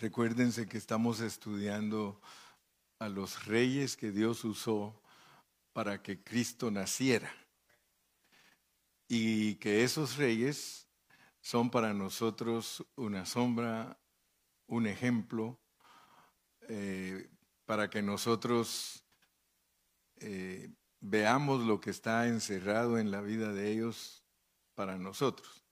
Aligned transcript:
Recuérdense 0.00 0.68
que 0.68 0.78
estamos 0.78 1.18
estudiando 1.18 2.20
a 3.00 3.08
los 3.08 3.46
reyes 3.46 3.96
que 3.96 4.12
Dios 4.12 4.44
usó 4.44 5.02
para 5.72 6.04
que 6.04 6.22
Cristo 6.22 6.70
naciera. 6.70 7.34
Y 9.08 9.56
que 9.56 9.82
esos 9.82 10.16
reyes 10.16 10.86
son 11.40 11.68
para 11.68 11.94
nosotros 11.94 12.86
una 12.94 13.26
sombra, 13.26 13.98
un 14.68 14.86
ejemplo, 14.86 15.58
eh, 16.68 17.28
para 17.64 17.90
que 17.90 18.00
nosotros 18.00 19.04
eh, 20.18 20.70
veamos 21.00 21.66
lo 21.66 21.80
que 21.80 21.90
está 21.90 22.28
encerrado 22.28 22.98
en 22.98 23.10
la 23.10 23.20
vida 23.20 23.52
de 23.52 23.72
ellos 23.72 24.24
para 24.76 24.96
nosotros. 24.96 25.67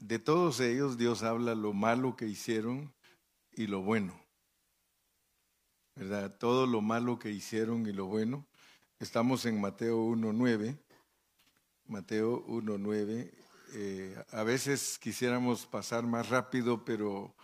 De 0.00 0.20
todos 0.20 0.60
ellos 0.60 0.96
Dios 0.96 1.24
habla 1.24 1.54
lo 1.56 1.72
malo 1.72 2.16
que 2.16 2.26
hicieron 2.26 2.94
y 3.52 3.66
lo 3.66 3.82
bueno. 3.82 4.18
¿Verdad? 5.96 6.36
Todo 6.38 6.66
lo 6.66 6.80
malo 6.80 7.18
que 7.18 7.30
hicieron 7.30 7.84
y 7.86 7.92
lo 7.92 8.06
bueno. 8.06 8.46
Estamos 9.00 9.44
en 9.44 9.60
Mateo 9.60 9.98
1.9. 10.06 10.78
Mateo 11.86 12.46
1.9. 12.46 13.32
Eh, 13.74 14.24
a 14.30 14.42
veces 14.44 14.98
quisiéramos 15.00 15.66
pasar 15.66 16.04
más 16.04 16.28
rápido, 16.28 16.84
pero 16.84 17.34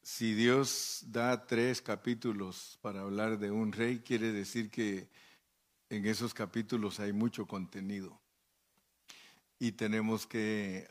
si 0.00 0.32
Dios 0.34 1.02
da 1.08 1.44
tres 1.44 1.82
capítulos 1.82 2.78
para 2.82 3.00
hablar 3.00 3.38
de 3.38 3.50
un 3.50 3.72
rey, 3.72 3.98
quiere 3.98 4.30
decir 4.30 4.70
que 4.70 5.08
en 5.88 6.06
esos 6.06 6.32
capítulos 6.32 7.00
hay 7.00 7.12
mucho 7.12 7.46
contenido 7.46 8.20
y 9.58 9.72
tenemos 9.72 10.26
que 10.26 10.86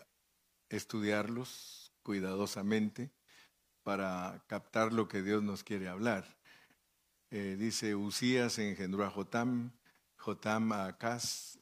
estudiarlos 0.76 1.94
cuidadosamente 2.02 3.12
para 3.84 4.44
captar 4.48 4.92
lo 4.92 5.08
que 5.08 5.22
Dios 5.22 5.44
nos 5.44 5.64
quiere 5.64 5.88
hablar. 5.88 6.38
Eh, 7.30 7.56
dice, 7.58 7.96
Usías 7.96 8.58
engendró 8.60 9.06
a 9.06 9.10
Jotam, 9.10 9.72
Jotam 10.18 10.72
a 10.72 10.86
Acaz 10.86 11.60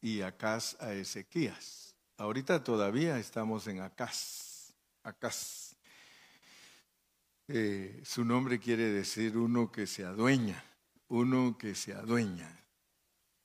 y 0.00 0.20
Acaz 0.20 0.80
a 0.80 0.92
Ezequías. 0.94 1.94
Ahorita 2.16 2.62
todavía 2.62 3.18
estamos 3.18 3.66
en 3.66 3.80
Acaz, 3.80 4.72
Acaz. 5.02 5.76
Eh, 7.48 8.00
su 8.04 8.24
nombre 8.24 8.58
quiere 8.58 8.90
decir 8.90 9.36
uno 9.36 9.70
que 9.70 9.86
se 9.86 10.04
adueña, 10.04 10.64
uno 11.08 11.58
que 11.58 11.74
se 11.74 11.92
adueña, 11.92 12.64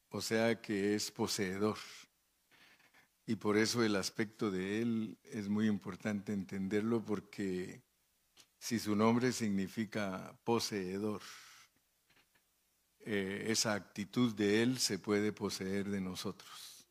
o 0.10 0.22
sea 0.22 0.62
que 0.62 0.96
es 0.96 1.12
poseedor. 1.12 1.78
Y 3.30 3.36
por 3.36 3.60
eso 3.60 3.84
el 3.84 3.96
aspecto 3.96 4.50
de 4.50 4.82
él 4.82 5.20
es 5.22 5.50
muy 5.50 5.68
importante 5.68 6.34
entenderlo 6.34 7.06
porque 7.06 7.84
si 8.58 8.80
su 8.80 8.96
nombre 8.96 9.32
significa 9.34 10.36
poseedor, 10.44 11.22
eh, 13.02 13.46
esa 13.50 13.76
actitud 13.76 14.34
de 14.34 14.64
él 14.64 14.80
se 14.80 14.98
puede 14.98 15.32
poseer 15.32 15.90
de 15.90 16.02
nosotros, 16.02 16.88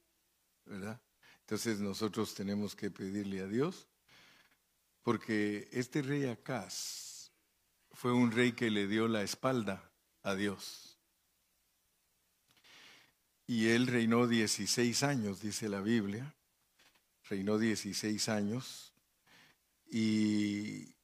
¿verdad? 0.64 1.02
Entonces 1.40 1.80
nosotros 1.80 2.32
tenemos 2.36 2.76
que 2.76 2.92
pedirle 2.92 3.40
a 3.40 3.48
Dios 3.48 3.88
porque 5.02 5.68
este 5.72 6.02
rey 6.02 6.26
Acaz 6.26 7.32
fue 7.90 8.12
un 8.12 8.30
rey 8.30 8.52
que 8.52 8.70
le 8.70 8.86
dio 8.86 9.08
la 9.08 9.24
espalda 9.24 9.90
a 10.22 10.36
Dios. 10.36 10.87
Y 13.50 13.68
él 13.68 13.86
reinó 13.86 14.26
16 14.26 15.02
años, 15.04 15.40
dice 15.40 15.70
la 15.70 15.80
Biblia, 15.80 16.34
reinó 17.30 17.56
16 17.56 18.28
años 18.28 18.92
y 19.90 20.94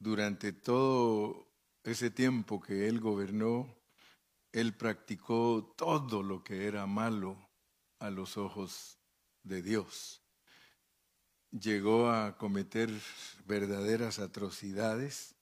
durante 0.00 0.52
todo 0.52 1.46
ese 1.84 2.10
tiempo 2.10 2.60
que 2.60 2.88
él 2.88 2.98
gobernó, 2.98 3.72
él 4.50 4.76
practicó 4.76 5.76
todo 5.78 6.24
lo 6.24 6.42
que 6.42 6.66
era 6.66 6.86
malo 6.86 7.38
a 8.00 8.10
los 8.10 8.36
ojos 8.36 8.98
de 9.44 9.62
Dios. 9.62 10.24
Llegó 11.52 12.10
a 12.10 12.36
cometer 12.36 12.90
verdaderas 13.46 14.18
atrocidades 14.18 15.36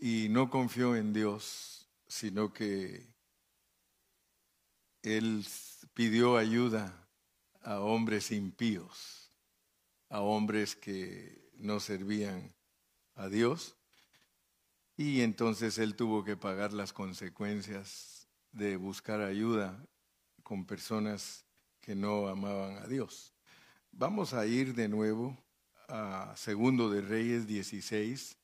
y 0.00 0.26
no 0.28 0.50
confió 0.50 0.96
en 0.96 1.12
Dios, 1.12 1.88
sino 2.08 2.52
que 2.52 3.15
él 5.06 5.46
pidió 5.94 6.36
ayuda 6.36 7.08
a 7.62 7.78
hombres 7.78 8.32
impíos, 8.32 9.30
a 10.08 10.20
hombres 10.20 10.74
que 10.74 11.48
no 11.54 11.78
servían 11.78 12.52
a 13.14 13.28
Dios, 13.28 13.76
y 14.96 15.20
entonces 15.20 15.78
él 15.78 15.94
tuvo 15.94 16.24
que 16.24 16.36
pagar 16.36 16.72
las 16.72 16.92
consecuencias 16.92 18.26
de 18.50 18.76
buscar 18.76 19.20
ayuda 19.20 19.80
con 20.42 20.66
personas 20.66 21.44
que 21.80 21.94
no 21.94 22.26
amaban 22.26 22.78
a 22.78 22.88
Dios. 22.88 23.32
Vamos 23.92 24.34
a 24.34 24.44
ir 24.46 24.74
de 24.74 24.88
nuevo 24.88 25.38
a 25.88 26.34
Segundo 26.36 26.90
de 26.90 27.00
Reyes 27.00 27.46
16. 27.46 28.36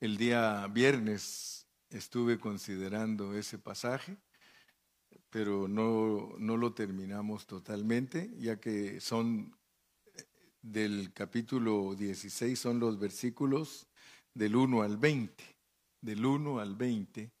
El 0.00 0.16
día 0.16 0.66
viernes 0.66 1.68
estuve 1.90 2.40
considerando 2.40 3.36
ese 3.36 3.56
pasaje, 3.58 4.16
pero 5.32 5.66
no, 5.66 6.34
no 6.38 6.56
lo 6.56 6.74
terminamos 6.74 7.46
totalmente, 7.46 8.30
ya 8.38 8.60
que 8.60 9.00
son 9.00 9.56
del 10.60 11.12
capítulo 11.12 11.96
16, 11.96 12.56
son 12.56 12.78
los 12.78 13.00
versículos 13.00 13.88
del 14.34 14.54
1 14.54 14.82
al 14.82 14.96
20, 14.98 15.42
del 16.02 16.24
1 16.24 16.60
al 16.60 16.76
20. 16.76 17.32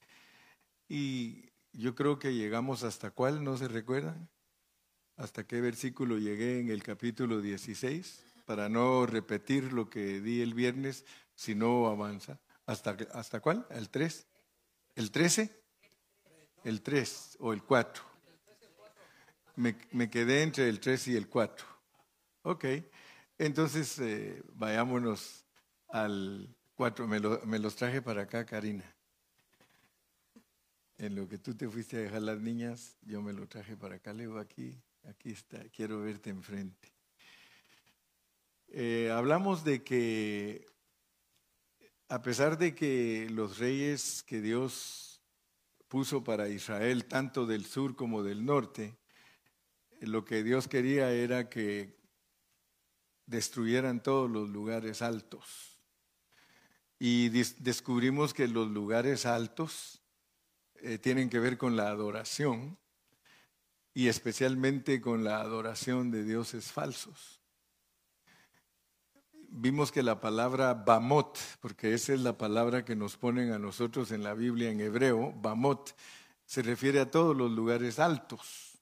Y 0.88 1.50
yo 1.72 1.94
creo 1.94 2.18
que 2.18 2.34
llegamos 2.34 2.82
hasta 2.82 3.12
cuál, 3.12 3.44
¿no 3.44 3.56
se 3.56 3.68
recuerdan? 3.68 4.28
hasta 5.16 5.46
qué 5.46 5.60
versículo 5.60 6.18
llegué 6.18 6.58
en 6.58 6.68
el 6.68 6.82
capítulo 6.82 7.40
16, 7.40 8.24
para 8.44 8.68
no 8.68 9.06
repetir 9.06 9.72
lo 9.72 9.88
que 9.88 10.20
di 10.20 10.40
el 10.40 10.52
viernes, 10.52 11.04
si 11.36 11.54
no 11.54 11.86
avanza. 11.86 12.40
¿Hasta, 12.66 12.96
hasta 13.12 13.40
cuál? 13.40 13.66
¿El 13.70 13.88
3? 13.88 14.26
¿El 14.96 15.10
13? 15.12 15.61
El 16.64 16.82
3 16.82 17.36
o 17.40 17.52
el 17.52 17.62
4. 17.62 18.04
Me, 19.56 19.76
me 19.90 20.08
quedé 20.08 20.42
entre 20.42 20.68
el 20.68 20.80
3 20.80 21.08
y 21.08 21.16
el 21.16 21.28
4. 21.28 21.66
Ok, 22.42 22.64
entonces 23.38 23.98
eh, 23.98 24.42
vayámonos 24.54 25.44
al 25.88 26.54
4. 26.74 27.06
Me, 27.06 27.20
me 27.20 27.58
los 27.58 27.76
traje 27.76 28.00
para 28.02 28.22
acá, 28.22 28.44
Karina. 28.44 28.84
En 30.98 31.14
lo 31.16 31.28
que 31.28 31.38
tú 31.38 31.54
te 31.54 31.68
fuiste 31.68 31.96
a 31.96 32.00
dejar 32.00 32.22
las 32.22 32.40
niñas, 32.40 32.96
yo 33.02 33.22
me 33.22 33.32
lo 33.32 33.46
traje 33.48 33.76
para 33.76 33.96
acá, 33.96 34.12
leo 34.12 34.38
aquí. 34.38 34.80
Aquí 35.04 35.30
está, 35.30 35.58
quiero 35.70 36.00
verte 36.00 36.30
enfrente. 36.30 36.92
Eh, 38.68 39.10
hablamos 39.12 39.64
de 39.64 39.82
que 39.82 40.64
a 42.08 42.22
pesar 42.22 42.56
de 42.56 42.74
que 42.74 43.28
los 43.30 43.58
reyes 43.58 44.22
que 44.22 44.40
Dios 44.40 45.11
puso 45.92 46.24
para 46.24 46.48
Israel, 46.48 47.04
tanto 47.04 47.44
del 47.44 47.66
sur 47.66 47.94
como 47.94 48.22
del 48.22 48.46
norte, 48.46 48.96
lo 50.00 50.24
que 50.24 50.42
Dios 50.42 50.66
quería 50.66 51.12
era 51.12 51.50
que 51.50 52.00
destruyeran 53.26 54.02
todos 54.02 54.30
los 54.30 54.48
lugares 54.48 55.02
altos. 55.02 55.78
Y 56.98 57.28
descubrimos 57.28 58.32
que 58.32 58.48
los 58.48 58.70
lugares 58.70 59.26
altos 59.26 60.00
eh, 60.76 60.96
tienen 60.96 61.28
que 61.28 61.40
ver 61.40 61.58
con 61.58 61.76
la 61.76 61.88
adoración 61.88 62.78
y 63.92 64.08
especialmente 64.08 65.02
con 65.02 65.24
la 65.24 65.42
adoración 65.42 66.10
de 66.10 66.24
dioses 66.24 66.72
falsos. 66.72 67.41
Vimos 69.54 69.92
que 69.92 70.02
la 70.02 70.18
palabra 70.18 70.72
Bamot, 70.72 71.38
porque 71.60 71.92
esa 71.92 72.14
es 72.14 72.20
la 72.20 72.38
palabra 72.38 72.86
que 72.86 72.96
nos 72.96 73.18
ponen 73.18 73.52
a 73.52 73.58
nosotros 73.58 74.10
en 74.10 74.22
la 74.22 74.32
Biblia 74.32 74.70
en 74.70 74.80
hebreo, 74.80 75.34
Bamot, 75.42 75.94
se 76.46 76.62
refiere 76.62 77.00
a 77.00 77.10
todos 77.10 77.36
los 77.36 77.50
lugares 77.50 77.98
altos. 77.98 78.72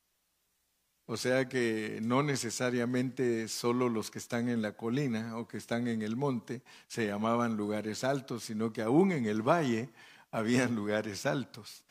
O 1.06 1.16
sea 1.16 1.48
que 1.48 1.98
no 2.02 2.22
necesariamente 2.22 3.48
solo 3.48 3.88
los 3.88 4.12
que 4.12 4.20
están 4.20 4.48
en 4.48 4.62
la 4.62 4.76
colina 4.76 5.36
o 5.38 5.48
que 5.48 5.56
están 5.56 5.88
en 5.88 6.02
el 6.02 6.14
monte 6.14 6.62
se 6.86 7.04
llamaban 7.04 7.56
lugares 7.56 8.04
altos, 8.04 8.44
sino 8.44 8.72
que 8.72 8.82
aún 8.82 9.10
en 9.10 9.26
el 9.26 9.42
valle 9.42 9.90
habían 10.30 10.74
lugares 10.76 11.26
altos. 11.26 11.82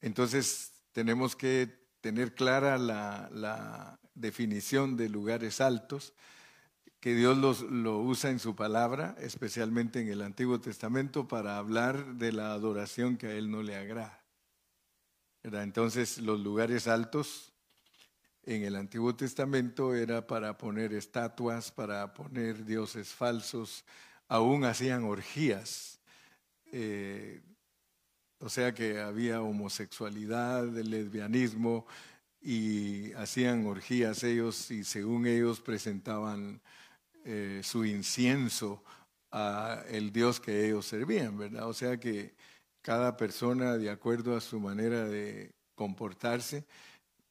Entonces 0.00 0.70
tenemos 0.92 1.34
que 1.34 1.76
tener 2.00 2.36
clara 2.36 2.78
la, 2.78 3.98
definición 4.14 4.96
de 4.96 5.08
lugares 5.08 5.60
altos, 5.60 6.12
que 7.00 7.14
Dios 7.14 7.38
los, 7.38 7.62
lo 7.62 7.98
usa 7.98 8.30
en 8.30 8.38
su 8.38 8.56
palabra, 8.56 9.16
especialmente 9.20 10.00
en 10.00 10.08
el 10.08 10.22
Antiguo 10.22 10.60
Testamento, 10.60 11.28
para 11.28 11.58
hablar 11.58 12.14
de 12.14 12.32
la 12.32 12.52
adoración 12.52 13.16
que 13.16 13.28
a 13.28 13.34
Él 13.34 13.50
no 13.50 13.62
le 13.62 13.76
agrada. 13.76 14.22
Entonces, 15.42 16.18
los 16.18 16.40
lugares 16.40 16.88
altos 16.88 17.52
en 18.42 18.64
el 18.64 18.76
Antiguo 18.76 19.14
Testamento 19.14 19.94
era 19.94 20.26
para 20.26 20.58
poner 20.58 20.92
estatuas, 20.92 21.70
para 21.70 22.12
poner 22.14 22.64
dioses 22.64 23.08
falsos 23.08 23.84
aún 24.28 24.64
hacían 24.64 25.04
orgías. 25.04 25.98
Eh, 26.72 27.42
o 28.40 28.48
sea 28.48 28.72
que 28.72 29.00
había 29.00 29.42
homosexualidad, 29.42 30.64
lesbianismo 30.64 31.86
y 32.40 33.12
hacían 33.14 33.66
orgías 33.66 34.22
ellos 34.22 34.70
y 34.70 34.84
según 34.84 35.26
ellos 35.26 35.60
presentaban 35.60 36.60
eh, 37.30 37.60
su 37.62 37.84
incienso 37.84 38.82
a 39.30 39.84
el 39.88 40.10
Dios 40.14 40.40
que 40.40 40.64
ellos 40.64 40.86
servían, 40.86 41.36
¿verdad? 41.36 41.68
O 41.68 41.74
sea 41.74 42.00
que 42.00 42.34
cada 42.80 43.18
persona, 43.18 43.76
de 43.76 43.90
acuerdo 43.90 44.34
a 44.34 44.40
su 44.40 44.58
manera 44.58 45.04
de 45.04 45.52
comportarse, 45.74 46.64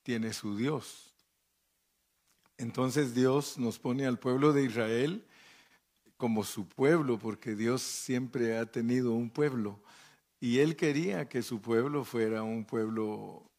tiene 0.03 0.33
su 0.33 0.55
Dios. 0.55 1.15
Entonces 2.59 3.15
Dios 3.15 3.57
nos 3.57 3.79
pone 3.79 4.05
al 4.05 4.19
pueblo 4.19 4.53
de 4.53 4.65
Israel 4.65 5.25
como 6.15 6.43
su 6.43 6.67
pueblo, 6.67 7.17
porque 7.17 7.55
Dios 7.55 7.81
siempre 7.81 8.55
ha 8.59 8.67
tenido 8.67 9.13
un 9.13 9.31
pueblo. 9.31 9.81
Y 10.39 10.59
Él 10.59 10.75
quería 10.75 11.27
que 11.27 11.41
su 11.41 11.59
pueblo 11.59 12.03
fuera 12.03 12.43
un 12.43 12.65
pueblo 12.65 13.49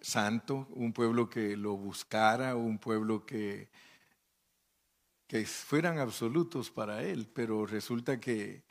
santo, 0.00 0.68
un 0.76 0.92
pueblo 0.92 1.28
que 1.28 1.56
lo 1.56 1.76
buscara, 1.76 2.54
un 2.54 2.78
pueblo 2.78 3.26
que 3.26 3.68
que 5.26 5.44
fueran 5.46 5.98
absolutos 5.98 6.70
para 6.70 7.02
Él, 7.02 7.28
pero 7.32 7.66
resulta 7.66 8.20
que 8.20 8.64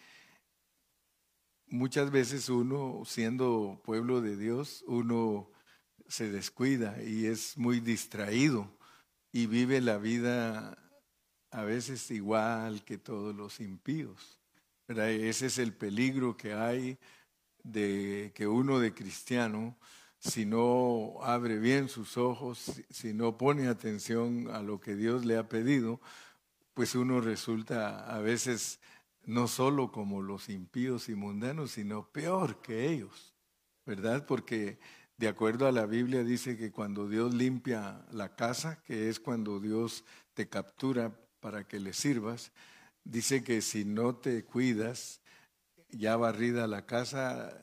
muchas 1.67 2.11
veces 2.11 2.49
uno, 2.49 3.03
siendo 3.05 3.81
pueblo 3.83 4.21
de 4.21 4.37
Dios, 4.37 4.83
uno 4.87 5.51
se 6.07 6.31
descuida 6.31 7.01
y 7.03 7.25
es 7.25 7.57
muy 7.57 7.79
distraído 7.79 8.71
y 9.31 9.47
vive 9.47 9.81
la 9.81 9.97
vida 9.97 10.77
a 11.51 11.63
veces 11.63 12.09
igual 12.11 12.83
que 12.83 12.97
todos 12.97 13.35
los 13.35 13.59
impíos. 13.59 14.39
Ese 14.87 15.47
es 15.47 15.57
el 15.57 15.73
peligro 15.73 16.37
que 16.37 16.53
hay 16.53 16.97
de 17.63 18.31
que 18.35 18.47
uno 18.47 18.79
de 18.79 18.93
cristiano, 18.93 19.75
si 20.19 20.45
no 20.45 21.17
abre 21.23 21.57
bien 21.57 21.89
sus 21.89 22.17
ojos, 22.17 22.81
si 22.89 23.13
no 23.13 23.37
pone 23.37 23.67
atención 23.67 24.49
a 24.51 24.61
lo 24.61 24.79
que 24.79 24.95
Dios 24.95 25.25
le 25.25 25.37
ha 25.37 25.49
pedido, 25.49 25.99
pues 26.75 26.93
uno 26.93 27.21
resulta 27.21 28.13
a 28.13 28.19
veces 28.19 28.79
no 29.23 29.47
solo 29.47 29.91
como 29.91 30.21
los 30.21 30.49
impíos 30.49 31.09
y 31.09 31.15
mundanos, 31.15 31.71
sino 31.71 32.11
peor 32.11 32.61
que 32.61 32.89
ellos, 32.91 33.33
¿verdad? 33.85 34.25
Porque 34.27 34.77
de 35.17 35.29
acuerdo 35.29 35.67
a 35.67 35.71
la 35.71 35.85
Biblia 35.85 36.23
dice 36.23 36.57
que 36.57 36.71
cuando 36.71 37.07
Dios 37.07 37.33
limpia 37.33 38.05
la 38.11 38.35
casa, 38.35 38.83
que 38.83 39.09
es 39.09 39.21
cuando 39.21 39.59
Dios 39.59 40.03
te 40.33 40.49
captura 40.49 41.17
para 41.39 41.65
que 41.65 41.79
le 41.79 41.93
sirvas, 41.93 42.51
dice 43.05 43.41
que 43.41 43.61
si 43.61 43.85
no 43.85 44.17
te 44.17 44.43
cuidas, 44.43 45.21
ya 45.89 46.17
barrida 46.17 46.67
la 46.67 46.85
casa, 46.85 47.61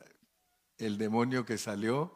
el 0.79 0.97
demonio 0.97 1.45
que 1.45 1.59
salió 1.59 2.15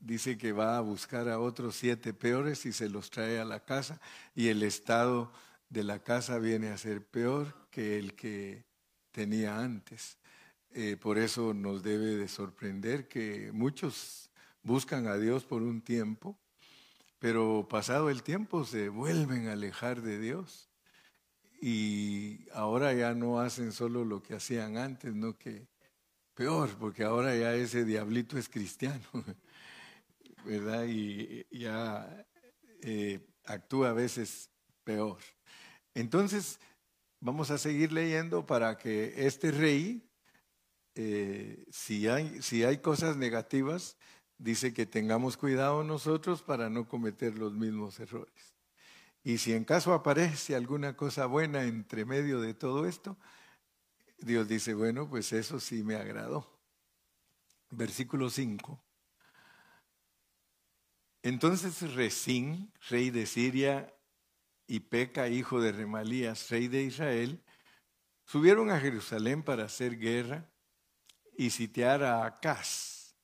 dice 0.00 0.36
que 0.36 0.52
va 0.52 0.76
a 0.76 0.82
buscar 0.82 1.30
a 1.30 1.40
otros 1.40 1.76
siete 1.76 2.12
peores 2.12 2.66
y 2.66 2.72
se 2.72 2.90
los 2.90 3.10
trae 3.10 3.40
a 3.40 3.44
la 3.46 3.64
casa 3.64 4.00
y 4.34 4.48
el 4.48 4.62
estado 4.62 5.32
de 5.68 5.84
la 5.84 6.02
casa 6.02 6.38
viene 6.38 6.68
a 6.68 6.78
ser 6.78 7.04
peor 7.06 7.68
que 7.70 7.98
el 7.98 8.14
que 8.14 8.64
tenía 9.10 9.58
antes. 9.58 10.18
Eh, 10.70 10.96
por 10.96 11.18
eso 11.18 11.54
nos 11.54 11.82
debe 11.82 12.16
de 12.16 12.28
sorprender 12.28 13.08
que 13.08 13.50
muchos 13.52 14.30
buscan 14.62 15.06
a 15.06 15.16
Dios 15.16 15.44
por 15.44 15.62
un 15.62 15.80
tiempo, 15.80 16.38
pero 17.18 17.66
pasado 17.68 18.10
el 18.10 18.22
tiempo 18.22 18.64
se 18.64 18.88
vuelven 18.88 19.48
a 19.48 19.52
alejar 19.52 20.02
de 20.02 20.18
Dios 20.18 20.68
y 21.60 22.46
ahora 22.52 22.92
ya 22.92 23.14
no 23.14 23.40
hacen 23.40 23.72
solo 23.72 24.04
lo 24.04 24.22
que 24.22 24.34
hacían 24.34 24.76
antes, 24.76 25.14
no 25.14 25.38
que 25.38 25.66
peor, 26.34 26.76
porque 26.78 27.04
ahora 27.04 27.34
ya 27.34 27.54
ese 27.54 27.84
diablito 27.84 28.36
es 28.36 28.48
cristiano, 28.48 29.02
¿verdad? 30.44 30.84
Y 30.86 31.46
ya 31.50 32.26
eh, 32.82 33.20
actúa 33.44 33.90
a 33.90 33.94
veces 33.94 34.50
peor. 34.84 35.18
Entonces, 35.96 36.60
vamos 37.20 37.50
a 37.50 37.56
seguir 37.56 37.90
leyendo 37.90 38.44
para 38.44 38.76
que 38.76 39.26
este 39.26 39.50
rey, 39.50 40.06
eh, 40.94 41.64
si, 41.70 42.06
hay, 42.06 42.78
cosas 42.82 43.16
negativas, 43.16 43.96
dice 44.36 44.74
que 44.74 44.84
tengamos 44.84 45.38
cuidado 45.38 45.84
nosotros 45.84 46.42
para 46.42 46.68
no 46.68 46.86
cometer 46.86 47.38
los 47.38 47.54
mismos 47.54 47.98
errores. 47.98 48.54
Y 49.24 49.38
si 49.38 49.54
en 49.54 49.64
caso 49.64 49.94
aparece 49.94 50.54
alguna 50.54 50.98
cosa 50.98 51.24
buena 51.24 51.62
entre 51.64 52.04
medio 52.04 52.42
de 52.42 52.52
todo 52.52 52.86
esto, 52.86 53.16
Dios 54.18 54.48
dice, 54.48 54.74
bueno, 54.74 55.08
pues 55.08 55.32
eso 55.32 55.58
sí 55.60 55.82
me 55.82 55.96
agradó. 55.96 56.60
Versículo 57.70 58.28
5. 58.28 58.78
Entonces 61.22 61.94
Resín, 61.94 62.70
rey 62.90 63.08
de 63.08 63.24
Siria, 63.24 63.95
y 64.66 64.80
Peca, 64.80 65.28
hijo 65.28 65.60
de 65.60 65.72
Remalías, 65.72 66.50
rey 66.50 66.68
de 66.68 66.82
Israel, 66.82 67.42
subieron 68.24 68.70
a 68.70 68.80
Jerusalén 68.80 69.42
para 69.42 69.64
hacer 69.64 69.98
guerra 69.98 70.50
y 71.36 71.50
sitiar 71.50 72.02
a 72.02 72.24
Acaz, 72.24 73.16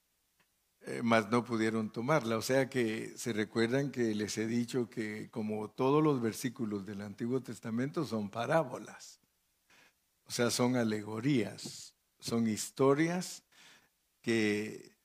eh, 0.82 1.00
mas 1.02 1.28
no 1.30 1.44
pudieron 1.44 1.90
tomarla. 1.90 2.36
O 2.36 2.42
sea 2.42 2.68
que 2.68 3.12
se 3.16 3.32
recuerdan 3.32 3.90
que 3.90 4.14
les 4.14 4.38
he 4.38 4.46
dicho 4.46 4.88
que 4.88 5.30
como 5.30 5.70
todos 5.70 6.02
los 6.02 6.20
versículos 6.20 6.86
del 6.86 7.00
Antiguo 7.00 7.40
Testamento 7.42 8.04
son 8.04 8.30
parábolas, 8.30 9.20
o 10.24 10.30
sea, 10.30 10.50
son 10.50 10.76
alegorías, 10.76 11.94
son 12.20 12.48
historias 12.48 13.42
que 14.20 14.96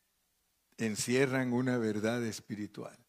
encierran 0.77 1.53
una 1.53 1.77
verdad 1.77 2.23
espiritual. 2.23 3.06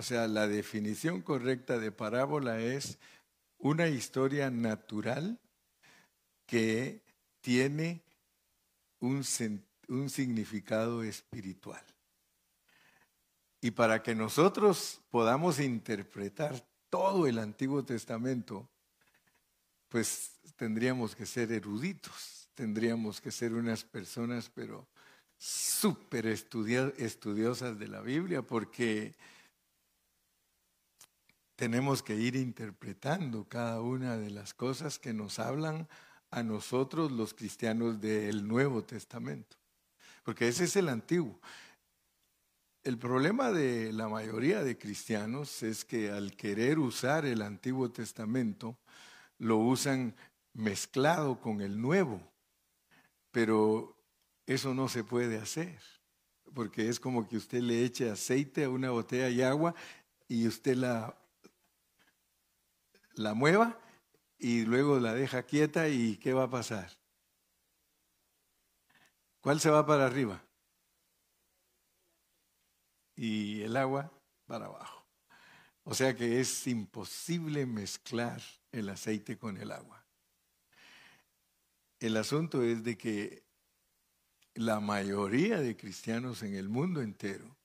O 0.00 0.02
sea, 0.02 0.26
la 0.28 0.48
definición 0.48 1.20
correcta 1.20 1.78
de 1.78 1.92
parábola 1.92 2.58
es 2.58 2.96
una 3.58 3.86
historia 3.88 4.48
natural 4.48 5.38
que 6.46 7.02
tiene 7.42 8.00
un, 9.00 9.22
un, 9.88 10.08
significado 10.08 11.02
espiritual. 11.02 11.84
Y 13.60 13.72
para 13.72 14.02
que 14.02 14.14
nosotros 14.14 15.02
podamos 15.10 15.60
interpretar 15.60 16.66
todo 16.88 17.26
el 17.26 17.38
Antiguo 17.38 17.84
Testamento, 17.84 18.70
pues 19.90 20.40
tendríamos 20.56 21.14
que 21.14 21.26
ser 21.26 21.52
eruditos, 21.52 22.48
tendríamos 22.54 23.20
que 23.20 23.30
ser 23.30 23.52
unas 23.52 23.84
personas, 23.84 24.50
pero 24.54 24.88
súper 25.36 26.24
estudiosas 26.26 27.78
de 27.78 27.88
la 27.88 28.00
Biblia, 28.00 28.40
porque 28.40 29.14
tenemos 31.60 32.02
que 32.02 32.14
ir 32.14 32.36
interpretando 32.36 33.46
cada 33.46 33.82
una 33.82 34.16
de 34.16 34.30
las 34.30 34.54
cosas 34.54 34.98
que 34.98 35.12
nos 35.12 35.38
hablan 35.38 35.86
a 36.30 36.42
nosotros 36.42 37.12
los 37.12 37.34
cristianos 37.34 38.00
del 38.00 38.48
Nuevo 38.48 38.82
Testamento. 38.82 39.58
Porque 40.24 40.48
ese 40.48 40.64
es 40.64 40.74
el 40.76 40.88
antiguo. 40.88 41.38
El 42.82 42.96
problema 42.96 43.52
de 43.52 43.92
la 43.92 44.08
mayoría 44.08 44.64
de 44.64 44.78
cristianos 44.78 45.62
es 45.62 45.84
que 45.84 46.10
al 46.10 46.34
querer 46.34 46.78
usar 46.78 47.26
el 47.26 47.42
Antiguo 47.42 47.90
Testamento, 47.90 48.78
lo 49.36 49.58
usan 49.58 50.16
mezclado 50.54 51.42
con 51.42 51.60
el 51.60 51.78
Nuevo. 51.78 52.22
Pero 53.32 53.98
eso 54.46 54.72
no 54.72 54.88
se 54.88 55.04
puede 55.04 55.36
hacer, 55.36 55.78
porque 56.54 56.88
es 56.88 56.98
como 56.98 57.28
que 57.28 57.36
usted 57.36 57.60
le 57.60 57.84
eche 57.84 58.08
aceite 58.08 58.64
a 58.64 58.70
una 58.70 58.88
botella 58.92 59.28
y 59.28 59.42
agua 59.42 59.74
y 60.26 60.46
usted 60.46 60.76
la 60.76 61.20
la 63.14 63.34
mueva 63.34 63.78
y 64.38 64.64
luego 64.64 64.98
la 64.98 65.14
deja 65.14 65.42
quieta 65.42 65.88
y 65.88 66.16
¿qué 66.16 66.32
va 66.32 66.44
a 66.44 66.50
pasar? 66.50 66.90
¿Cuál 69.40 69.60
se 69.60 69.70
va 69.70 69.86
para 69.86 70.06
arriba? 70.06 70.42
Y 73.16 73.62
el 73.62 73.76
agua 73.76 74.10
para 74.46 74.66
abajo. 74.66 75.06
O 75.84 75.94
sea 75.94 76.14
que 76.14 76.40
es 76.40 76.66
imposible 76.66 77.66
mezclar 77.66 78.40
el 78.72 78.88
aceite 78.88 79.38
con 79.38 79.56
el 79.56 79.72
agua. 79.72 80.04
El 81.98 82.16
asunto 82.16 82.62
es 82.62 82.84
de 82.84 82.96
que 82.96 83.44
la 84.54 84.80
mayoría 84.80 85.60
de 85.60 85.76
cristianos 85.76 86.42
en 86.42 86.54
el 86.54 86.68
mundo 86.68 87.02
entero, 87.02 87.56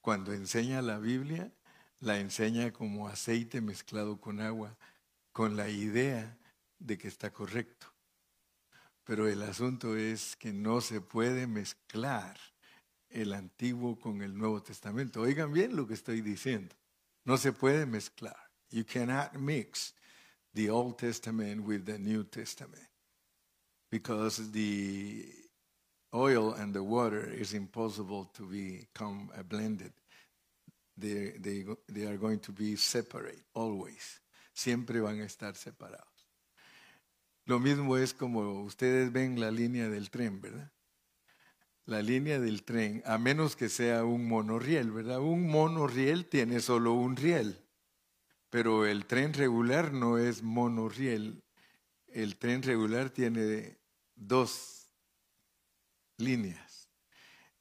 cuando 0.00 0.32
enseña 0.32 0.82
la 0.82 0.98
Biblia, 0.98 1.52
la 2.00 2.18
enseña 2.18 2.72
como 2.72 3.08
aceite 3.08 3.60
mezclado 3.60 4.20
con 4.20 4.40
agua, 4.40 4.76
con 5.32 5.56
la 5.56 5.68
idea 5.68 6.38
de 6.78 6.98
que 6.98 7.08
está 7.08 7.30
correcto. 7.32 7.86
Pero 9.04 9.28
el 9.28 9.42
asunto 9.42 9.96
es 9.96 10.36
que 10.36 10.52
no 10.52 10.80
se 10.80 11.00
puede 11.00 11.46
mezclar 11.46 12.36
el 13.08 13.32
Antiguo 13.32 13.98
con 13.98 14.22
el 14.22 14.36
Nuevo 14.36 14.62
Testamento. 14.62 15.22
Oigan 15.22 15.52
bien 15.52 15.76
lo 15.76 15.86
que 15.86 15.94
estoy 15.94 16.20
diciendo. 16.20 16.74
No 17.24 17.36
se 17.36 17.52
puede 17.52 17.86
mezclar. 17.86 18.36
You 18.70 18.84
cannot 18.84 19.34
mix 19.34 19.94
the 20.54 20.70
Old 20.70 20.96
Testament 20.96 21.66
with 21.66 21.84
the 21.84 21.98
New 21.98 22.24
Testament. 22.24 22.90
because 23.90 24.50
the 24.52 25.26
oil 26.14 26.54
and 26.54 26.72
the 26.72 26.82
water 26.82 27.28
is 27.28 27.54
impossible 27.54 28.30
to 28.34 28.42
become 28.42 29.30
blended. 29.48 29.92
They, 31.00 31.38
they, 31.40 31.64
they 31.88 32.06
are 32.06 32.18
going 32.18 32.38
to 32.40 32.52
be 32.52 32.76
separate 32.76 33.42
always. 33.54 34.20
Siempre 34.52 35.00
van 35.00 35.20
a 35.20 35.24
estar 35.24 35.56
separados. 35.56 36.06
Lo 37.46 37.58
mismo 37.58 37.96
es 37.96 38.12
como 38.12 38.62
ustedes 38.62 39.10
ven 39.10 39.40
la 39.40 39.50
línea 39.50 39.88
del 39.88 40.10
tren, 40.10 40.40
¿verdad? 40.40 40.70
La 41.86 42.02
línea 42.02 42.38
del 42.38 42.62
tren, 42.62 43.02
a 43.06 43.18
menos 43.18 43.56
que 43.56 43.68
sea 43.68 44.04
un 44.04 44.28
monorriel, 44.28 44.92
¿verdad? 44.92 45.20
Un 45.20 45.48
monorriel 45.48 46.26
tiene 46.26 46.60
solo 46.60 46.92
un 46.92 47.16
riel, 47.16 47.64
pero 48.50 48.86
el 48.86 49.06
tren 49.06 49.32
regular 49.32 49.92
no 49.92 50.18
es 50.18 50.42
monorriel. 50.42 51.42
El 52.06 52.36
tren 52.36 52.62
regular 52.62 53.10
tiene 53.10 53.78
dos 54.14 54.88
líneas. 56.18 56.69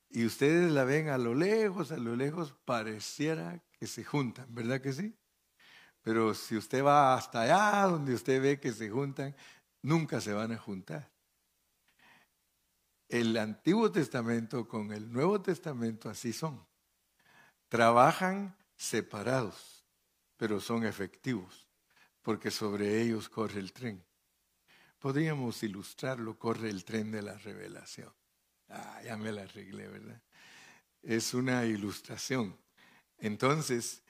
Y 0.10 0.26
ustedes 0.26 0.72
la 0.72 0.84
ven 0.86 1.10
a 1.10 1.18
lo 1.18 1.36
lejos, 1.36 1.92
a 1.92 1.98
lo 1.98 2.16
lejos 2.16 2.54
pareciera 2.66 3.64
que 3.80 3.86
se 3.86 4.04
juntan, 4.04 4.54
¿verdad 4.54 4.82
que 4.82 4.92
sí? 4.92 5.16
Pero 6.02 6.34
si 6.34 6.58
usted 6.58 6.84
va 6.84 7.14
hasta 7.14 7.42
allá 7.42 7.88
donde 7.88 8.16
usted 8.16 8.42
ve 8.42 8.60
que 8.60 8.72
se 8.72 8.90
juntan, 8.90 9.36
nunca 9.82 10.20
se 10.20 10.34
van 10.34 10.52
a 10.52 10.58
juntar. 10.58 11.12
El 13.08 13.38
Antiguo 13.38 13.92
Testamento 13.92 14.68
con 14.68 14.92
el 14.92 15.12
Nuevo 15.12 15.42
Testamento 15.42 16.10
así 16.10 16.34
son. 16.34 16.66
Trabajan 17.68 18.58
separados, 18.76 19.86
pero 20.38 20.60
son 20.60 20.86
efectivos, 20.86 21.68
porque 22.22 22.50
sobre 22.50 23.02
ellos 23.02 23.30
corre 23.30 23.60
el 23.60 23.74
tren. 23.74 24.04
Podríamos 25.00 25.62
ilustrarlo, 25.64 26.38
corre 26.38 26.70
el 26.70 26.84
tren 26.84 27.12
de 27.12 27.22
la 27.22 27.38
revelación. 27.38 28.19
Ah, 28.70 29.02
ya 29.04 29.18
me 29.18 29.32
la 29.32 29.44
arreglé, 29.44 29.88
¿verdad? 29.88 30.22
Es 31.02 31.34
una 31.34 31.66
ilustración. 31.66 32.58
Entonces, 33.18 34.04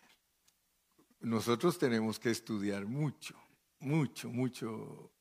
nosotros 1.22 1.78
tenemos 1.78 2.20
que 2.20 2.30
estudiar 2.30 2.86
mucho, 2.86 3.36
mucho, 3.80 4.30
mucho. 4.30 5.12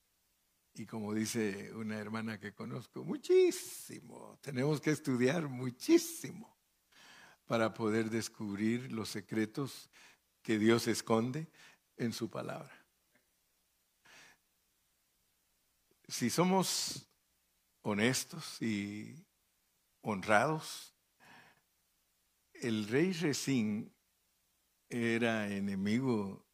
Y 0.74 0.86
como 0.86 1.14
dice 1.14 1.72
una 1.74 1.98
hermana 1.98 2.38
que 2.38 2.52
conozco, 2.52 3.04
muchísimo. 3.04 4.38
Tenemos 4.40 4.80
que 4.80 4.90
estudiar 4.90 5.48
muchísimo 5.48 6.56
para 7.46 7.72
poder 7.74 8.10
descubrir 8.10 8.92
los 8.92 9.08
secretos 9.08 9.88
que 10.42 10.58
Dios 10.58 10.86
esconde 10.86 11.48
en 11.96 12.12
su 12.12 12.30
palabra. 12.30 12.72
Si 16.06 16.30
somos 16.30 17.06
honestos 17.82 18.60
y 18.62 19.26
honrados, 20.08 20.94
el 22.54 22.88
rey 22.88 23.12
Resín 23.12 23.94
era 24.88 25.48
enemigo 25.52 26.46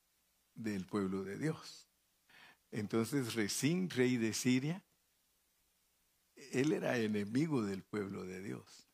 del 0.54 0.86
pueblo 0.86 1.24
de 1.24 1.38
Dios. 1.38 1.88
Entonces 2.70 3.34
Resín, 3.34 3.88
rey 3.90 4.16
de 4.16 4.34
Siria, 4.34 4.84
él 6.34 6.72
era 6.72 6.98
enemigo 6.98 7.62
del 7.62 7.82
pueblo 7.84 8.24
de 8.24 8.42
Dios. 8.42 8.88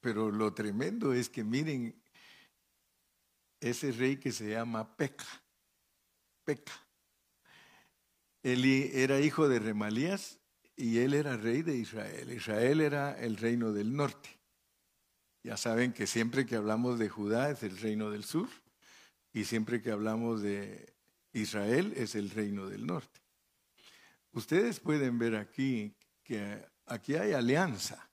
Pero 0.00 0.30
lo 0.30 0.52
tremendo 0.52 1.14
es 1.14 1.28
que 1.28 1.42
miren 1.42 2.02
ese 3.60 3.92
rey 3.92 4.18
que 4.18 4.32
se 4.32 4.50
llama 4.50 4.96
Peca. 4.96 5.26
Peca. 6.44 6.72
Él 8.42 8.64
era 8.92 9.20
hijo 9.20 9.48
de 9.48 9.60
Remalías 9.60 10.41
y 10.82 10.98
él 10.98 11.14
era 11.14 11.36
rey 11.36 11.62
de 11.62 11.76
Israel. 11.76 12.32
Israel 12.32 12.80
era 12.80 13.16
el 13.16 13.36
reino 13.36 13.70
del 13.70 13.94
norte. 13.94 14.40
Ya 15.44 15.56
saben 15.56 15.92
que 15.92 16.08
siempre 16.08 16.44
que 16.44 16.56
hablamos 16.56 16.98
de 16.98 17.08
Judá 17.08 17.52
es 17.52 17.62
el 17.62 17.78
reino 17.78 18.10
del 18.10 18.24
sur 18.24 18.48
y 19.32 19.44
siempre 19.44 19.80
que 19.80 19.92
hablamos 19.92 20.42
de 20.42 20.92
Israel 21.32 21.92
es 21.96 22.16
el 22.16 22.30
reino 22.30 22.68
del 22.68 22.84
norte. 22.84 23.20
Ustedes 24.32 24.80
pueden 24.80 25.20
ver 25.20 25.36
aquí 25.36 25.94
que 26.24 26.66
aquí 26.86 27.14
hay 27.14 27.32
alianza. 27.32 28.10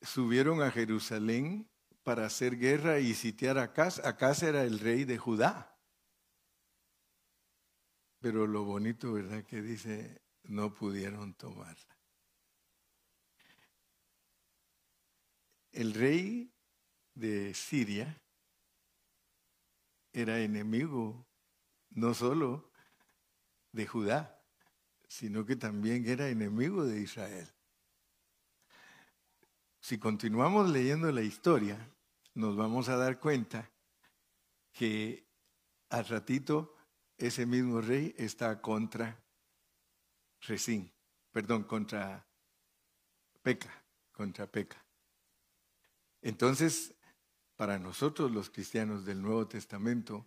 Subieron 0.00 0.62
a 0.62 0.70
Jerusalén 0.70 1.68
para 2.04 2.26
hacer 2.26 2.56
guerra 2.56 3.00
y 3.00 3.14
sitiar 3.14 3.58
a 3.58 3.64
Acaz. 3.64 3.98
Acaz 3.98 4.44
era 4.44 4.62
el 4.62 4.78
rey 4.78 5.02
de 5.02 5.18
Judá. 5.18 5.71
Pero 8.22 8.46
lo 8.46 8.62
bonito, 8.62 9.12
¿verdad? 9.12 9.44
Que 9.44 9.60
dice, 9.60 10.22
no 10.44 10.72
pudieron 10.72 11.34
tomarla. 11.34 11.98
El 15.72 15.92
rey 15.92 16.54
de 17.14 17.52
Siria 17.52 18.22
era 20.12 20.38
enemigo 20.38 21.26
no 21.90 22.14
solo 22.14 22.70
de 23.72 23.88
Judá, 23.88 24.40
sino 25.08 25.44
que 25.44 25.56
también 25.56 26.06
era 26.06 26.28
enemigo 26.28 26.84
de 26.84 27.00
Israel. 27.00 27.52
Si 29.80 29.98
continuamos 29.98 30.70
leyendo 30.70 31.10
la 31.10 31.22
historia, 31.22 31.92
nos 32.34 32.54
vamos 32.56 32.88
a 32.88 32.96
dar 32.96 33.18
cuenta 33.18 33.68
que 34.70 35.26
al 35.88 36.06
ratito 36.06 36.71
ese 37.22 37.46
mismo 37.46 37.80
rey 37.80 38.12
está 38.18 38.60
contra 38.60 39.16
Resín, 40.40 40.92
perdón, 41.30 41.62
contra 41.62 42.26
Peca, 43.42 43.70
contra 44.10 44.48
Peca. 44.48 44.84
Entonces, 46.20 46.92
para 47.54 47.78
nosotros 47.78 48.32
los 48.32 48.50
cristianos 48.50 49.04
del 49.04 49.22
Nuevo 49.22 49.46
Testamento, 49.46 50.26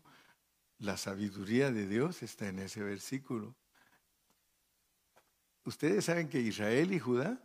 la 0.77 0.95
sabiduría 0.95 1.69
de 1.69 1.85
Dios 1.85 2.23
está 2.23 2.47
en 2.47 2.59
ese 2.59 2.81
versículo. 2.81 3.57
Ustedes 5.65 6.05
saben 6.05 6.29
que 6.29 6.39
Israel 6.39 6.93
y 6.93 6.99
Judá 6.99 7.41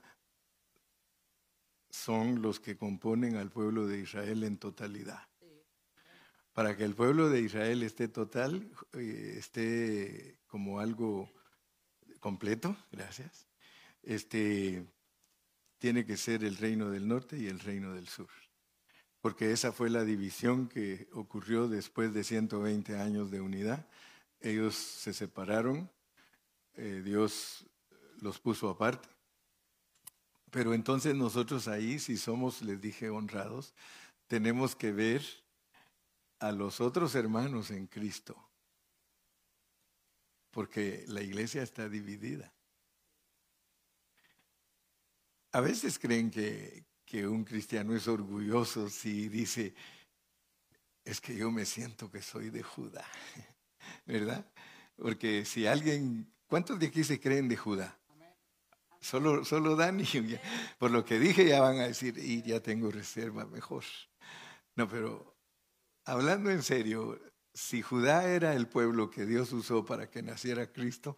son 1.88 2.40
los 2.40 2.60
que 2.60 2.76
componen 2.76 3.34
al 3.34 3.50
pueblo 3.50 3.88
de 3.88 3.98
Israel 3.98 4.44
en 4.44 4.58
totalidad. 4.58 5.29
Para 6.52 6.76
que 6.76 6.84
el 6.84 6.94
pueblo 6.94 7.28
de 7.28 7.40
Israel 7.40 7.82
esté 7.82 8.08
total, 8.08 8.70
eh, 8.94 9.36
esté 9.38 10.38
como 10.46 10.80
algo 10.80 11.30
completo, 12.18 12.76
gracias, 12.90 13.46
este, 14.02 14.84
tiene 15.78 16.04
que 16.04 16.16
ser 16.16 16.44
el 16.44 16.56
reino 16.56 16.90
del 16.90 17.06
norte 17.08 17.38
y 17.38 17.46
el 17.46 17.60
reino 17.60 17.94
del 17.94 18.08
sur. 18.08 18.28
Porque 19.20 19.52
esa 19.52 19.72
fue 19.72 19.90
la 19.90 20.04
división 20.04 20.68
que 20.68 21.08
ocurrió 21.12 21.68
después 21.68 22.12
de 22.14 22.24
120 22.24 22.96
años 22.96 23.30
de 23.30 23.40
unidad. 23.40 23.86
Ellos 24.40 24.74
se 24.74 25.12
separaron, 25.12 25.90
eh, 26.74 27.02
Dios 27.04 27.66
los 28.20 28.38
puso 28.38 28.68
aparte. 28.70 29.08
Pero 30.50 30.74
entonces 30.74 31.14
nosotros 31.14 31.68
ahí, 31.68 31.98
si 31.98 32.16
somos, 32.16 32.62
les 32.62 32.80
dije, 32.80 33.08
honrados, 33.08 33.74
tenemos 34.26 34.74
que 34.74 34.92
ver 34.92 35.22
a 36.40 36.52
los 36.52 36.80
otros 36.80 37.14
hermanos 37.14 37.70
en 37.70 37.86
Cristo. 37.86 38.36
Porque 40.50 41.04
la 41.06 41.22
iglesia 41.22 41.62
está 41.62 41.88
dividida. 41.88 42.52
A 45.52 45.60
veces 45.60 45.98
creen 45.98 46.30
que, 46.30 46.84
un 47.26 47.44
cristiano 47.44 47.94
es 47.94 48.06
orgulloso 48.08 48.88
si 48.88 49.28
dice, 49.28 49.74
es 51.04 51.20
que 51.20 51.36
yo 51.36 51.50
me 51.50 51.64
siento 51.64 52.10
que 52.10 52.22
soy 52.22 52.50
de 52.50 52.62
Judá, 52.62 53.04
¿verdad? 54.06 54.46
Porque 54.96 55.44
si 55.44 55.66
alguien, 55.66 56.32
¿cuántos 56.46 56.78
de 56.78 56.86
aquí 56.86 57.02
se 57.02 57.20
creen 57.20 57.48
de 57.48 57.56
Judá? 57.56 57.98
Solo, 59.00 59.44
solo 59.44 59.74
Dani, 59.76 60.04
por 60.78 60.90
lo 60.90 61.04
que 61.04 61.18
dije 61.18 61.46
ya 61.46 61.60
van 61.60 61.80
a 61.80 61.88
decir, 61.88 62.16
y 62.16 62.42
ya 62.42 62.60
tengo 62.60 62.90
reserva 62.90 63.44
mejor. 63.44 63.84
No, 64.76 64.88
pero 64.88 65.39
hablando 66.10 66.50
en 66.50 66.62
serio, 66.62 67.20
si 67.54 67.82
Judá 67.82 68.28
era 68.28 68.54
el 68.54 68.66
pueblo 68.66 69.10
que 69.10 69.26
Dios 69.26 69.52
usó 69.52 69.84
para 69.84 70.10
que 70.10 70.22
naciera 70.22 70.72
Cristo, 70.72 71.16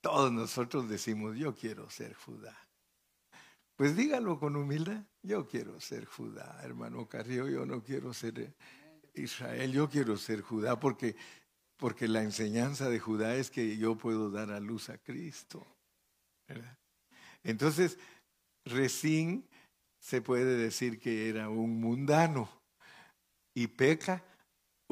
todos 0.00 0.32
nosotros 0.32 0.88
decimos, 0.88 1.36
yo 1.36 1.54
quiero 1.54 1.88
ser 1.88 2.14
Judá. 2.14 2.56
Pues 3.76 3.96
dígalo 3.96 4.40
con 4.40 4.56
humildad, 4.56 5.04
yo 5.22 5.46
quiero 5.46 5.80
ser 5.80 6.06
Judá, 6.06 6.60
hermano 6.64 7.08
Carrillo, 7.08 7.48
yo 7.48 7.64
no 7.64 7.84
quiero 7.84 8.12
ser 8.12 8.54
Israel, 9.14 9.72
yo 9.72 9.88
quiero 9.88 10.16
ser 10.16 10.42
Judá 10.42 10.78
porque, 10.78 11.14
porque 11.76 12.08
la 12.08 12.22
enseñanza 12.22 12.90
de 12.90 12.98
Judá 12.98 13.36
es 13.36 13.48
que 13.48 13.76
yo 13.76 13.96
puedo 13.96 14.30
dar 14.30 14.50
a 14.50 14.58
luz 14.58 14.90
a 14.90 14.98
Cristo. 14.98 15.64
Entonces, 17.44 17.96
Resín 18.64 19.48
se 20.00 20.20
puede 20.20 20.56
decir 20.56 20.98
que 20.98 21.28
era 21.28 21.48
un 21.48 21.80
mundano 21.80 22.48
y 23.54 23.68
peca 23.68 24.24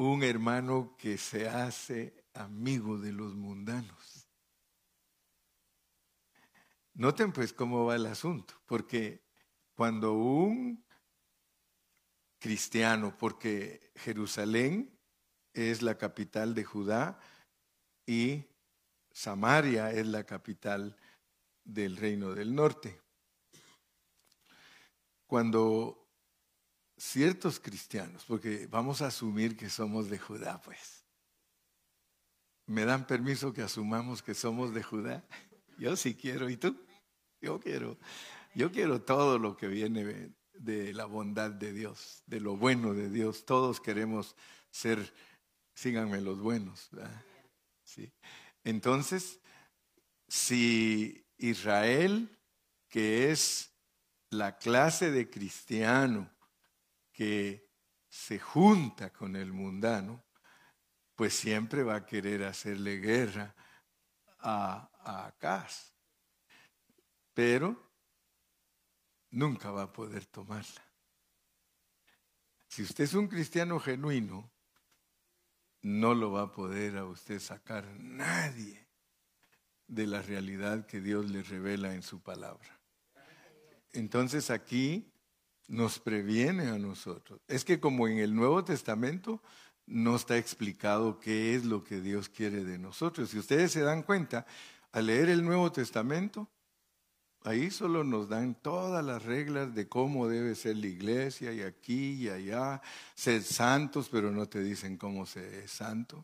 un 0.09 0.23
hermano 0.23 0.95
que 0.97 1.17
se 1.17 1.47
hace 1.47 2.25
amigo 2.33 2.97
de 2.97 3.11
los 3.11 3.35
mundanos. 3.35 4.27
Noten 6.93 7.31
pues 7.31 7.53
cómo 7.53 7.85
va 7.85 7.95
el 7.95 8.07
asunto, 8.07 8.55
porque 8.65 9.23
cuando 9.75 10.13
un 10.13 10.83
cristiano, 12.39 13.15
porque 13.15 13.91
Jerusalén 13.95 14.99
es 15.53 15.83
la 15.83 15.97
capital 15.99 16.55
de 16.55 16.63
Judá 16.63 17.19
y 18.07 18.45
Samaria 19.11 19.91
es 19.91 20.07
la 20.07 20.25
capital 20.25 20.97
del 21.63 21.95
reino 21.95 22.33
del 22.33 22.55
norte. 22.55 22.99
Cuando 25.27 26.00
ciertos 27.01 27.59
cristianos, 27.59 28.23
porque 28.27 28.67
vamos 28.67 29.01
a 29.01 29.07
asumir 29.07 29.57
que 29.57 29.69
somos 29.69 30.07
de 30.07 30.19
Judá, 30.19 30.61
pues, 30.61 31.03
¿me 32.67 32.85
dan 32.85 33.07
permiso 33.07 33.51
que 33.51 33.63
asumamos 33.63 34.21
que 34.21 34.35
somos 34.35 34.71
de 34.71 34.83
Judá? 34.83 35.25
Yo 35.79 35.95
sí 35.95 36.13
quiero, 36.13 36.47
¿y 36.47 36.57
tú? 36.57 36.79
Yo 37.41 37.59
quiero, 37.59 37.97
yo 38.53 38.71
quiero 38.71 39.01
todo 39.01 39.39
lo 39.39 39.57
que 39.57 39.67
viene 39.67 40.31
de 40.53 40.93
la 40.93 41.05
bondad 41.05 41.49
de 41.49 41.73
Dios, 41.73 42.21
de 42.27 42.39
lo 42.39 42.55
bueno 42.55 42.93
de 42.93 43.09
Dios. 43.09 43.45
Todos 43.45 43.81
queremos 43.81 44.35
ser, 44.69 45.11
síganme 45.73 46.21
los 46.21 46.39
buenos. 46.39 46.91
¿Sí? 47.83 48.13
Entonces, 48.63 49.39
si 50.27 51.25
Israel, 51.39 52.37
que 52.89 53.31
es 53.31 53.73
la 54.29 54.59
clase 54.59 55.09
de 55.09 55.31
cristiano 55.31 56.29
que 57.11 57.69
se 58.09 58.39
junta 58.39 59.11
con 59.11 59.35
el 59.35 59.53
mundano, 59.53 60.25
pues 61.15 61.33
siempre 61.33 61.83
va 61.83 61.95
a 61.95 62.05
querer 62.05 62.43
hacerle 62.43 62.97
guerra 62.97 63.55
a, 64.39 64.89
a. 65.03 65.67
Pero 67.33 67.91
nunca 69.29 69.71
va 69.71 69.83
a 69.83 69.93
poder 69.93 70.25
tomarla. 70.25 70.83
Si 72.67 72.83
usted 72.83 73.03
es 73.03 73.13
un 73.13 73.27
cristiano 73.27 73.79
genuino, 73.79 74.51
no 75.81 76.13
lo 76.13 76.31
va 76.31 76.43
a 76.43 76.51
poder 76.51 76.97
a 76.97 77.05
usted 77.05 77.39
sacar 77.39 77.85
nadie 77.99 78.87
de 79.87 80.07
la 80.07 80.21
realidad 80.21 80.85
que 80.85 81.01
Dios 81.01 81.29
le 81.29 81.43
revela 81.43 81.93
en 81.93 82.03
su 82.03 82.21
palabra. 82.21 82.79
Entonces 83.93 84.49
aquí 84.49 85.10
nos 85.71 85.99
previene 85.99 86.67
a 86.67 86.77
nosotros. 86.77 87.39
Es 87.47 87.63
que 87.63 87.79
como 87.79 88.07
en 88.07 88.17
el 88.17 88.35
Nuevo 88.35 88.63
Testamento 88.65 89.41
no 89.87 90.17
está 90.17 90.37
explicado 90.37 91.17
qué 91.19 91.55
es 91.55 91.63
lo 91.63 91.83
que 91.83 92.01
Dios 92.01 92.27
quiere 92.27 92.65
de 92.65 92.77
nosotros. 92.77 93.29
Si 93.29 93.39
ustedes 93.39 93.71
se 93.71 93.81
dan 93.81 94.03
cuenta, 94.03 94.45
al 94.91 95.07
leer 95.07 95.29
el 95.29 95.43
Nuevo 95.43 95.71
Testamento, 95.71 96.49
Ahí 97.43 97.71
solo 97.71 98.03
nos 98.03 98.29
dan 98.29 98.53
todas 98.53 99.03
las 99.03 99.23
reglas 99.23 99.73
de 99.73 99.87
cómo 99.87 100.27
debe 100.27 100.53
ser 100.53 100.77
la 100.77 100.85
iglesia 100.85 101.51
y 101.51 101.61
aquí 101.61 102.13
y 102.13 102.29
allá. 102.29 102.83
Ser 103.15 103.41
santos, 103.41 104.09
pero 104.09 104.29
no 104.29 104.47
te 104.47 104.61
dicen 104.61 104.95
cómo 104.95 105.25
se 105.25 105.63
es 105.63 105.71
santo, 105.71 106.23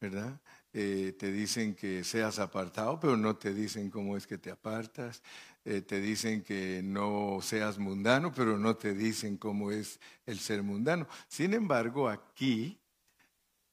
¿verdad? 0.00 0.40
Eh, 0.72 1.14
te 1.18 1.30
dicen 1.30 1.74
que 1.74 2.04
seas 2.04 2.38
apartado, 2.38 2.98
pero 2.98 3.18
no 3.18 3.36
te 3.36 3.52
dicen 3.52 3.90
cómo 3.90 4.16
es 4.16 4.26
que 4.26 4.38
te 4.38 4.50
apartas. 4.50 5.22
Eh, 5.68 5.82
te 5.82 6.00
dicen 6.00 6.44
que 6.44 6.80
no 6.80 7.40
seas 7.42 7.76
mundano, 7.76 8.32
pero 8.32 8.56
no 8.56 8.76
te 8.76 8.94
dicen 8.94 9.36
cómo 9.36 9.72
es 9.72 9.98
el 10.24 10.38
ser 10.38 10.62
mundano. 10.62 11.08
Sin 11.26 11.54
embargo, 11.54 12.08
aquí 12.08 12.80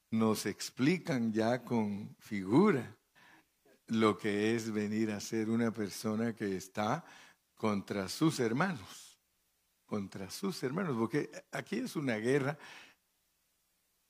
nos 0.09 0.47
explican 0.47 1.31
ya 1.31 1.63
con 1.63 2.15
figura 2.17 2.97
lo 3.85 4.17
que 4.17 4.55
es 4.55 4.71
venir 4.71 5.11
a 5.11 5.19
ser 5.19 5.51
una 5.51 5.71
persona 5.71 6.33
que 6.33 6.57
está 6.57 7.05
contra 7.53 8.09
sus 8.09 8.39
hermanos, 8.39 9.19
contra 9.85 10.31
sus 10.31 10.63
hermanos, 10.63 10.95
porque 10.97 11.29
aquí 11.51 11.75
es 11.75 11.95
una 11.95 12.15
guerra 12.15 12.57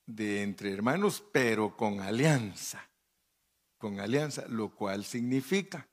de 0.06 0.42
entre 0.42 0.72
hermanos, 0.72 1.22
pero 1.30 1.76
con 1.76 2.00
alianza, 2.00 2.82
con 3.76 4.00
alianza, 4.00 4.46
lo 4.48 4.74
cual 4.74 5.04
significa 5.04 5.86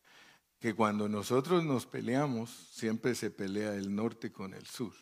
que 0.62 0.76
cuando 0.76 1.10
nosotros 1.10 1.66
nos 1.66 1.88
peleamos, 1.88 2.52
siempre 2.72 3.16
se 3.16 3.32
pelea 3.32 3.74
el 3.74 3.96
norte 3.96 4.32
con 4.32 4.54
el 4.54 4.68
sur. 4.68 4.94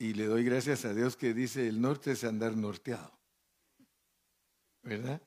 Y 0.00 0.14
le 0.14 0.26
doy 0.26 0.42
gracias 0.42 0.84
a 0.84 0.92
Dios 0.92 1.14
que 1.16 1.32
dice 1.32 1.68
el 1.68 1.80
norte 1.80 2.10
es 2.10 2.24
andar 2.24 2.56
norteado. 2.56 3.16
¿Verdad? 4.82 5.22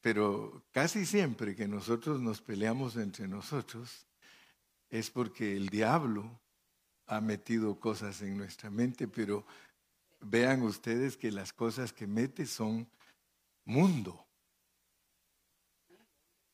Pero 0.00 0.64
casi 0.72 1.06
siempre 1.06 1.54
que 1.54 1.68
nosotros 1.68 2.20
nos 2.20 2.42
peleamos 2.42 2.96
entre 2.96 3.28
nosotros 3.28 4.08
es 4.90 5.10
porque 5.10 5.56
el 5.56 5.68
diablo 5.68 6.40
ha 7.06 7.20
metido 7.20 7.78
cosas 7.78 8.20
en 8.20 8.36
nuestra 8.36 8.68
mente, 8.68 9.06
pero 9.06 9.46
vean 10.20 10.62
ustedes 10.62 11.16
que 11.16 11.30
las 11.30 11.52
cosas 11.52 11.92
que 11.92 12.08
mete 12.08 12.46
son 12.46 12.90
mundo. 13.64 14.26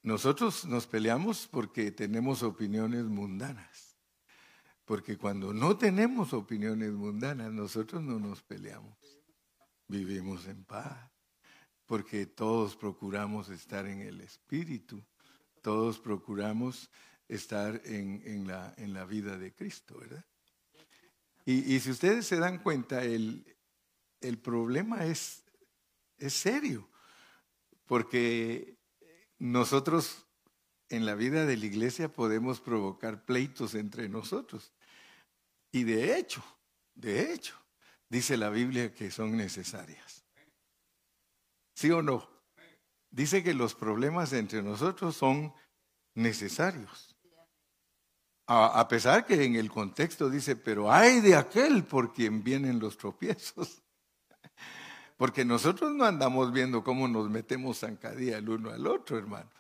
Nosotros 0.03 0.65
nos 0.65 0.87
peleamos 0.87 1.47
porque 1.47 1.91
tenemos 1.91 2.43
opiniones 2.43 3.05
mundanas. 3.05 3.97
Porque 4.85 5.17
cuando 5.17 5.53
no 5.53 5.77
tenemos 5.77 6.33
opiniones 6.33 6.93
mundanas, 6.93 7.53
nosotros 7.53 8.03
no 8.03 8.19
nos 8.19 8.43
peleamos. 8.43 8.99
Vivimos 9.87 10.47
en 10.47 10.65
paz 10.65 11.11
porque 11.91 12.25
todos 12.25 12.77
procuramos 12.77 13.49
estar 13.49 13.85
en 13.85 14.01
el 14.01 14.21
Espíritu, 14.21 15.05
todos 15.61 15.99
procuramos 15.99 16.89
estar 17.27 17.83
en, 17.85 18.47
la, 18.47 18.73
en 18.77 18.95
la, 18.95 19.05
vida 19.05 19.37
de 19.37 19.53
Cristo, 19.53 19.99
¿verdad? 19.99 20.25
Y, 21.45 21.81
si 21.81 21.91
ustedes 21.91 22.29
se 22.29 22.37
dan 22.37 22.63
cuenta, 22.63 23.03
el, 23.03 23.45
el 24.21 24.39
problema 24.39 25.05
es, 25.05 25.43
es 26.17 26.33
serio, 26.33 26.89
porque 27.87 28.79
nosotros 29.41 30.27
en 30.91 31.07
la 31.07 31.15
vida 31.15 31.47
de 31.47 31.57
la 31.57 31.67
iglesia 31.67 32.13
podemos 32.13 32.61
provocar 32.61 33.25
pleitos 33.25 33.75
entre 33.75 34.09
nosotros. 34.09 34.73
Y 35.73 35.85
de 35.85 36.19
hecho, 36.19 36.45
de 36.95 37.33
hecho, 37.33 37.57
dice 38.09 38.37
la 38.37 38.51
Biblia 38.51 38.95
que 38.95 39.11
son 39.11 39.37
necesarias. 39.37 40.25
¿Sí 41.75 41.91
o 41.91 42.03
no? 42.03 42.29
Dice 43.11 43.43
que 43.43 43.55
los 43.55 43.75
problemas 43.75 44.33
entre 44.33 44.63
nosotros 44.63 45.17
son 45.17 45.55
necesarios. 46.15 47.17
A, 48.47 48.87
pesar 48.89 49.25
que 49.25 49.45
en 49.45 49.55
el 49.55 49.71
contexto 49.71 50.29
dice, 50.29 50.57
pero 50.57 50.93
hay 50.93 51.21
de 51.21 51.37
aquel 51.37 51.85
por 51.85 52.13
quien 52.13 52.43
vienen 52.43 52.81
los 52.81 52.99
tropiezos. 52.99 53.81
Porque 55.21 55.45
nosotros 55.45 55.93
no 55.93 56.07
andamos 56.07 56.51
viendo 56.51 56.83
cómo 56.83 57.07
nos 57.07 57.29
metemos 57.29 57.81
zancadilla 57.81 58.39
el 58.39 58.49
uno 58.49 58.71
al 58.71 58.87
otro, 58.87 59.19
hermano. 59.19 59.51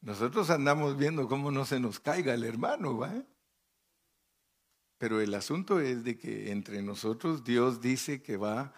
Nosotros 0.00 0.50
andamos 0.50 0.96
viendo 0.96 1.28
cómo 1.28 1.52
no 1.52 1.64
se 1.64 1.78
nos 1.78 2.00
caiga 2.00 2.34
el 2.34 2.42
hermano, 2.42 2.98
¿va? 2.98 3.14
Pero 4.98 5.20
el 5.20 5.32
asunto 5.34 5.78
es 5.78 6.02
de 6.02 6.18
que 6.18 6.50
entre 6.50 6.82
nosotros 6.82 7.44
Dios 7.44 7.80
dice 7.80 8.20
que 8.20 8.36
va 8.36 8.72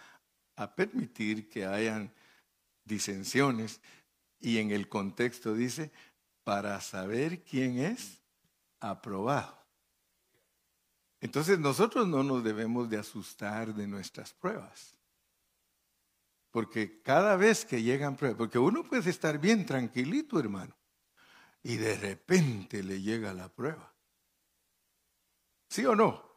a 0.55 0.75
permitir 0.75 1.49
que 1.49 1.65
hayan 1.65 2.13
disensiones 2.85 3.81
y 4.39 4.59
en 4.59 4.69
el 4.69 4.87
contexto 4.87 5.55
dice, 5.55 5.91
para 6.43 6.79
saber 6.79 7.41
quién 7.41 7.79
es 7.79 8.21
aprobado. 8.79 9.57
Entonces 11.21 11.57
nosotros 11.57 12.07
no 12.07 12.21
nos 12.21 12.43
debemos 12.43 12.87
de 12.87 12.99
asustar 12.99 13.73
de 13.73 13.87
nuestras 13.87 14.31
pruebas. 14.31 15.00
Porque 16.51 17.01
cada 17.01 17.37
vez 17.37 17.65
que 17.65 17.81
llegan 17.81 18.17
pruebas, 18.17 18.37
porque 18.37 18.59
uno 18.59 18.83
puede 18.83 19.09
estar 19.09 19.39
bien 19.39 19.65
tranquilito, 19.65 20.39
hermano, 20.39 20.75
y 21.63 21.77
de 21.77 21.97
repente 21.97 22.83
le 22.83 23.01
llega 23.01 23.33
la 23.33 23.47
prueba. 23.47 23.93
¿Sí 25.69 25.85
o 25.85 25.95
no? 25.95 26.29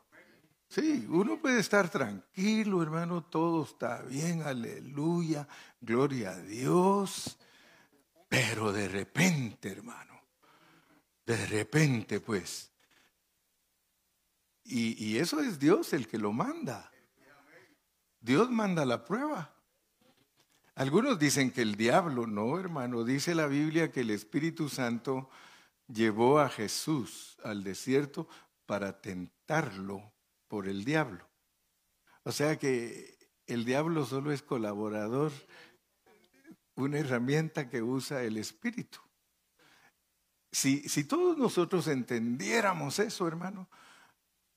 Sí, 0.69 1.07
uno 1.09 1.39
puede 1.41 1.61
estar 1.61 1.89
tranquilo, 1.89 2.83
hermano, 2.83 3.25
todo 3.25 3.65
está 3.65 4.03
bien, 4.03 4.43
aleluya, 4.43 5.47
gloria 5.81 6.31
a 6.31 6.41
Dios, 6.41 7.39
pero 8.29 8.73
de 8.73 8.89
repente, 8.89 9.71
hermano, 9.71 10.21
de 11.27 11.47
repente, 11.47 12.21
pues, 12.21 12.73
y, 14.65 15.05
y 15.05 15.19
eso 15.19 15.41
es 15.41 15.59
Dios 15.59 15.93
el 15.93 16.09
que 16.09 16.19
lo 16.19 16.33
manda. 16.33 16.91
Dios 18.21 18.51
manda 18.51 18.85
la 18.87 19.05
prueba. 19.05 19.54
Algunos 20.77 21.19
dicen 21.21 21.53
que 21.53 21.63
el 21.63 21.77
diablo, 21.77 22.27
no, 22.27 22.59
hermano, 22.59 23.05
dice 23.05 23.35
la 23.35 23.47
Biblia 23.47 23.93
que 23.93 24.01
el 24.01 24.11
Espíritu 24.11 24.69
Santo 24.69 25.31
llevó 25.87 26.41
a 26.41 26.49
Jesús 26.49 27.37
al 27.45 27.63
desierto 27.63 28.29
para 28.67 29.01
tentarlo 29.01 30.13
por 30.49 30.67
el 30.67 30.85
diablo. 30.85 31.29
O 32.25 32.33
sea 32.33 32.59
que 32.59 33.17
el 33.47 33.65
diablo 33.65 34.05
solo 34.05 34.33
es 34.33 34.43
colaborador, 34.43 35.31
una 36.75 36.99
herramienta 36.99 37.69
que 37.69 37.83
usa 37.83 38.23
el 38.23 38.37
espíritu. 38.37 38.99
Si, 40.51 40.89
si 40.89 41.05
todos 41.05 41.37
nosotros 41.37 41.87
entendiéramos 41.87 42.99
eso, 42.99 43.29
hermano, 43.29 43.69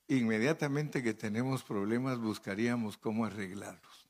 inmediatamente 0.08 1.04
que 1.04 1.14
tenemos 1.14 1.64
problemas 1.64 2.18
buscaríamos 2.18 2.98
cómo 2.98 3.26
arreglarlos. 3.26 4.07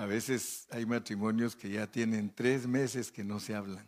A 0.00 0.06
veces 0.06 0.66
hay 0.70 0.86
matrimonios 0.86 1.54
que 1.54 1.68
ya 1.68 1.86
tienen 1.86 2.34
tres 2.34 2.66
meses 2.66 3.12
que 3.12 3.22
no 3.22 3.38
se 3.38 3.54
hablan. 3.54 3.86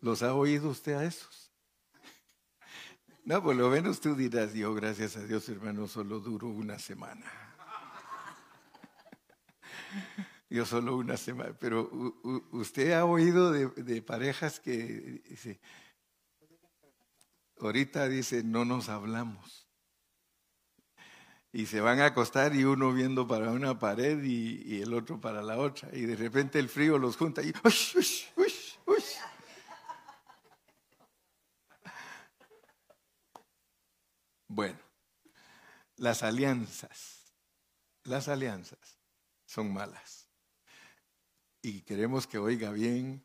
¿Los 0.00 0.22
ha 0.22 0.32
oído 0.32 0.70
usted 0.70 0.94
a 0.94 1.04
esos? 1.04 1.52
No, 3.26 3.42
por 3.42 3.54
lo 3.54 3.68
menos 3.68 4.00
tú 4.00 4.14
dirás, 4.14 4.54
yo 4.54 4.72
gracias 4.72 5.16
a 5.16 5.26
Dios 5.26 5.46
hermano 5.50 5.88
solo 5.88 6.20
duro 6.20 6.48
una 6.48 6.78
semana. 6.78 7.30
Yo 10.48 10.64
solo 10.64 10.96
una 10.96 11.18
semana, 11.18 11.54
pero 11.58 11.90
usted 12.52 12.92
ha 12.92 13.04
oído 13.04 13.52
de, 13.52 14.02
parejas 14.02 14.60
que 14.60 15.22
dice, 15.28 15.60
ahorita 17.58 18.08
dice, 18.08 18.42
no 18.42 18.64
nos 18.64 18.88
hablamos. 18.88 19.63
Y 21.54 21.66
se 21.66 21.80
van 21.80 22.00
a 22.00 22.06
acostar 22.06 22.52
y 22.56 22.64
uno 22.64 22.92
viendo 22.92 23.28
para 23.28 23.52
una 23.52 23.78
pared 23.78 24.20
y, 24.24 24.82
el 24.82 24.92
otro 24.92 25.20
para 25.20 25.40
la 25.40 25.56
otra. 25.56 25.88
Y 25.92 26.00
de 26.00 26.16
repente 26.16 26.58
el 26.58 26.68
frío 26.68 26.98
los 26.98 27.16
junta 27.16 27.42
y 27.42 27.52
¡ush, 27.64 27.96
ush, 27.96 28.24
ush! 28.84 29.14
Bueno, 34.48 34.80
las 35.94 36.24
alianzas, 36.24 37.32
las 38.02 38.26
alianzas 38.26 38.98
son 39.46 39.72
malas. 39.72 40.26
Y 41.62 41.82
queremos 41.82 42.26
que 42.26 42.38
oiga 42.38 42.72
bien 42.72 43.24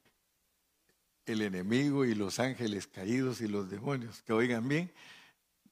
el 1.26 1.42
enemigo 1.42 2.06
y 2.06 2.13
los 2.13 2.38
ángeles 2.38 2.86
caídos 2.86 3.42
y 3.42 3.48
los 3.48 3.72
demonios, 3.72 4.22
que 4.22 4.34
oigan 4.34 4.68
bien, 4.68 4.94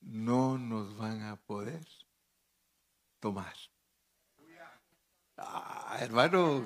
no 0.01 0.57
nos 0.57 0.97
van 0.97 1.21
a 1.21 1.35
poder 1.35 1.85
tomar. 3.27 3.53
Ah, 5.35 5.97
hermano, 5.99 6.65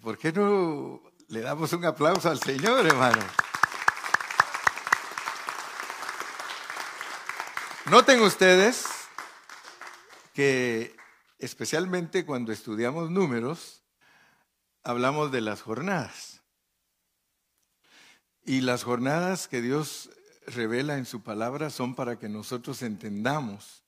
¿por 0.00 0.16
qué 0.16 0.32
no 0.32 1.02
le 1.28 1.42
damos 1.42 1.70
un 1.74 1.84
aplauso 1.84 2.30
al 2.30 2.40
Señor, 2.40 2.86
hermano? 2.86 3.20
Noten 7.90 8.22
ustedes 8.22 8.86
que 10.32 10.96
especialmente 11.38 12.24
cuando 12.24 12.52
estudiamos 12.52 13.10
números, 13.10 13.84
hablamos 14.82 15.30
de 15.30 15.42
las 15.42 15.60
jornadas. 15.60 16.40
Y 18.42 18.62
las 18.62 18.84
jornadas 18.84 19.46
que 19.46 19.60
Dios 19.60 20.08
revela 20.46 20.96
en 20.96 21.04
su 21.04 21.22
palabra 21.22 21.68
son 21.68 21.94
para 21.94 22.18
que 22.18 22.30
nosotros 22.30 22.80
entendamos 22.80 23.79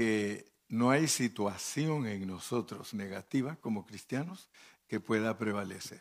que 0.00 0.50
no 0.70 0.88
hay 0.88 1.06
situación 1.08 2.06
en 2.06 2.26
nosotros 2.26 2.94
negativa 2.94 3.56
como 3.56 3.84
cristianos 3.84 4.48
que 4.88 4.98
pueda 4.98 5.36
prevalecer. 5.36 6.00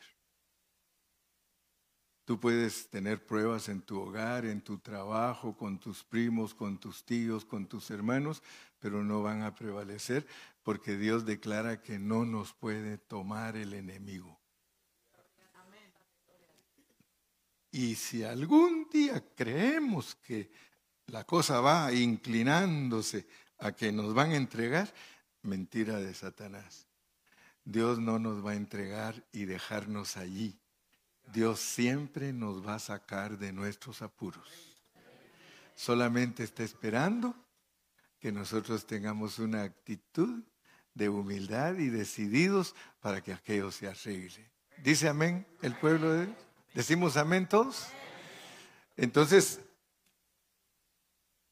Tú 2.23 2.39
puedes 2.39 2.89
tener 2.89 3.25
pruebas 3.25 3.67
en 3.67 3.81
tu 3.81 3.99
hogar, 3.99 4.45
en 4.45 4.61
tu 4.61 4.77
trabajo, 4.77 5.57
con 5.57 5.81
tus 5.81 6.01
primos, 6.05 6.53
con 6.53 6.77
tus 6.77 7.03
tíos, 7.03 7.43
con 7.43 7.67
tus 7.67 7.91
hermanos, 7.91 8.41
pero 8.79 9.03
no 9.03 9.21
van 9.21 9.41
a 9.41 9.53
prevalecer 9.53 10.25
porque 10.63 10.95
Dios 10.95 11.25
declara 11.25 11.81
que 11.81 11.99
no 11.99 12.23
nos 12.23 12.53
puede 12.53 12.99
tomar 12.99 13.57
el 13.57 13.73
enemigo. 13.73 14.39
Y 17.69 17.95
si 17.95 18.23
algún 18.23 18.87
día 18.89 19.21
creemos 19.35 20.15
que 20.15 20.49
la 21.07 21.25
cosa 21.25 21.59
va 21.59 21.91
inclinándose 21.91 23.27
a 23.59 23.71
que 23.71 23.91
nos 23.91 24.13
van 24.13 24.31
a 24.31 24.37
entregar, 24.37 24.93
mentira 25.41 25.97
de 25.97 26.13
Satanás. 26.13 26.87
Dios 27.65 27.99
no 27.99 28.19
nos 28.19 28.45
va 28.45 28.51
a 28.51 28.55
entregar 28.55 29.23
y 29.31 29.45
dejarnos 29.45 30.17
allí 30.17 30.59
Dios 31.33 31.59
siempre 31.59 32.33
nos 32.33 32.65
va 32.65 32.75
a 32.75 32.79
sacar 32.79 33.37
de 33.37 33.53
nuestros 33.53 34.01
apuros. 34.01 34.47
Solamente 35.75 36.43
está 36.43 36.63
esperando 36.63 37.35
que 38.19 38.31
nosotros 38.31 38.85
tengamos 38.85 39.39
una 39.39 39.63
actitud 39.63 40.43
de 40.93 41.07
humildad 41.07 41.75
y 41.75 41.89
decididos 41.89 42.75
para 42.99 43.21
que 43.21 43.31
aquello 43.31 43.71
se 43.71 43.87
arregle. 43.87 44.51
¿Dice 44.83 45.07
amén 45.07 45.45
el 45.61 45.75
pueblo 45.75 46.11
de 46.13 46.25
Dios? 46.25 46.37
¿Decimos 46.73 47.15
amén 47.15 47.47
todos? 47.47 47.87
Entonces, 48.97 49.61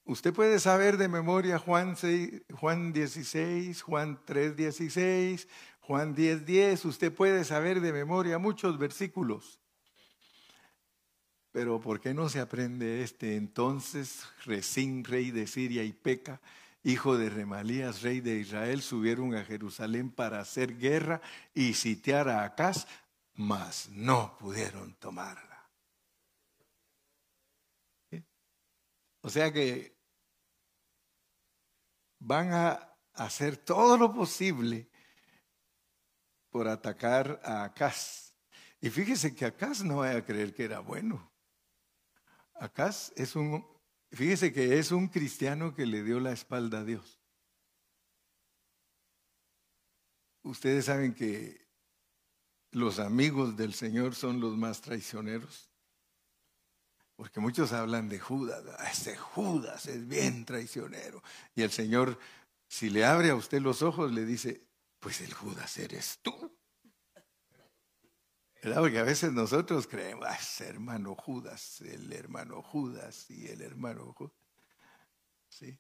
usted 0.08 0.34
puede 0.34 0.60
saber 0.60 0.98
de 0.98 1.08
memoria 1.08 1.60
Juan, 1.60 1.96
6, 1.96 2.42
Juan 2.54 2.92
16, 2.92 3.82
Juan 3.82 4.20
3, 4.26 4.56
16, 4.56 5.48
Juan 5.82 6.16
10, 6.16 6.46
10. 6.46 6.86
Usted 6.86 7.14
puede 7.14 7.44
saber 7.44 7.80
de 7.80 7.94
memoria 7.94 8.38
muchos 8.38 8.78
versículos. 8.78 9.60
Pero 11.52 11.80
¿por 11.80 12.00
qué 12.00 12.14
no 12.14 12.30
se 12.30 12.40
aprende 12.40 13.04
este? 13.04 13.36
Entonces 13.36 14.24
Resín, 14.46 15.04
rey 15.04 15.32
de 15.32 15.48
Siria 15.48 15.84
y 15.84 15.94
Peca, 15.94 16.42
hijo 16.84 17.18
de 17.18 17.30
Remalías, 17.30 18.02
rey 18.02 18.22
de 18.22 18.38
Israel, 18.38 18.82
subieron 18.82 19.34
a 19.34 19.44
Jerusalén 19.44 20.12
para 20.12 20.40
hacer 20.40 20.78
guerra 20.78 21.22
y 21.54 21.74
sitiar 21.74 22.30
a 22.30 22.44
Acaz, 22.44 22.88
mas 23.34 23.90
no 23.92 24.38
pudieron 24.38 24.94
tomarla. 24.96 25.48
O 29.22 29.30
sea 29.30 29.52
que 29.52 29.97
van 32.20 32.54
a 32.54 32.96
hacer 33.14 33.58
todo 33.58 33.98
lo 33.98 34.14
posible 34.14 34.90
por 36.50 36.68
atacar 36.68 37.42
a 37.44 37.64
Acaz. 37.64 38.34
Y 38.80 38.90
fíjese 38.90 39.36
que 39.36 39.46
Acaz 39.46 39.84
no 39.84 39.98
va 39.98 40.12
a 40.12 40.26
creer 40.26 40.54
que 40.54 40.64
era 40.64 40.80
bueno. 40.80 41.32
Acá 42.56 42.90
es 43.16 43.36
un, 43.36 43.66
fíjese 44.12 44.52
que 44.52 44.80
es 44.80 44.92
un 44.92 45.08
cristiano 45.08 45.76
que 45.76 45.86
le 45.86 46.04
dio 46.04 46.20
la 46.20 46.32
espalda 46.32 46.80
a 46.80 46.84
Dios. 46.84 47.22
Ustedes 50.44 50.86
saben 50.86 51.14
que 51.14 51.68
los 52.72 53.00
amigos 53.00 53.58
del 53.58 53.74
Señor 53.74 54.16
son 54.16 54.40
los 54.40 54.56
más 54.56 54.82
traicioneros. 54.82 55.67
Porque 57.18 57.40
muchos 57.40 57.74
hablan 57.74 58.08
de 58.08 58.20
Judas. 58.20 58.64
Ese 58.92 59.18
Judas 59.18 59.88
es 59.88 60.08
bien 60.08 60.46
traicionero. 60.46 61.22
Y 61.56 61.64
el 61.64 61.72
Señor, 61.72 62.18
si 62.68 62.92
le 62.92 63.06
abre 63.06 63.32
a 63.32 63.36
usted 63.36 63.60
los 63.60 63.82
ojos, 63.82 64.12
le 64.12 64.24
dice, 64.24 64.64
pues 65.00 65.20
el 65.22 65.34
Judas 65.34 65.78
eres 65.80 66.20
tú. 66.22 66.56
Porque 68.62 69.00
a 69.00 69.04
veces 69.04 69.34
nosotros 69.34 69.88
creemos, 69.88 70.28
ah, 70.28 70.38
hermano 70.64 71.16
Judas, 71.16 71.82
el 71.82 72.14
hermano 72.14 72.62
Judas 72.62 73.30
y 73.32 73.48
el 73.48 73.62
hermano 73.62 74.14
Judas. 74.14 74.36
¿Sí? 75.50 75.80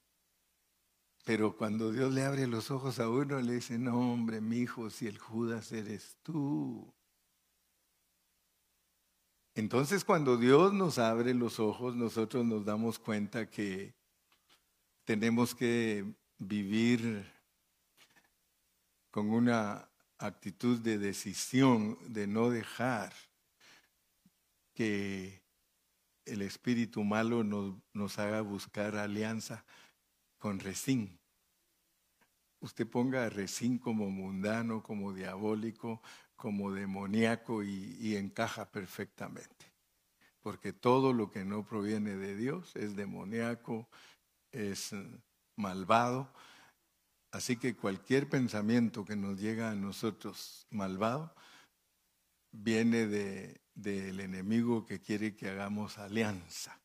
Pero 1.24 1.56
cuando 1.56 1.92
Dios 1.92 2.12
le 2.14 2.24
abre 2.24 2.48
los 2.48 2.72
ojos 2.72 3.00
a 3.00 3.10
uno, 3.10 3.40
le 3.42 3.54
dice, 3.54 3.78
no 3.78 4.14
hombre, 4.14 4.42
mi 4.42 4.58
hijo, 4.58 4.90
si 4.90 5.06
el 5.06 5.20
Judas 5.20 5.72
eres 5.72 6.18
tú. 6.24 6.92
Entonces 9.58 10.06
cuando 10.06 10.38
Dios 10.38 10.72
nos 10.72 11.00
abre 11.00 11.34
los 11.34 11.60
ojos, 11.60 11.96
nosotros 11.96 12.46
nos 12.46 12.64
damos 12.64 13.00
cuenta 13.00 13.50
que 13.50 13.96
tenemos 15.04 15.56
que 15.56 16.06
vivir 16.38 17.26
con 19.10 19.32
una 19.32 19.90
actitud 20.20 20.80
de 20.80 21.00
decisión 21.00 21.98
de 22.08 22.28
no 22.28 22.52
dejar 22.52 23.12
que 24.76 25.42
el 26.26 26.44
espíritu 26.44 27.04
malo 27.04 27.44
nos, 27.44 27.74
nos 27.94 28.20
haga 28.20 28.42
buscar 28.42 28.96
alianza 28.96 29.66
con 30.38 30.60
Resín. 30.60 31.20
Usted 32.60 32.86
ponga 32.86 33.26
a 33.26 33.30
Resín 33.30 33.80
como 33.80 34.08
mundano, 34.12 34.84
como 34.84 35.14
diabólico, 35.14 36.00
como 36.38 36.72
demoníaco 36.72 37.64
y, 37.64 38.16
encaja 38.16 38.72
perfectamente. 38.72 39.66
Porque 40.42 40.72
todo 40.72 41.12
lo 41.12 41.30
que 41.30 41.44
no 41.44 41.66
proviene 41.66 42.16
de 42.16 42.38
Dios 42.38 42.74
es 42.76 42.96
demoníaco, 42.96 43.90
es 44.52 44.96
malvado, 45.58 46.32
Así 47.32 47.58
que 47.58 47.76
cualquier 47.76 48.30
pensamiento 48.30 49.04
que 49.06 49.16
nos 49.16 49.40
llega 49.40 49.70
a 49.70 49.76
nosotros 49.76 50.66
malvado 50.72 51.36
viene 52.52 53.06
del 53.06 54.20
enemigo 54.20 54.86
que 54.86 55.02
quiere 55.02 55.36
que 55.36 55.50
hagamos 55.50 55.98
alianza. 55.98 56.80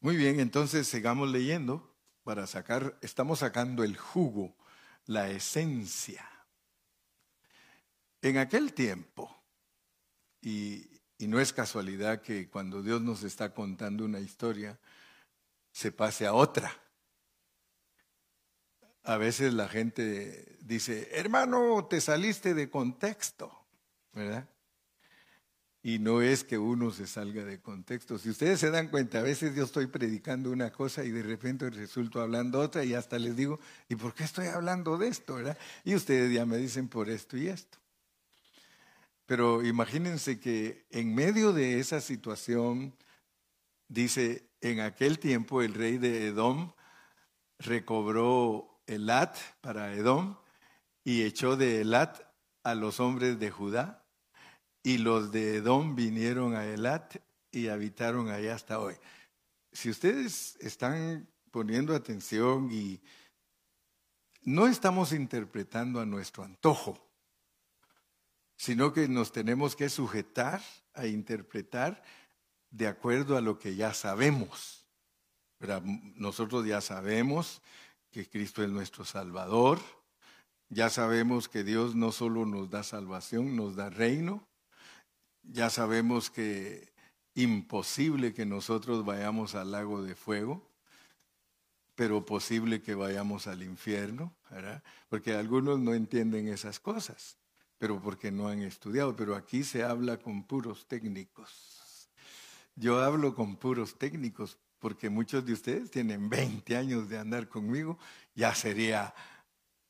Muy 0.00 0.16
bien, 0.16 0.40
entonces 0.40 0.86
sigamos 0.86 1.28
leyendo 1.28 1.94
para 2.22 2.46
sacar, 2.46 2.98
estamos 3.02 3.40
sacando 3.40 3.84
el 3.84 3.96
jugo, 3.96 4.56
la 5.04 5.28
esencia. 5.28 6.29
En 8.22 8.36
aquel 8.36 8.74
tiempo, 8.74 9.34
y, 10.42 10.86
no 11.20 11.38
es 11.38 11.52
casualidad 11.52 12.22
que 12.22 12.48
cuando 12.48 12.82
Dios 12.82 13.02
nos 13.02 13.22
está 13.22 13.52
contando 13.52 14.04
una 14.04 14.20
historia, 14.20 14.78
se 15.70 15.92
pase 15.92 16.26
a 16.26 16.32
otra. 16.32 16.72
A 19.04 19.16
veces 19.16 19.54
la 19.54 19.68
gente 19.68 20.58
dice, 20.62 21.08
hermano, 21.12 21.86
te 21.88 22.00
saliste 22.00 22.54
de 22.54 22.68
contexto, 22.70 23.52
¿verdad? 24.12 24.48
Y 25.82 25.98
no 25.98 26.20
es 26.20 26.44
que 26.44 26.58
uno 26.58 26.90
se 26.90 27.06
salga 27.06 27.44
de 27.44 27.60
contexto. 27.60 28.18
Si 28.18 28.28
ustedes 28.28 28.60
se 28.60 28.70
dan 28.70 28.88
cuenta, 28.88 29.20
a 29.20 29.22
veces 29.22 29.54
yo 29.54 29.64
estoy 29.64 29.86
predicando 29.86 30.50
una 30.50 30.70
cosa 30.70 31.04
y 31.04 31.10
de 31.10 31.22
repente 31.22 31.70
resulto 31.70 32.20
hablando 32.20 32.60
otra 32.60 32.84
y 32.84 32.92
hasta 32.92 33.18
les 33.18 33.36
digo, 33.36 33.60
¿y 33.88 33.96
por 33.96 34.14
qué 34.14 34.24
estoy 34.24 34.48
hablando 34.48 34.98
de 34.98 35.08
esto? 35.08 35.36
¿verdad? 35.36 35.58
Y 35.84 35.94
ustedes 35.94 36.32
ya 36.32 36.44
me 36.44 36.58
dicen 36.58 36.88
por 36.88 37.08
esto 37.08 37.38
y 37.38 37.48
esto. 37.48 37.79
Pero 39.30 39.62
imagínense 39.64 40.40
que 40.40 40.88
en 40.90 41.14
medio 41.14 41.52
de 41.52 41.78
esa 41.78 42.00
situación, 42.00 42.96
dice, 43.86 44.50
en 44.60 44.80
aquel 44.80 45.20
tiempo 45.20 45.62
el 45.62 45.72
rey 45.72 45.98
de 45.98 46.26
Edom 46.26 46.72
recobró 47.60 48.82
Elat 48.88 49.36
para 49.60 49.94
Edom 49.94 50.36
y 51.04 51.22
echó 51.22 51.56
de 51.56 51.82
Elat 51.82 52.22
a 52.64 52.74
los 52.74 52.98
hombres 52.98 53.38
de 53.38 53.52
Judá 53.52 54.04
y 54.82 54.98
los 54.98 55.30
de 55.30 55.58
Edom 55.58 55.94
vinieron 55.94 56.56
a 56.56 56.66
Elat 56.66 57.18
y 57.52 57.68
habitaron 57.68 58.30
allá 58.30 58.56
hasta 58.56 58.80
hoy. 58.80 58.96
Si 59.70 59.90
ustedes 59.90 60.56
están 60.60 61.28
poniendo 61.52 61.94
atención 61.94 62.68
y 62.72 63.00
no 64.42 64.66
estamos 64.66 65.12
interpretando 65.12 66.00
a 66.00 66.04
nuestro 66.04 66.42
antojo, 66.42 67.09
sino 68.60 68.92
que 68.92 69.08
nos 69.08 69.32
tenemos 69.32 69.74
que 69.74 69.88
sujetar 69.88 70.60
a 70.92 71.06
interpretar 71.06 72.02
de 72.70 72.88
acuerdo 72.88 73.38
a 73.38 73.40
lo 73.40 73.58
que 73.58 73.74
ya 73.74 73.94
sabemos. 73.94 74.84
Nosotros 76.16 76.66
ya 76.66 76.82
sabemos 76.82 77.62
que 78.10 78.28
Cristo 78.28 78.62
es 78.62 78.68
nuestro 78.68 79.06
Salvador, 79.06 79.80
ya 80.68 80.90
sabemos 80.90 81.48
que 81.48 81.64
Dios 81.64 81.94
no 81.94 82.12
solo 82.12 82.44
nos 82.44 82.68
da 82.68 82.82
salvación, 82.82 83.56
nos 83.56 83.76
da 83.76 83.88
reino, 83.88 84.46
ya 85.42 85.70
sabemos 85.70 86.28
que 86.28 86.92
imposible 87.34 88.34
que 88.34 88.44
nosotros 88.44 89.06
vayamos 89.06 89.54
al 89.54 89.70
lago 89.70 90.02
de 90.02 90.14
fuego, 90.14 90.68
pero 91.94 92.26
posible 92.26 92.82
que 92.82 92.94
vayamos 92.94 93.46
al 93.46 93.62
infierno. 93.62 94.34
Porque 95.08 95.32
algunos 95.32 95.80
no 95.80 95.94
entienden 95.94 96.46
esas 96.48 96.78
cosas, 96.78 97.38
pero 97.80 97.98
porque 97.98 98.30
no 98.30 98.48
han 98.48 98.60
estudiado. 98.60 99.16
Pero 99.16 99.34
aquí 99.34 99.64
se 99.64 99.82
habla 99.82 100.18
con 100.18 100.44
puros 100.44 100.86
técnicos. 100.86 102.10
Yo 102.76 103.00
hablo 103.00 103.34
con 103.34 103.56
puros 103.56 103.98
técnicos 103.98 104.58
porque 104.78 105.08
muchos 105.08 105.46
de 105.46 105.54
ustedes 105.54 105.90
tienen 105.90 106.28
20 106.28 106.76
años 106.76 107.08
de 107.08 107.18
andar 107.18 107.48
conmigo, 107.48 107.98
ya 108.34 108.54
sería 108.54 109.14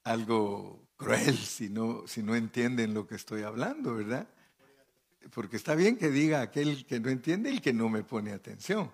algo 0.05 0.89
cruel 0.97 1.37
si 1.37 1.69
no, 1.69 2.07
si 2.07 2.23
no 2.23 2.37
entienden 2.37 2.95
lo 2.95 3.07
que 3.07 3.17
estoy 3.17 3.43
hablando, 3.43 3.95
¿verdad? 3.95 4.29
porque 5.33 5.57
está 5.57 5.75
bien 5.75 5.97
que 5.97 6.11
diga 6.11 6.41
aquel 6.41 6.87
que 6.87 6.99
no 7.01 7.11
entiende 7.11 7.51
el 7.51 7.61
que 7.61 7.73
no 7.73 7.89
me 7.89 8.03
pone 8.03 8.33
atención. 8.33 8.91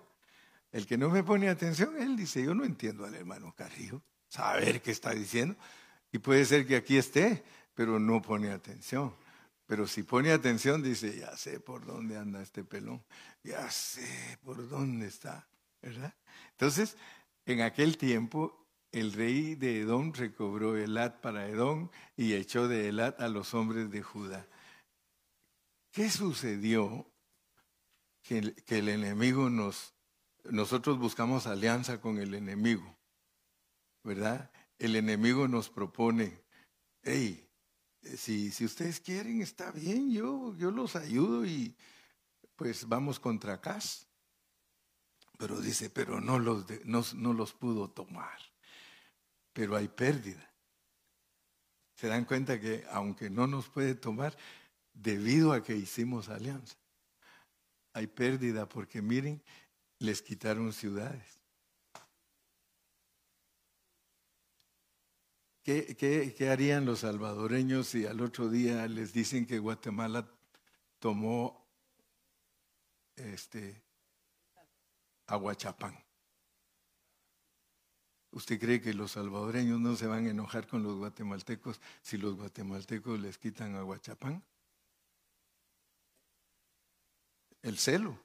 El 0.71 0.85
que 0.85 0.97
no 0.97 1.09
me 1.09 1.23
pone 1.23 1.47
atención, 1.49 1.95
él 1.97 2.17
dice, 2.17 2.43
yo 2.43 2.53
no 2.53 2.65
entiendo 2.65 3.05
al 3.05 3.15
hermano 3.15 3.53
Carrillo, 3.55 4.01
saber 4.27 4.81
qué 4.81 4.91
está 4.91 5.11
diciendo. 5.11 5.55
Y 6.11 6.19
puede 6.19 6.45
ser 6.45 6.67
que 6.67 6.75
aquí 6.75 6.97
esté, 6.97 7.43
pero 7.77 7.99
no 7.99 8.23
pone 8.23 8.49
atención. 8.49 9.13
Pero 9.67 9.85
si 9.85 10.01
pone 10.01 10.31
atención, 10.31 10.81
dice, 10.81 11.15
ya 11.15 11.37
sé 11.37 11.59
por 11.59 11.85
dónde 11.85 12.17
anda 12.17 12.41
este 12.41 12.63
pelón, 12.63 13.03
ya 13.43 13.69
sé 13.69 14.39
por 14.43 14.67
dónde 14.67 15.05
está, 15.05 15.47
¿verdad? 15.79 16.15
Entonces, 16.53 16.97
en 17.45 17.61
aquel 17.61 17.99
tiempo, 17.99 18.67
el 18.91 19.13
rey 19.13 19.53
de 19.53 19.81
Edom 19.81 20.11
recobró 20.11 20.75
Elat 20.75 21.21
para 21.21 21.47
Edom 21.47 21.89
y 22.15 22.33
echó 22.33 22.67
de 22.67 22.89
Elat 22.89 23.21
a 23.21 23.29
los 23.29 23.53
hombres 23.53 23.91
de 23.91 24.01
Judá. 24.01 24.47
¿Qué 25.91 26.09
sucedió 26.09 27.05
que 28.23 28.39
el, 28.39 28.89
enemigo 28.89 29.51
nos, 29.51 29.93
nosotros 30.45 30.97
buscamos 30.97 31.45
alianza 31.45 32.01
con 32.01 32.17
el 32.17 32.33
enemigo, 32.33 32.97
¿verdad? 34.03 34.49
El 34.79 34.95
enemigo 34.95 35.47
nos 35.47 35.69
propone, 35.69 36.41
hey, 37.03 37.46
si, 38.01 38.51
si 38.51 38.65
ustedes 38.65 38.99
quieren, 38.99 39.41
está 39.41 39.71
bien, 39.71 40.11
yo, 40.11 40.55
yo 40.57 40.71
los 40.71 40.95
ayudo 40.95 41.45
y 41.45 41.75
pues 42.55 42.87
vamos 42.87 43.19
contra 43.19 43.61
Cas. 43.61 44.07
Pero 45.37 45.61
dice, 45.61 45.89
pero 45.89 46.19
no 46.19 46.39
los, 46.39 46.65
no, 46.85 47.03
no 47.15 47.33
los 47.33 47.53
pudo 47.53 47.89
tomar. 47.89 48.39
Pero 49.53 49.75
hay 49.75 49.87
pérdida. 49.87 50.51
Se 51.95 52.07
dan 52.07 52.25
cuenta 52.25 52.59
que 52.59 52.85
aunque 52.91 53.29
no 53.29 53.47
nos 53.47 53.69
puede 53.69 53.95
tomar, 53.95 54.35
debido 54.93 55.53
a 55.53 55.63
que 55.63 55.75
hicimos 55.75 56.29
alianza. 56.29 56.75
Hay 57.93 58.07
pérdida 58.07 58.67
porque 58.67 59.01
miren, 59.01 59.43
les 59.99 60.21
quitaron 60.21 60.73
ciudades. 60.73 61.36
¿Qué, 65.67 66.47
harían 66.49 66.85
los 66.85 66.99
salvadoreños 66.99 67.87
si 67.87 68.05
al 68.05 68.21
otro 68.21 68.47
día 68.47 68.87
les 68.87 69.11
dicen 69.11 69.45
que 69.45 69.59
Guatemala 69.59 70.25
tomó 70.97 71.67
este 73.17 73.83
Aguachapán? 75.25 76.01
¿Usted 78.31 78.57
cree 78.57 78.79
que 78.79 78.93
los 78.93 79.11
salvadoreños 79.11 79.81
no 79.81 79.97
se 79.97 80.07
van 80.07 80.27
a 80.27 80.29
enojar 80.29 80.67
con 80.67 80.83
los 80.83 80.95
guatemaltecos 80.95 81.81
si 82.01 82.17
los 82.17 82.37
guatemaltecos 82.37 83.19
les 83.19 83.37
quitan 83.37 83.75
Aguachapán? 83.75 84.41
el 87.61 87.77
celo. 87.77 88.17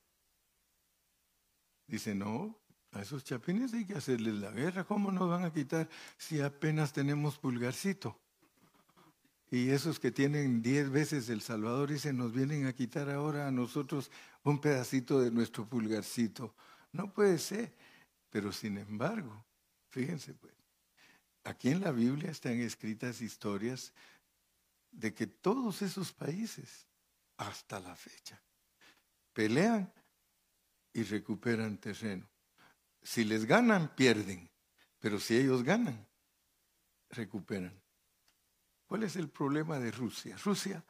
Dice, 1.89 2.15
no, 2.15 2.62
a 2.93 3.01
esos 3.01 3.25
chapines 3.25 3.73
hay 3.75 3.85
que 3.85 3.95
hacerles 3.95 4.35
la 4.35 4.51
guerra. 4.51 4.85
¿Cómo 4.85 5.11
nos 5.11 5.29
van 5.29 5.45
a 5.45 5.53
quitar 5.53 5.89
si 6.19 6.41
apenas 6.41 6.93
tenemos 6.93 7.39
pulgarcito? 7.39 8.19
Y 9.51 9.71
esos 9.71 9.99
que 9.99 10.11
tienen 10.11 10.63
diez 10.63 10.91
veces 10.91 11.29
El 11.29 11.43
Salvador 11.43 11.91
y 11.91 11.99
se 11.99 12.13
nos 12.13 12.33
vienen 12.33 12.67
a 12.67 12.73
quitar 12.73 13.11
ahora 13.11 13.49
a 13.49 13.51
nosotros 13.51 14.11
un 14.45 14.61
pedacito 14.61 15.21
de 15.21 15.31
nuestro 15.31 15.67
pulgarcito. 15.67 16.55
No 16.93 17.13
puede 17.13 17.39
ser. 17.39 17.73
Pero 18.31 18.51
sin 18.51 18.79
embargo, 18.79 19.45
fíjense 19.91 20.33
pues, 20.33 20.55
aquí 21.45 21.69
en 21.69 21.83
la 21.83 21.93
Biblia 21.93 22.31
están 22.31 22.59
escritas 22.61 23.21
historias 23.21 23.93
de 24.91 25.13
que 25.13 25.27
todos 25.27 25.83
esos 25.83 26.13
países, 26.13 26.87
hasta 27.37 27.79
la 27.79 27.95
fecha, 27.95 28.41
pelean 29.35 29.93
y 30.95 31.03
recuperan 31.03 31.77
terreno. 31.77 32.32
Si 33.03 33.25
les 33.25 33.45
ganan, 33.45 33.95
pierden, 33.95 34.51
pero 34.99 35.19
si 35.19 35.37
ellos 35.37 35.63
ganan, 35.63 36.09
recuperan. 37.11 37.83
¿Cuál 38.87 39.05
es 39.05 39.17
el 39.17 39.29
problema 39.31 39.79
de 39.79 39.91
Rusia? 39.91 40.37
Rusia 40.37 40.85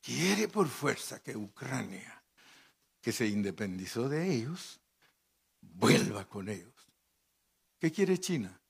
quiere 0.00 0.48
por 0.48 0.68
fuerza 0.68 1.22
que 1.22 1.36
Ucrania, 1.36 2.24
que 3.00 3.12
se 3.12 3.26
independizó 3.26 4.08
de 4.08 4.32
ellos, 4.34 4.80
vuelva 5.60 6.28
con 6.28 6.48
ellos. 6.48 6.74
¿Qué 7.78 7.92
quiere 7.92 8.18
China? 8.18 8.60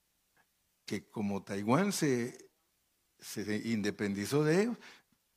Que 0.84 1.08
como 1.08 1.42
Taiwán 1.42 1.92
se, 1.92 2.50
independizó 3.64 4.44
de 4.44 4.62
ellos, 4.62 4.78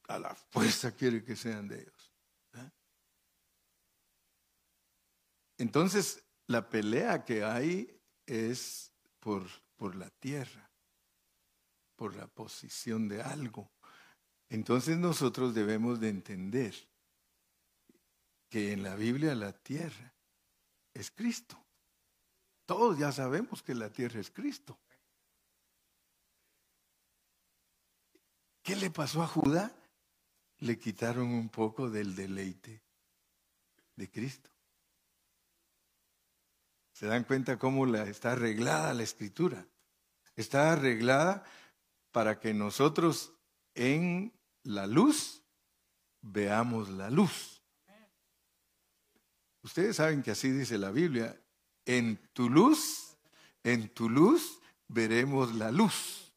a 0.07 0.19
la 0.19 0.33
fuerza 0.35 0.91
quiere 0.91 1.23
que 1.23 1.35
sean 1.35 1.67
de 1.67 1.81
ellos. 1.81 2.13
Entonces, 5.57 6.23
la 6.49 6.67
pelea 6.67 7.23
que 7.23 7.43
hay 7.43 8.01
es 8.25 8.91
por, 9.19 9.47
por 9.75 9.95
la 9.95 10.09
tierra, 10.09 10.71
por 11.95 12.15
la 12.15 12.25
posición 12.27 13.07
de 13.07 13.21
algo. 13.21 13.71
Entonces 14.49 14.97
nosotros 14.97 15.53
debemos 15.53 15.99
de 15.99 16.09
entender 16.09 16.73
que 18.49 18.73
en 18.73 18.81
la 18.81 18.95
Biblia 18.95 19.35
la 19.35 19.53
tierra 19.53 20.11
es 20.91 21.11
Cristo. 21.11 21.63
Todos 22.65 22.97
ya 22.97 23.11
sabemos 23.11 23.61
que 23.61 23.75
la 23.75 23.91
tierra 23.91 24.19
es 24.19 24.31
Cristo. 24.31 24.79
¿Qué 28.63 28.75
le 28.75 28.89
pasó 28.89 29.21
a 29.21 29.27
Judá? 29.27 29.71
Le 30.57 30.79
quitaron 30.79 31.27
un 31.27 31.49
poco 31.49 31.91
del 31.91 32.15
deleite 32.15 32.81
de 33.95 34.09
Cristo. 34.09 34.49
¿Se 36.99 37.05
dan 37.05 37.23
cuenta 37.23 37.57
cómo 37.57 37.87
está 37.95 38.33
arreglada 38.33 38.93
la 38.93 39.03
escritura? 39.03 39.65
Está 40.35 40.73
arreglada 40.73 41.45
para 42.11 42.41
que 42.41 42.53
nosotros 42.53 43.31
en 43.73 44.33
la 44.63 44.85
luz, 44.85 45.41
veamos 46.19 46.89
la 46.89 47.09
luz. 47.09 47.63
Ustedes 49.61 49.95
saben 49.95 50.21
que 50.21 50.31
así 50.31 50.51
dice 50.51 50.77
la 50.77 50.91
Biblia, 50.91 51.41
en 51.85 52.17
tu 52.33 52.49
luz, 52.49 53.15
en 53.63 53.87
tu 53.87 54.09
luz 54.09 54.59
veremos 54.89 55.55
la 55.55 55.71
luz. 55.71 56.33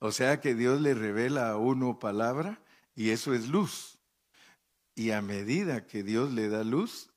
O 0.00 0.10
sea 0.10 0.40
que 0.40 0.56
Dios 0.56 0.80
le 0.80 0.94
revela 0.94 1.48
a 1.50 1.56
uno 1.56 2.00
palabra 2.00 2.60
y 2.96 3.10
eso 3.10 3.34
es 3.34 3.46
luz. 3.46 4.00
Y 4.96 5.12
a 5.12 5.22
medida 5.22 5.86
que 5.86 6.02
Dios 6.02 6.32
le 6.32 6.48
da 6.48 6.64
luz, 6.64 7.13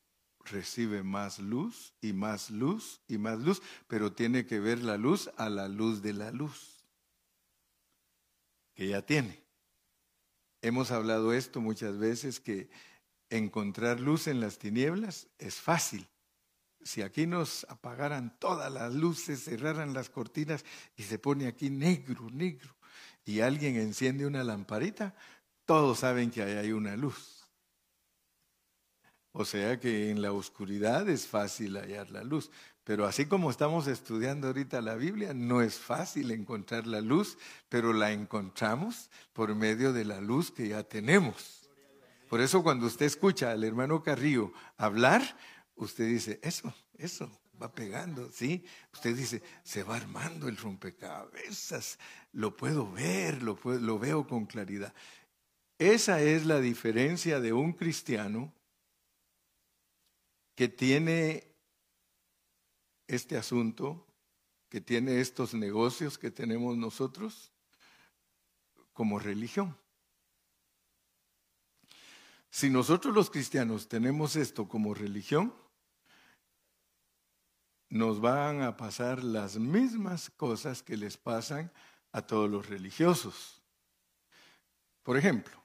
recibe 0.52 1.04
más 1.04 1.40
luz 1.40 1.94
y 2.02 2.14
más 2.14 2.50
luz 2.50 3.02
y 3.08 3.18
más 3.18 3.40
luz, 3.40 3.62
pero 3.88 4.14
tiene 4.14 4.46
que 4.46 4.60
ver 4.60 4.84
la 4.84 4.98
luz 4.98 5.30
a 5.38 5.50
la 5.50 5.68
luz 5.68 6.02
de 6.02 6.14
la 6.14 6.32
luz 6.32 6.78
que 8.78 8.88
ya 8.88 9.02
tiene. 9.02 9.44
Hemos 10.62 10.92
hablado 10.92 11.34
esto 11.34 11.62
muchas 11.62 11.98
veces, 11.98 12.40
que 12.40 12.70
encontrar 13.30 14.00
luz 14.00 14.28
en 14.28 14.40
las 14.40 14.60
tinieblas 14.60 15.28
es 15.40 15.56
fácil. 15.56 16.08
Si 16.82 17.02
aquí 17.02 17.26
nos 17.26 17.66
apagaran 17.70 18.38
todas 18.40 18.72
las 18.72 18.94
luces, 18.94 19.44
cerraran 19.44 19.94
las 19.94 20.10
cortinas 20.10 20.64
y 20.96 21.04
se 21.04 21.18
pone 21.20 21.48
aquí 21.48 21.70
negro, 21.70 22.30
negro, 22.30 22.76
y 23.26 23.42
alguien 23.42 23.76
enciende 23.76 24.26
una 24.26 24.44
lamparita, 24.44 25.16
todos 25.66 26.00
saben 26.00 26.32
que 26.32 26.44
ahí 26.44 26.54
hay 26.54 26.72
una 26.72 26.96
luz. 26.96 27.37
O 29.40 29.46
sea 29.46 29.80
que 29.80 30.10
en 30.10 30.24
la 30.24 30.32
oscuridad 30.32 31.08
es 31.08 31.28
fácil 31.28 31.78
hallar 31.78 32.10
la 32.10 32.24
luz. 32.24 32.50
Pero 32.84 33.06
así 33.06 33.28
como 33.28 33.52
estamos 33.52 33.86
estudiando 33.86 34.48
ahorita 34.48 34.82
la 34.82 34.96
Biblia, 34.96 35.32
no 35.36 35.62
es 35.62 35.78
fácil 35.78 36.32
encontrar 36.32 36.88
la 36.88 37.02
luz, 37.02 37.38
pero 37.70 37.94
la 37.94 38.12
encontramos 38.12 39.12
por 39.34 39.54
medio 39.54 39.94
de 39.94 40.06
la 40.06 40.22
luz 40.22 40.50
que 40.50 40.70
ya 40.70 40.82
tenemos. 40.82 41.70
Por 42.28 42.42
eso 42.42 42.64
cuando 42.64 42.88
usted 42.88 43.06
escucha 43.06 43.52
al 43.52 43.64
hermano 43.64 44.02
Carrillo 44.02 44.54
hablar, 44.76 45.22
usted 45.76 46.08
dice, 46.08 46.40
eso, 46.42 46.74
eso, 46.98 47.30
va 47.62 47.72
pegando, 47.72 48.32
¿sí? 48.32 48.66
Usted 48.92 49.16
dice, 49.16 49.44
se 49.62 49.84
va 49.84 49.98
armando 49.98 50.48
el 50.48 50.58
rompecabezas, 50.58 52.00
lo 52.32 52.58
puedo 52.58 52.92
ver, 52.92 53.44
lo, 53.44 53.60
lo 53.64 54.00
veo 54.00 54.26
con 54.26 54.48
claridad. 54.48 54.96
Esa 55.78 56.22
es 56.22 56.48
la 56.48 56.60
diferencia 56.60 57.40
de 57.40 57.54
un 57.54 57.74
cristiano 57.74 58.57
que 60.58 60.68
tiene 60.68 61.56
este 63.06 63.38
asunto, 63.38 64.08
que 64.70 64.82
tiene 64.82 65.22
estos 65.22 65.54
negocios 65.54 66.18
que 66.18 66.32
tenemos 66.32 66.76
nosotros 66.76 67.52
como 68.92 69.20
religión. 69.20 69.78
Si 72.50 72.72
nosotros 72.72 73.14
los 73.14 73.30
cristianos 73.30 73.88
tenemos 73.88 74.36
esto 74.36 74.68
como 74.68 74.96
religión, 74.96 75.54
nos 77.90 78.20
van 78.20 78.64
a 78.64 78.78
pasar 78.78 79.24
las 79.24 79.58
mismas 79.58 80.32
cosas 80.32 80.82
que 80.82 80.98
les 80.98 81.18
pasan 81.18 81.72
a 82.12 82.24
todos 82.24 82.50
los 82.50 82.68
religiosos. 82.68 83.62
Por 85.04 85.18
ejemplo, 85.18 85.64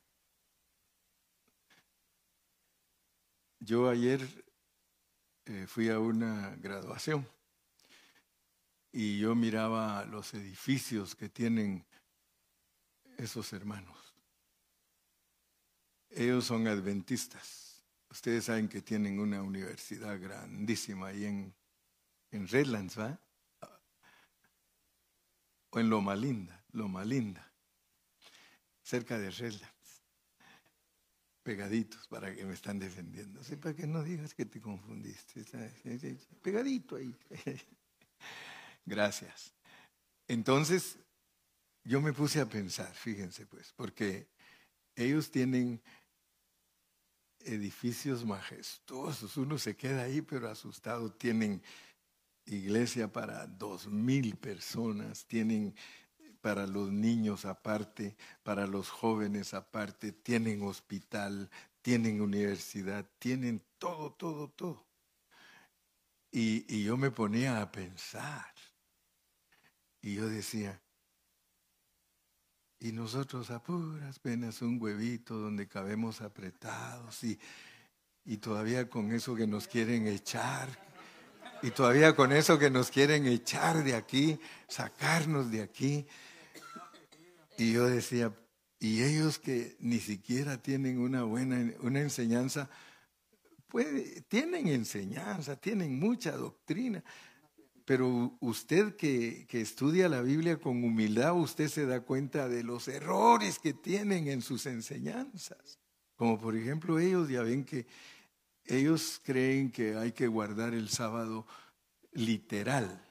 yo 3.59 3.89
ayer 3.89 4.52
eh, 5.47 5.67
fui 5.67 5.89
a 5.91 5.99
una 5.99 6.55
graduación 6.57 7.27
y 8.93 9.19
yo 9.19 9.35
miraba 9.35 10.05
los 10.05 10.35
edificios 10.35 11.15
que 11.15 11.29
tienen 11.29 11.85
esos 13.17 13.53
hermanos. 13.53 14.15
Ellos 16.11 16.45
son 16.45 16.67
adventistas. 16.67 17.83
Ustedes 18.11 18.45
saben 18.45 18.69
que 18.69 18.83
tienen 18.83 19.19
una 19.19 19.43
universidad 19.43 20.21
grandísima 20.21 21.09
ahí 21.09 21.25
en, 21.25 21.55
en 22.31 22.47
Redlands, 22.47 22.99
¿va? 22.99 23.19
O 25.71 25.81
en 25.81 25.89
Loma 25.89 26.15
Linda, 26.15 26.63
Loma 26.73 27.05
Linda, 27.05 27.51
cerca 28.83 29.19
de 29.19 29.31
Redlands 29.31 29.82
pegaditos 31.43 32.07
para 32.09 32.35
que 32.35 32.45
me 32.45 32.55
están 32.55 32.79
defendiendo. 32.79 33.41
para 33.61 33.75
que 33.75 33.87
no 33.87 34.03
digas 34.03 34.35
que 34.35 34.47
te 34.47 34.61
confundiste. 34.61 35.45
Pegadito 36.43 36.97
ahí. 36.97 37.15
Gracias. 38.87 39.55
Entonces, 40.29 40.99
yo 41.85 42.01
me 42.01 42.13
puse 42.13 42.41
a 42.41 42.49
pensar, 42.49 42.93
fíjense 42.95 43.47
pues, 43.47 43.73
porque 43.73 44.29
ellos 44.95 45.31
tienen 45.31 45.83
edificios 47.41 48.25
majestuosos. 48.25 49.37
Uno 49.37 49.59
se 49.59 49.77
queda 49.77 50.03
ahí, 50.03 50.23
pero 50.23 50.49
asustado. 50.49 51.13
Tienen 51.13 51.63
iglesia 52.47 53.11
para 53.11 53.47
dos 53.47 53.87
mil 53.87 54.37
personas, 54.37 55.27
tienen 55.27 55.75
para 56.43 56.67
los 56.67 56.91
niños 56.93 57.47
aparte, 57.47 58.17
para 58.43 58.67
los 58.67 58.91
jóvenes 58.91 59.55
aparte, 59.55 60.13
tienen 60.13 60.63
hospital, 60.63 61.49
tienen 61.81 62.21
universidad, 62.21 63.07
tienen 63.19 63.63
todo, 63.79 64.13
todo, 64.13 64.49
todo. 64.49 64.85
Y, 66.31 66.83
yo 66.83 66.97
me 66.97 67.11
ponía 67.11 67.63
a 67.63 67.71
pensar. 67.71 68.53
Y 70.01 70.17
yo 70.17 70.29
decía, 70.29 70.81
y 72.81 72.91
nosotros 72.91 73.51
a 73.51 73.63
puras 73.63 74.19
penas 74.19 74.61
un 74.63 74.83
huevito 74.83 75.39
donde 75.39 75.69
cabemos 75.69 76.21
apretados 76.21 77.23
y, 77.23 77.39
y 78.25 78.39
todavía 78.39 78.91
con 78.91 79.13
eso 79.13 79.37
que 79.37 79.47
nos 79.47 79.69
quieren 79.69 80.09
echar, 80.09 80.69
y 81.63 81.71
todavía 81.71 82.17
con 82.17 82.33
eso 82.33 82.59
que 82.59 82.71
nos 82.71 82.91
quieren 82.91 83.27
echar 83.27 83.85
de 83.85 83.95
aquí, 83.95 84.39
sacarnos 84.67 85.51
de 85.51 85.63
aquí. 85.63 86.07
Y 87.63 87.73
yo 87.75 87.87
decía, 87.87 88.35
y 88.81 89.05
ellos 89.05 89.39
que 89.39 89.77
ni 89.79 90.01
siquiera 90.01 90.61
tienen 90.61 90.99
una 90.99 91.23
buena 91.23 91.73
una 91.81 92.01
enseñanza, 92.01 92.69
puede, 93.69 94.23
tienen 94.23 94.67
enseñanza, 94.67 95.55
tienen 95.55 95.97
mucha 95.97 96.33
doctrina, 96.33 97.05
pero 97.85 98.37
usted 98.41 98.97
que, 98.97 99.47
que 99.47 99.61
estudia 99.61 100.09
la 100.09 100.23
Biblia 100.23 100.59
con 100.59 100.83
humildad, 100.83 101.37
usted 101.37 101.69
se 101.69 101.87
da 101.87 102.01
cuenta 102.01 102.49
de 102.49 102.65
los 102.65 102.89
errores 102.89 103.61
que 103.61 103.75
tienen 103.75 104.27
en 104.27 104.43
sus 104.43 104.67
enseñanzas. 104.67 105.79
Como 106.17 106.41
por 106.41 106.57
ejemplo 106.57 106.99
ellos, 106.99 107.29
ya 107.29 107.43
ven 107.43 107.65
que 107.65 107.87
ellos 108.65 109.21
creen 109.23 109.71
que 109.71 109.95
hay 109.95 110.11
que 110.11 110.27
guardar 110.27 110.75
el 110.75 110.89
sábado 110.89 111.47
literal, 112.11 113.09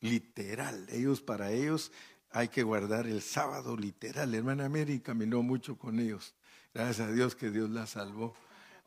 literal. 0.00 0.86
Ellos 0.88 1.20
para 1.20 1.52
ellos 1.52 1.92
hay 2.32 2.48
que 2.48 2.62
guardar 2.62 3.06
el 3.06 3.22
sábado 3.22 3.76
literal. 3.76 4.34
Hermana 4.34 4.68
Mary 4.68 5.00
caminó 5.00 5.42
mucho 5.42 5.76
con 5.76 5.98
ellos. 5.98 6.34
Gracias 6.74 7.08
a 7.08 7.12
Dios 7.12 7.34
que 7.34 7.50
Dios 7.50 7.70
la 7.70 7.86
salvó. 7.86 8.34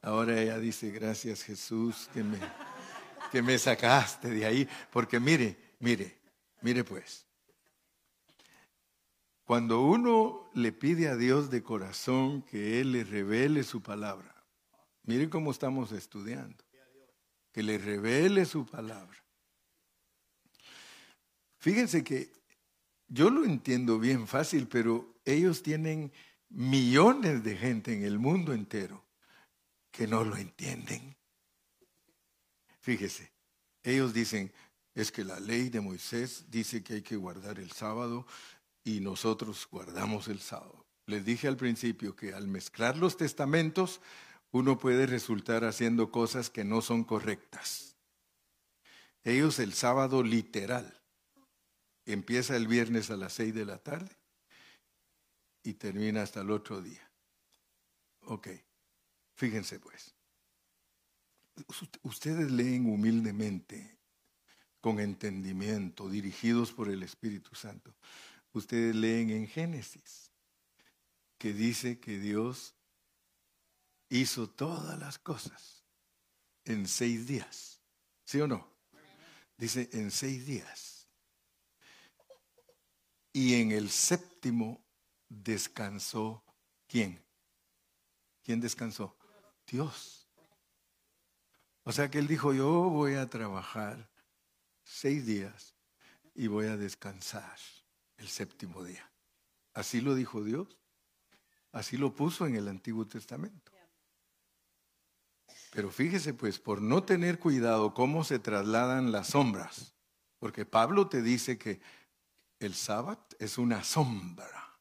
Ahora 0.02 0.40
ella 0.40 0.60
dice, 0.60 0.92
gracias 0.92 1.44
Jesús 1.44 2.10
que 2.14 2.24
me, 2.24 2.40
que 3.32 3.42
me 3.42 3.58
sacaste 3.58 4.30
de 4.30 4.46
ahí. 4.46 4.70
Porque 4.92 5.20
mire, 5.20 5.58
mire, 5.80 6.18
mire 6.62 6.84
pues. 6.84 7.26
Cuando 9.46 9.82
uno 9.82 10.50
le 10.56 10.72
pide 10.72 11.08
a 11.08 11.16
Dios 11.16 11.52
de 11.52 11.62
corazón 11.62 12.42
que 12.42 12.82
Él 12.82 12.94
le 12.94 13.04
revele 13.04 13.64
su 13.64 13.82
palabra, 13.82 14.44
mire 15.04 15.30
cómo 15.30 15.52
estamos 15.52 15.92
estudiando, 15.92 16.64
que 17.52 17.62
le 17.62 17.78
revele 17.78 18.46
su 18.46 18.66
palabra. 18.66 19.24
Fíjense 21.60 22.04
que 22.04 22.32
yo 23.08 23.30
lo 23.30 23.46
entiendo 23.46 24.00
bien 24.00 24.28
fácil, 24.28 24.68
pero 24.68 25.16
ellos 25.26 25.64
tienen 25.64 26.12
millones 26.50 27.44
de 27.44 27.58
gente 27.58 27.94
en 27.94 28.04
el 28.04 28.20
mundo 28.20 28.54
entero 28.54 29.06
que 29.92 30.08
no 30.08 30.24
lo 30.24 30.38
entienden. 30.38 31.16
Fíjese, 32.80 33.32
ellos 33.84 34.14
dicen, 34.14 34.52
es 34.94 35.12
que 35.12 35.24
la 35.24 35.40
ley 35.40 35.70
de 35.70 35.82
Moisés 35.82 36.46
dice 36.50 36.84
que 36.84 36.96
hay 36.96 37.02
que 37.02 37.16
guardar 37.16 37.60
el 37.60 37.72
sábado 37.72 38.26
y 38.84 39.00
nosotros 39.00 39.68
guardamos 39.70 40.28
el 40.28 40.40
sábado. 40.40 40.86
Les 41.06 41.26
dije 41.26 41.48
al 41.48 41.58
principio 41.58 42.16
que 42.16 42.34
al 42.34 42.48
mezclar 42.48 42.98
los 42.98 43.18
testamentos 43.18 44.02
uno 44.52 44.78
puede 44.78 45.06
resultar 45.06 45.66
haciendo 45.66 46.12
cosas 46.12 46.50
que 46.50 46.64
no 46.64 46.82
son 46.82 47.04
correctas. 47.04 47.96
Ellos 49.24 49.60
el 49.60 49.74
sábado 49.74 50.24
literal 50.24 51.02
empieza 52.06 52.56
el 52.56 52.68
viernes 52.68 53.10
a 53.10 53.18
las 53.18 53.34
seis 53.34 53.54
de 53.54 53.66
la 53.66 53.78
tarde 53.78 54.16
y 55.64 55.74
termina 55.74 56.22
hasta 56.22 56.42
el 56.42 56.52
otro 56.52 56.82
día. 56.82 57.12
Ok, 58.22 58.48
fíjense 59.34 59.80
pues. 59.80 60.14
Ustedes 62.04 62.52
leen 62.52 62.86
humildemente, 62.88 63.98
con 64.82 65.00
entendimiento, 65.00 66.10
dirigidos 66.10 66.72
por 66.72 66.90
el 66.90 67.02
Espíritu 67.02 67.56
Santo. 67.56 67.96
Ustedes 68.54 68.96
leen 68.96 69.30
en 69.30 69.48
Génesis. 69.48 70.32
que 71.38 71.54
dice 71.54 72.00
que 72.00 72.18
Dios 72.18 72.76
hizo 74.10 74.50
todas 74.50 74.98
las 74.98 75.20
cosas 75.20 75.84
en 76.64 76.88
seis 76.88 77.28
días. 77.28 77.82
¿Sí 78.24 78.40
o 78.40 78.48
no? 78.48 78.68
Dice 79.58 79.90
en 79.94 80.12
seis 80.12 80.46
días. 80.46 80.95
Y 83.36 83.56
en 83.56 83.74
el 83.74 83.90
séptimo 83.90 84.82
descansó 85.28 86.42
quién? 86.88 87.22
¿Quién 88.42 88.62
descansó? 88.62 89.18
Dios. 89.68 90.30
O 91.84 91.92
sea 91.92 92.10
que 92.10 92.20
él 92.20 92.28
dijo, 92.28 92.54
yo 92.54 92.72
voy 92.90 93.16
a 93.16 93.30
trabajar 93.30 94.10
seis 94.86 95.26
días 95.26 95.76
y 96.34 96.48
voy 96.48 96.68
a 96.68 96.78
descansar 96.78 97.58
el 98.16 98.30
séptimo 98.30 98.86
día. 98.86 99.12
Así 99.74 100.00
lo 100.00 100.16
dijo 100.16 100.42
Dios. 100.42 100.80
Así 101.74 101.98
lo 101.98 102.16
puso 102.16 102.48
en 102.48 102.56
el 102.56 102.70
Antiguo 102.70 103.06
Testamento. 103.06 103.74
Pero 105.74 105.92
fíjese 105.92 106.34
pues, 106.34 106.58
por 106.58 106.82
no 106.82 107.04
tener 107.04 107.38
cuidado 107.38 107.94
cómo 107.94 108.24
se 108.24 108.40
trasladan 108.40 109.12
las 109.12 109.28
sombras, 109.28 109.94
porque 110.40 110.66
Pablo 110.66 111.10
te 111.10 111.22
dice 111.22 111.58
que 111.58 111.82
el 112.60 112.74
sábado 112.74 113.26
es 113.40 113.58
una 113.58 113.84
sombra. 113.84 114.78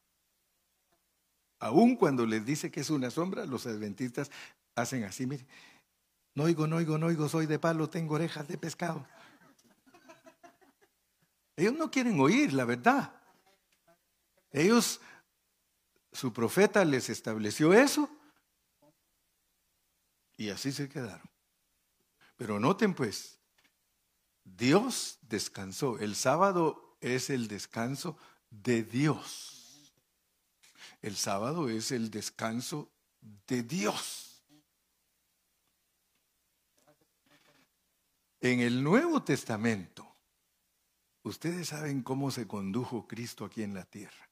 Aún 1.59 1.95
cuando 1.95 2.25
les 2.25 2.45
dice 2.45 2.71
que 2.71 2.81
es 2.81 2.89
una 2.89 3.09
sombra, 3.09 3.45
los 3.45 3.65
adventistas 3.65 4.29
hacen 4.75 5.03
así, 5.03 5.25
mire, 5.25 5.45
no 6.33 6.43
oigo, 6.43 6.67
no 6.67 6.75
oigo, 6.75 6.97
no 6.97 7.07
oigo, 7.07 7.29
soy 7.29 7.45
de 7.45 7.59
palo, 7.59 7.89
tengo 7.89 8.15
orejas 8.15 8.47
de 8.47 8.57
pescado. 8.57 9.07
Ellos 11.55 11.73
no 11.73 11.89
quieren 11.89 12.19
oír 12.19 12.51
la 12.53 12.65
verdad. 12.65 13.13
Ellos, 14.51 14.99
su 16.11 16.33
profeta 16.33 16.83
les 16.83 17.09
estableció 17.09 17.73
eso 17.73 18.09
y 20.37 20.49
así 20.49 20.71
se 20.71 20.89
quedaron. 20.89 21.29
Pero 22.35 22.59
noten 22.59 22.93
pues, 22.93 23.39
Dios 24.43 25.19
descansó. 25.21 25.97
El 25.99 26.15
sábado 26.15 26.84
es 27.13 27.29
el 27.29 27.47
descanso 27.47 28.17
de 28.49 28.83
Dios. 28.83 29.93
El 31.01 31.15
sábado 31.15 31.69
es 31.69 31.91
el 31.91 32.09
descanso 32.09 32.89
de 33.47 33.63
Dios. 33.63 34.43
En 38.41 38.59
el 38.59 38.83
Nuevo 38.83 39.23
Testamento, 39.23 40.07
ustedes 41.23 41.69
saben 41.69 42.03
cómo 42.03 42.31
se 42.31 42.47
condujo 42.47 43.07
Cristo 43.07 43.45
aquí 43.45 43.63
en 43.63 43.73
la 43.73 43.85
tierra. 43.85 44.29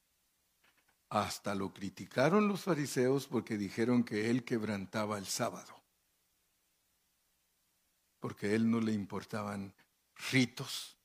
Hasta 1.09 1.55
lo 1.55 1.73
criticaron 1.73 2.47
los 2.47 2.61
fariseos 2.63 3.27
porque 3.27 3.57
dijeron 3.57 4.03
que 4.03 4.29
él 4.29 4.43
quebrantaba 4.43 5.17
el 5.17 5.25
sábado 5.25 5.83
porque 8.23 8.47
a 8.47 8.51
él 8.53 8.71
no 8.71 8.79
le 8.79 8.93
importaban 8.93 9.73
ritos 10.31 10.95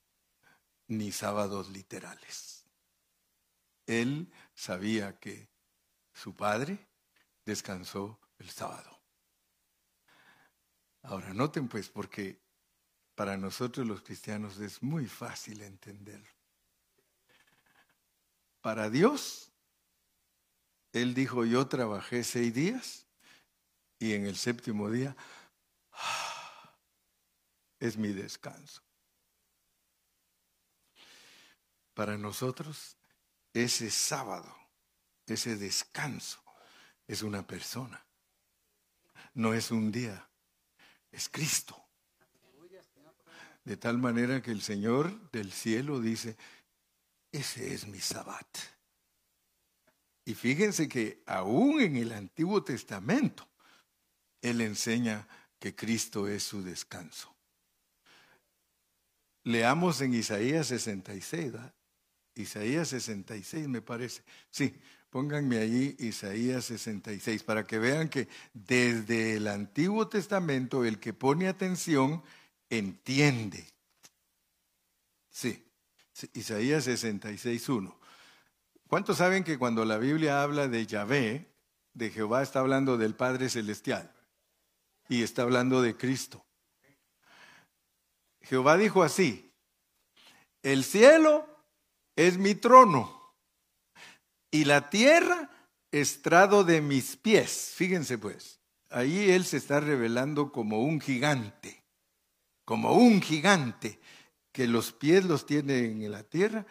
ni 0.89 1.13
sábados 1.13 1.71
literales. 1.71 2.65
Él 3.87 4.33
sabía 4.55 5.19
que 5.19 5.49
su 6.13 6.35
padre 6.35 6.89
descansó 7.45 8.21
el 8.39 8.51
sábado. 8.51 8.99
Ahora, 11.03 11.33
noten 11.33 11.69
pues, 11.69 11.89
porque 11.89 12.41
para 13.15 13.37
nosotros 13.37 13.87
los 13.87 14.03
cristianos 14.03 14.59
es 14.59 14.83
muy 14.83 15.07
fácil 15.07 15.63
entenderlo. 15.63 16.29
Para 18.61 18.91
Dios, 18.91 19.51
Él 20.93 21.15
dijo, 21.15 21.45
yo 21.45 21.67
trabajé 21.69 22.25
seis 22.25 22.53
días 22.53 23.07
y 23.99 24.13
en 24.13 24.27
el 24.27 24.37
séptimo 24.37 24.91
día 24.91 25.17
es 27.81 27.97
mi 27.97 28.09
descanso. 28.09 28.88
Para 31.99 32.17
nosotros, 32.17 32.97
ese 33.53 33.91
sábado, 33.91 34.57
ese 35.27 35.57
descanso, 35.57 36.41
es 37.09 37.23
una 37.23 37.45
persona. 37.45 38.07
No 39.35 39.53
es 39.53 39.73
un 39.73 39.91
día, 39.91 40.31
es 41.11 41.29
Cristo. 41.29 41.77
De 43.65 43.77
tal 43.77 43.99
manera 43.99 44.41
que 44.41 44.53
el 44.53 44.63
Señor 44.63 45.33
del 45.33 45.51
cielo 45.51 46.01
dice, 46.01 46.37
ese 47.33 47.75
es 47.75 47.89
mi 47.89 47.99
sabbat. 47.99 48.47
Y 50.25 50.35
fíjense 50.35 50.89
que 50.89 51.25
aún 51.27 51.81
en 51.81 51.97
el 51.97 52.13
Antiguo 52.13 52.63
Testamento, 52.63 53.49
Él 54.41 54.61
enseña 54.61 55.27
que 55.59 55.75
Cristo 55.75 56.29
es 56.29 56.45
su 56.45 56.63
descanso. 56.63 57.35
Leamos 59.43 60.01
en 60.01 60.15
Isaías 60.15 60.69
66, 60.69 61.51
¿verdad? 61.51 61.75
Isaías 62.39 62.89
66 62.89 63.67
me 63.69 63.83
parece. 63.83 64.23
Sí, 64.51 64.75
pónganme 65.11 65.59
ahí 65.59 65.97
Isaías 65.99 66.67
66 66.67 67.43
para 67.43 67.67
que 67.67 67.79
vean 67.79 68.09
que 68.09 68.29
desde 68.55 69.35
el 69.35 69.49
Antiguo 69.49 70.09
Testamento 70.09 70.85
el 70.85 71.01
que 71.01 71.13
pone 71.13 71.49
atención 71.49 72.23
entiende. 72.71 73.67
Sí, 75.31 75.65
Isaías 76.33 76.85
66, 76.85 77.69
1. 77.69 77.99
¿Cuántos 78.87 79.19
saben 79.19 79.43
que 79.43 79.59
cuando 79.59 79.85
la 79.85 79.99
Biblia 79.99 80.43
habla 80.43 80.69
de 80.69 80.87
Yahvé, 80.87 81.47
de 81.93 82.11
Jehová, 82.11 82.43
está 82.43 82.61
hablando 82.61 82.97
del 82.97 83.17
Padre 83.17 83.49
Celestial 83.49 84.13
y 85.09 85.25
está 85.25 85.43
hablando 85.43 85.83
de 85.83 85.97
Cristo? 85.97 86.45
Jehová 88.43 88.77
dijo 88.77 89.03
así, 89.03 89.53
el 90.63 90.85
cielo 90.85 91.58
es 92.19 92.37
mi 92.37 92.57
trono 92.57 93.33
y 94.51 94.65
la 94.65 94.91
tierra 94.91 95.51
estrado 95.93 96.65
de 96.65 96.81
mis 96.81 97.17
pies. 97.17 97.73
Fíjense 97.77 98.19
pues, 98.19 98.59
ahí 98.91 99.31
él 99.31 99.45
se 99.45 99.57
está 99.57 99.79
revelando 99.79 100.51
como 100.51 100.83
un 100.83 101.01
gigante, 101.01 101.85
como 102.65 102.93
un 102.95 103.23
gigante 103.23 104.01
que 104.51 104.67
los 104.67 104.91
pies 104.91 105.27
los 105.27 105.47
tiene 105.47 105.79
en 105.85 106.11
la 106.11 106.25
tierra 106.25 106.67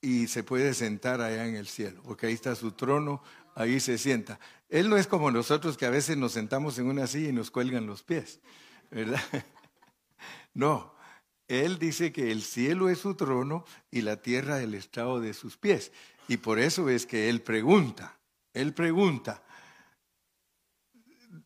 y 0.00 0.26
se 0.26 0.42
puede 0.42 0.72
sentar 0.72 1.20
allá 1.20 1.46
en 1.46 1.56
el 1.56 1.68
cielo, 1.68 2.00
porque 2.02 2.26
ahí 2.26 2.32
está 2.32 2.54
su 2.54 2.72
trono, 2.72 3.22
ahí 3.54 3.80
se 3.80 3.98
sienta. 3.98 4.40
Él 4.70 4.88
no 4.88 4.96
es 4.96 5.06
como 5.06 5.30
nosotros 5.30 5.76
que 5.76 5.84
a 5.84 5.90
veces 5.90 6.16
nos 6.16 6.32
sentamos 6.32 6.78
en 6.78 6.86
una 6.86 7.06
silla 7.06 7.28
y 7.28 7.32
nos 7.32 7.50
cuelgan 7.50 7.86
los 7.86 8.02
pies, 8.02 8.40
¿verdad? 8.90 9.20
No, 10.54 10.97
él 11.48 11.78
dice 11.78 12.12
que 12.12 12.30
el 12.30 12.42
cielo 12.42 12.90
es 12.90 12.98
su 12.98 13.14
trono 13.14 13.64
y 13.90 14.02
la 14.02 14.16
tierra 14.16 14.60
el 14.60 14.74
estado 14.74 15.18
de 15.18 15.32
sus 15.32 15.56
pies. 15.56 15.90
Y 16.28 16.36
por 16.36 16.58
eso 16.58 16.90
es 16.90 17.06
que 17.06 17.30
él 17.30 17.40
pregunta, 17.40 18.18
él 18.52 18.74
pregunta, 18.74 19.42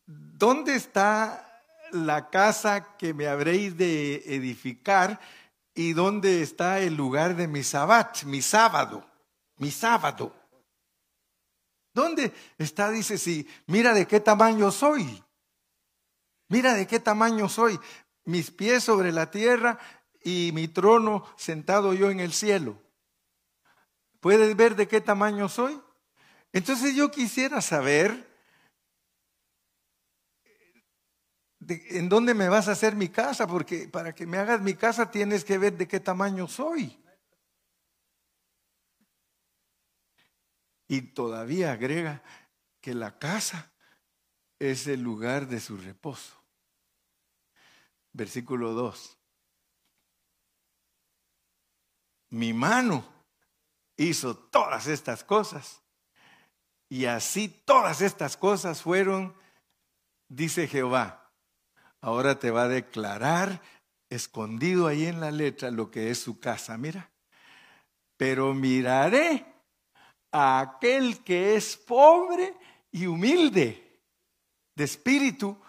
¿dónde 0.05 0.75
está 0.75 1.63
la 1.93 2.29
casa 2.29 2.97
que 2.97 3.13
me 3.13 3.27
habréis 3.27 3.77
de 3.77 4.15
edificar 4.25 5.21
y 5.73 5.93
dónde 5.93 6.41
está 6.41 6.81
el 6.81 6.95
lugar 6.95 7.37
de 7.37 7.47
mi 7.47 7.63
sabbat, 7.63 8.23
mi 8.25 8.41
sábado, 8.41 9.09
mi 9.55 9.71
sábado? 9.71 10.35
¿Dónde 11.93 12.33
está? 12.57 12.89
Dice, 12.89 13.17
sí, 13.17 13.47
mira 13.67 13.93
de 13.93 14.05
qué 14.05 14.19
tamaño 14.19 14.69
soy. 14.69 15.23
Mira 16.49 16.73
de 16.73 16.85
qué 16.87 16.99
tamaño 16.99 17.47
soy 17.47 17.79
mis 18.25 18.51
pies 18.51 18.83
sobre 18.83 19.11
la 19.11 19.31
tierra 19.31 19.79
y 20.23 20.51
mi 20.53 20.67
trono 20.67 21.25
sentado 21.37 21.93
yo 21.93 22.09
en 22.09 22.19
el 22.19 22.33
cielo. 22.33 22.81
¿Puedes 24.19 24.55
ver 24.55 24.75
de 24.75 24.87
qué 24.87 25.01
tamaño 25.01 25.49
soy? 25.49 25.79
Entonces 26.53 26.95
yo 26.95 27.11
quisiera 27.11 27.61
saber 27.61 28.31
en 31.67 32.09
dónde 32.09 32.33
me 32.33 32.49
vas 32.49 32.67
a 32.67 32.73
hacer 32.73 32.95
mi 32.95 33.09
casa, 33.09 33.47
porque 33.47 33.87
para 33.87 34.13
que 34.13 34.25
me 34.25 34.37
hagas 34.37 34.61
mi 34.61 34.75
casa 34.75 35.11
tienes 35.11 35.43
que 35.43 35.57
ver 35.57 35.77
de 35.77 35.87
qué 35.87 35.99
tamaño 35.99 36.47
soy. 36.47 36.99
Y 40.87 41.01
todavía 41.01 41.71
agrega 41.71 42.21
que 42.81 42.93
la 42.93 43.17
casa 43.17 43.71
es 44.59 44.87
el 44.87 45.01
lugar 45.01 45.47
de 45.47 45.59
su 45.59 45.77
reposo. 45.77 46.42
Versículo 48.13 48.73
2. 48.73 49.17
Mi 52.29 52.53
mano 52.53 53.03
hizo 53.97 54.35
todas 54.35 54.87
estas 54.87 55.23
cosas. 55.23 55.81
Y 56.89 57.05
así 57.05 57.49
todas 57.49 58.01
estas 58.01 58.37
cosas 58.37 58.81
fueron, 58.81 59.35
dice 60.29 60.67
Jehová. 60.67 61.31
Ahora 62.01 62.37
te 62.37 62.51
va 62.51 62.63
a 62.63 62.67
declarar 62.67 63.61
escondido 64.09 64.87
ahí 64.87 65.05
en 65.05 65.19
la 65.19 65.31
letra 65.31 65.71
lo 65.71 65.89
que 65.89 66.11
es 66.11 66.19
su 66.19 66.39
casa. 66.39 66.77
Mira. 66.77 67.09
Pero 68.17 68.53
miraré 68.53 69.45
a 70.31 70.59
aquel 70.59 71.23
que 71.23 71.55
es 71.55 71.77
pobre 71.77 72.55
y 72.91 73.07
humilde 73.07 74.01
de 74.75 74.83
espíritu 74.83 75.59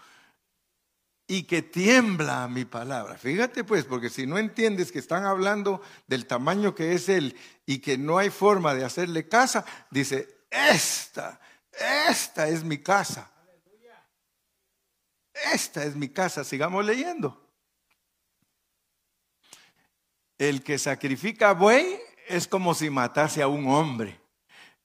y 1.27 1.43
que 1.43 1.61
tiembla 1.61 2.47
mi 2.47 2.65
palabra. 2.65 3.17
Fíjate 3.17 3.63
pues, 3.63 3.85
porque 3.85 4.09
si 4.09 4.27
no 4.27 4.37
entiendes 4.37 4.91
que 4.91 4.99
están 4.99 5.25
hablando 5.25 5.81
del 6.07 6.27
tamaño 6.27 6.75
que 6.75 6.93
es 6.93 7.09
él 7.09 7.35
y 7.65 7.79
que 7.79 7.97
no 7.97 8.17
hay 8.17 8.29
forma 8.29 8.75
de 8.75 8.85
hacerle 8.85 9.27
casa, 9.27 9.65
dice, 9.89 10.45
esta, 10.49 11.39
esta 12.07 12.47
es 12.47 12.63
mi 12.63 12.77
casa. 12.77 13.31
Esta 15.53 15.83
es 15.83 15.95
mi 15.95 16.09
casa. 16.09 16.43
Sigamos 16.43 16.85
leyendo. 16.85 17.41
El 20.37 20.63
que 20.63 20.77
sacrifica 20.77 21.53
buey 21.53 21.99
es 22.27 22.47
como 22.47 22.73
si 22.73 22.89
matase 22.89 23.41
a 23.41 23.47
un 23.47 23.67
hombre. 23.67 24.19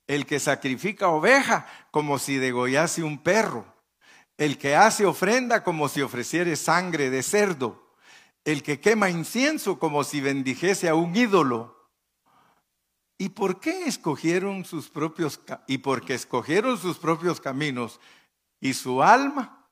El 0.06 0.26
que 0.26 0.40
sacrifica 0.40 1.08
oveja 1.08 1.66
como 1.90 2.18
si 2.18 2.36
degollase 2.36 3.02
un 3.02 3.22
perro. 3.22 3.79
El 4.40 4.56
que 4.56 4.74
hace 4.74 5.04
ofrenda 5.04 5.62
como 5.62 5.86
si 5.86 6.00
ofreciere 6.00 6.56
sangre 6.56 7.10
de 7.10 7.22
cerdo. 7.22 7.92
El 8.42 8.62
que 8.62 8.80
quema 8.80 9.10
incienso 9.10 9.78
como 9.78 10.02
si 10.02 10.22
bendijese 10.22 10.88
a 10.88 10.94
un 10.94 11.14
ídolo. 11.14 11.90
¿Y 13.18 13.28
por 13.28 13.60
qué 13.60 13.84
escogieron 13.84 14.64
sus 14.64 14.88
propios 14.88 15.42
y 15.66 15.76
porque 15.76 16.14
escogieron 16.14 16.78
sus 16.78 16.96
propios 16.96 17.38
caminos 17.38 18.00
y 18.60 18.72
su 18.72 19.02
alma 19.02 19.68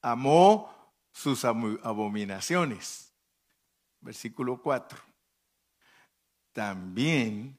amó 0.00 0.94
sus 1.10 1.44
abominaciones? 1.44 3.12
Versículo 4.00 4.62
4. 4.62 4.96
También 6.52 7.58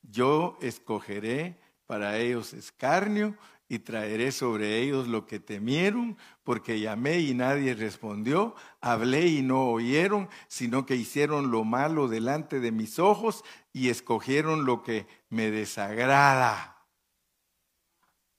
yo 0.00 0.56
escogeré 0.62 1.60
para 1.84 2.16
ellos 2.16 2.54
escarnio 2.54 3.36
y 3.68 3.80
traeré 3.80 4.32
sobre 4.32 4.78
ellos 4.78 5.08
lo 5.08 5.26
que 5.26 5.40
temieron, 5.40 6.16
porque 6.42 6.80
llamé 6.80 7.18
y 7.20 7.34
nadie 7.34 7.74
respondió, 7.74 8.54
hablé 8.80 9.26
y 9.26 9.42
no 9.42 9.68
oyeron, 9.68 10.28
sino 10.48 10.86
que 10.86 10.96
hicieron 10.96 11.50
lo 11.50 11.64
malo 11.64 12.08
delante 12.08 12.60
de 12.60 12.72
mis 12.72 12.98
ojos 12.98 13.44
y 13.72 13.90
escogieron 13.90 14.64
lo 14.64 14.82
que 14.82 15.06
me 15.28 15.50
desagrada. 15.50 16.86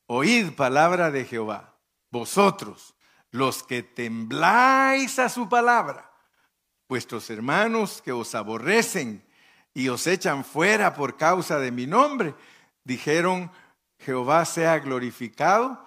Oíd 0.07 0.53
palabra 0.53 1.11
de 1.11 1.25
Jehová, 1.25 1.77
vosotros, 2.09 2.95
los 3.29 3.61
que 3.61 3.83
tembláis 3.83 5.19
a 5.19 5.29
su 5.29 5.47
palabra, 5.47 6.11
vuestros 6.87 7.29
hermanos 7.29 8.01
que 8.01 8.11
os 8.11 8.33
aborrecen 8.33 9.23
y 9.75 9.89
os 9.89 10.07
echan 10.07 10.43
fuera 10.43 10.95
por 10.95 11.15
causa 11.17 11.59
de 11.59 11.71
mi 11.71 11.85
nombre, 11.85 12.33
dijeron, 12.83 13.51
Jehová 13.99 14.45
sea 14.45 14.79
glorificado, 14.79 15.85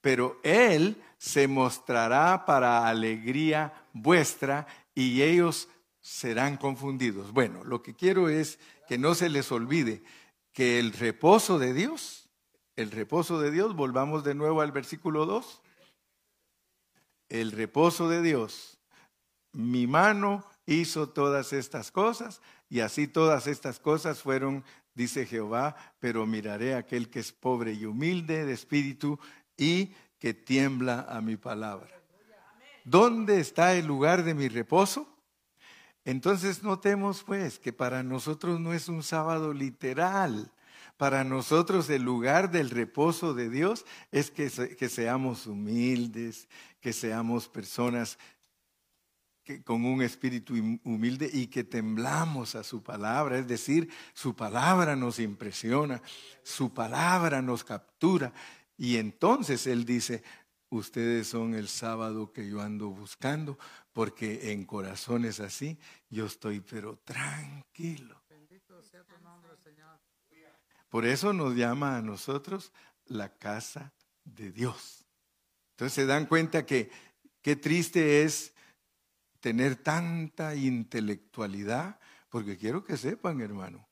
pero 0.00 0.38
Él 0.42 1.02
se 1.18 1.48
mostrará 1.48 2.44
para 2.44 2.86
alegría 2.88 3.72
vuestra 3.92 4.66
y 4.94 5.22
ellos 5.22 5.68
serán 6.00 6.56
confundidos. 6.58 7.32
Bueno, 7.32 7.64
lo 7.64 7.82
que 7.82 7.94
quiero 7.94 8.28
es 8.28 8.58
que 8.86 8.98
no 8.98 9.14
se 9.14 9.30
les 9.30 9.50
olvide 9.50 10.02
que 10.52 10.78
el 10.78 10.92
reposo 10.92 11.58
de 11.58 11.72
Dios, 11.72 12.28
el 12.76 12.90
reposo 12.90 13.40
de 13.40 13.50
Dios, 13.50 13.74
volvamos 13.74 14.24
de 14.24 14.34
nuevo 14.34 14.60
al 14.60 14.72
versículo 14.72 15.24
2, 15.24 15.62
el 17.30 17.52
reposo 17.52 18.08
de 18.08 18.20
Dios, 18.20 18.78
mi 19.52 19.86
mano 19.86 20.44
hizo 20.66 21.08
todas 21.08 21.52
estas 21.52 21.90
cosas 21.90 22.42
y 22.68 22.80
así 22.80 23.06
todas 23.06 23.46
estas 23.46 23.78
cosas 23.78 24.20
fueron, 24.20 24.64
dice 24.94 25.26
Jehová, 25.26 25.76
pero 25.98 26.26
miraré 26.26 26.74
a 26.74 26.78
aquel 26.78 27.10
que 27.10 27.20
es 27.20 27.32
pobre 27.32 27.72
y 27.72 27.84
humilde 27.84 28.44
de 28.44 28.52
espíritu 28.52 29.18
y 29.56 29.92
que 30.18 30.34
tiembla 30.34 31.06
a 31.08 31.20
mi 31.20 31.36
palabra. 31.36 31.90
¿Dónde 32.84 33.40
está 33.40 33.74
el 33.74 33.86
lugar 33.86 34.24
de 34.24 34.34
mi 34.34 34.48
reposo? 34.48 35.08
Entonces 36.04 36.62
notemos 36.62 37.22
pues 37.22 37.58
que 37.58 37.72
para 37.72 38.02
nosotros 38.02 38.60
no 38.60 38.74
es 38.74 38.88
un 38.88 39.02
sábado 39.02 39.52
literal. 39.52 40.52
Para 40.96 41.24
nosotros 41.24 41.90
el 41.90 42.02
lugar 42.02 42.50
del 42.50 42.70
reposo 42.70 43.34
de 43.34 43.48
Dios 43.48 43.84
es 44.12 44.30
que, 44.30 44.50
que 44.76 44.88
seamos 44.88 45.46
humildes, 45.46 46.46
que 46.80 46.92
seamos 46.92 47.48
personas 47.48 48.18
con 49.64 49.84
un 49.84 50.02
espíritu 50.02 50.54
humilde 50.84 51.28
y 51.32 51.48
que 51.48 51.64
temblamos 51.64 52.54
a 52.54 52.64
su 52.64 52.82
palabra, 52.82 53.38
es 53.38 53.46
decir, 53.46 53.90
su 54.12 54.34
palabra 54.34 54.96
nos 54.96 55.18
impresiona, 55.18 56.02
su 56.42 56.72
palabra 56.72 57.42
nos 57.42 57.64
captura. 57.64 58.32
Y 58.76 58.96
entonces 58.96 59.66
Él 59.66 59.84
dice, 59.84 60.22
ustedes 60.70 61.28
son 61.28 61.54
el 61.54 61.68
sábado 61.68 62.32
que 62.32 62.48
yo 62.48 62.60
ando 62.60 62.88
buscando, 62.88 63.58
porque 63.92 64.52
en 64.52 64.64
corazones 64.64 65.40
así 65.40 65.78
yo 66.10 66.26
estoy 66.26 66.60
pero 66.60 66.96
tranquilo. 67.04 68.20
Por 70.88 71.06
eso 71.06 71.32
nos 71.32 71.56
llama 71.56 71.96
a 71.96 72.02
nosotros 72.02 72.72
la 73.06 73.28
casa 73.36 73.92
de 74.24 74.50
Dios. 74.52 75.04
Entonces 75.72 75.94
se 75.94 76.06
dan 76.06 76.26
cuenta 76.26 76.64
que 76.64 76.90
qué 77.42 77.56
triste 77.56 78.22
es 78.22 78.53
tener 79.44 79.76
tanta 79.76 80.54
intelectualidad, 80.54 82.00
porque 82.30 82.56
quiero 82.56 82.82
que 82.82 82.96
sepan, 82.96 83.42
hermano, 83.42 83.86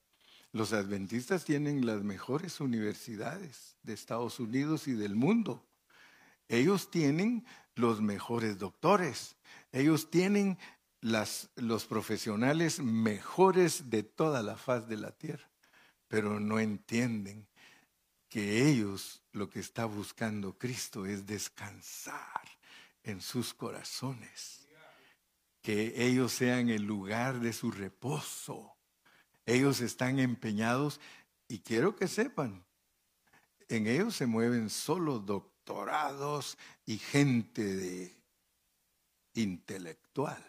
los 0.50 0.72
adventistas 0.72 1.44
tienen 1.44 1.84
las 1.84 2.02
mejores 2.02 2.58
universidades 2.58 3.76
de 3.82 3.92
Estados 3.92 4.40
Unidos 4.40 4.88
y 4.88 4.92
del 4.92 5.14
mundo. 5.14 5.68
Ellos 6.48 6.90
tienen 6.90 7.44
los 7.74 8.00
mejores 8.00 8.58
doctores. 8.58 9.36
Ellos 9.72 10.10
tienen 10.10 10.56
las, 11.02 11.50
los 11.56 11.84
profesionales 11.84 12.80
mejores 12.80 13.90
de 13.90 14.04
toda 14.04 14.42
la 14.42 14.56
faz 14.56 14.88
de 14.88 14.96
la 14.96 15.10
tierra. 15.10 15.50
Pero 16.08 16.40
no 16.40 16.60
entienden 16.60 17.46
que 18.30 18.70
ellos 18.70 19.22
lo 19.32 19.50
que 19.50 19.60
está 19.60 19.84
buscando 19.84 20.56
Cristo 20.56 21.04
es 21.04 21.26
descansar 21.26 22.40
en 23.02 23.20
sus 23.20 23.52
corazones 23.52 24.61
que 25.62 26.04
ellos 26.04 26.32
sean 26.32 26.68
el 26.68 26.82
lugar 26.82 27.40
de 27.40 27.52
su 27.52 27.70
reposo. 27.70 28.76
Ellos 29.46 29.80
están 29.80 30.18
empeñados 30.18 31.00
y 31.48 31.60
quiero 31.60 31.96
que 31.96 32.08
sepan, 32.08 32.64
en 33.68 33.86
ellos 33.86 34.14
se 34.14 34.26
mueven 34.26 34.68
solo 34.68 35.18
doctorados 35.18 36.58
y 36.84 36.98
gente 36.98 37.62
de 37.62 38.22
intelectual. 39.34 40.42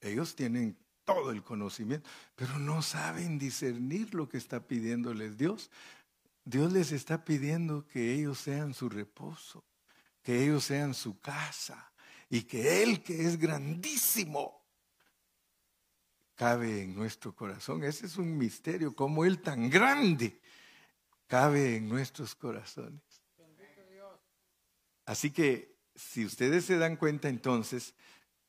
Ellos 0.00 0.34
tienen 0.34 0.76
todo 1.04 1.30
el 1.30 1.42
conocimiento, 1.42 2.08
pero 2.34 2.58
no 2.58 2.82
saben 2.82 3.38
discernir 3.38 4.14
lo 4.14 4.28
que 4.28 4.38
está 4.38 4.66
pidiéndoles 4.66 5.36
Dios. 5.36 5.70
Dios 6.44 6.72
les 6.72 6.92
está 6.92 7.24
pidiendo 7.24 7.86
que 7.86 8.14
ellos 8.14 8.38
sean 8.38 8.74
su 8.74 8.88
reposo, 8.88 9.64
que 10.22 10.44
ellos 10.44 10.64
sean 10.64 10.94
su 10.94 11.20
casa, 11.20 11.92
y 12.30 12.42
que 12.42 12.82
Él, 12.82 13.02
que 13.02 13.26
es 13.26 13.38
grandísimo, 13.38 14.64
cabe 16.34 16.82
en 16.82 16.94
nuestro 16.94 17.34
corazón. 17.34 17.84
Ese 17.84 18.06
es 18.06 18.16
un 18.16 18.36
misterio, 18.36 18.94
como 18.94 19.24
Él 19.24 19.40
tan 19.40 19.70
grande 19.70 20.40
cabe 21.26 21.76
en 21.76 21.88
nuestros 21.88 22.34
corazones. 22.34 23.02
Así 25.06 25.30
que 25.30 25.76
si 25.94 26.24
ustedes 26.24 26.64
se 26.64 26.78
dan 26.78 26.96
cuenta 26.96 27.28
entonces, 27.28 27.94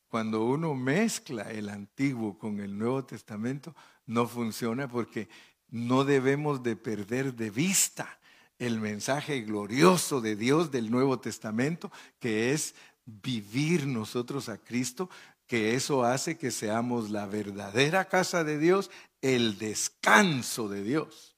cuando 0.08 0.46
uno 0.46 0.74
mezcla 0.76 1.52
el 1.52 1.70
Antiguo 1.70 2.38
con 2.38 2.60
el 2.60 2.78
Nuevo 2.78 3.04
Testamento, 3.06 3.76
no 4.06 4.28
funciona 4.28 4.88
porque 4.88 5.28
no 5.70 6.06
debemos 6.06 6.64
de 6.64 6.76
perder 6.76 7.34
de 7.34 7.50
vista 7.50 8.20
el 8.58 8.80
mensaje 8.80 9.42
glorioso 9.42 10.22
de 10.22 10.36
Dios 10.36 10.72
del 10.72 10.90
Nuevo 10.90 11.20
Testamento, 11.20 11.92
que 12.20 12.54
es 12.54 12.76
vivir 13.06 13.88
nosotros 13.88 14.50
a 14.50 14.58
Cristo, 14.58 15.10
que 15.48 15.76
eso 15.76 16.04
hace 16.04 16.38
que 16.38 16.52
seamos 16.52 17.10
la 17.12 17.26
verdadera 17.28 18.06
casa 18.06 18.44
de 18.44 18.58
Dios, 18.58 18.90
el 19.22 19.58
descanso 19.58 20.68
de 20.70 20.84
Dios. 20.84 21.36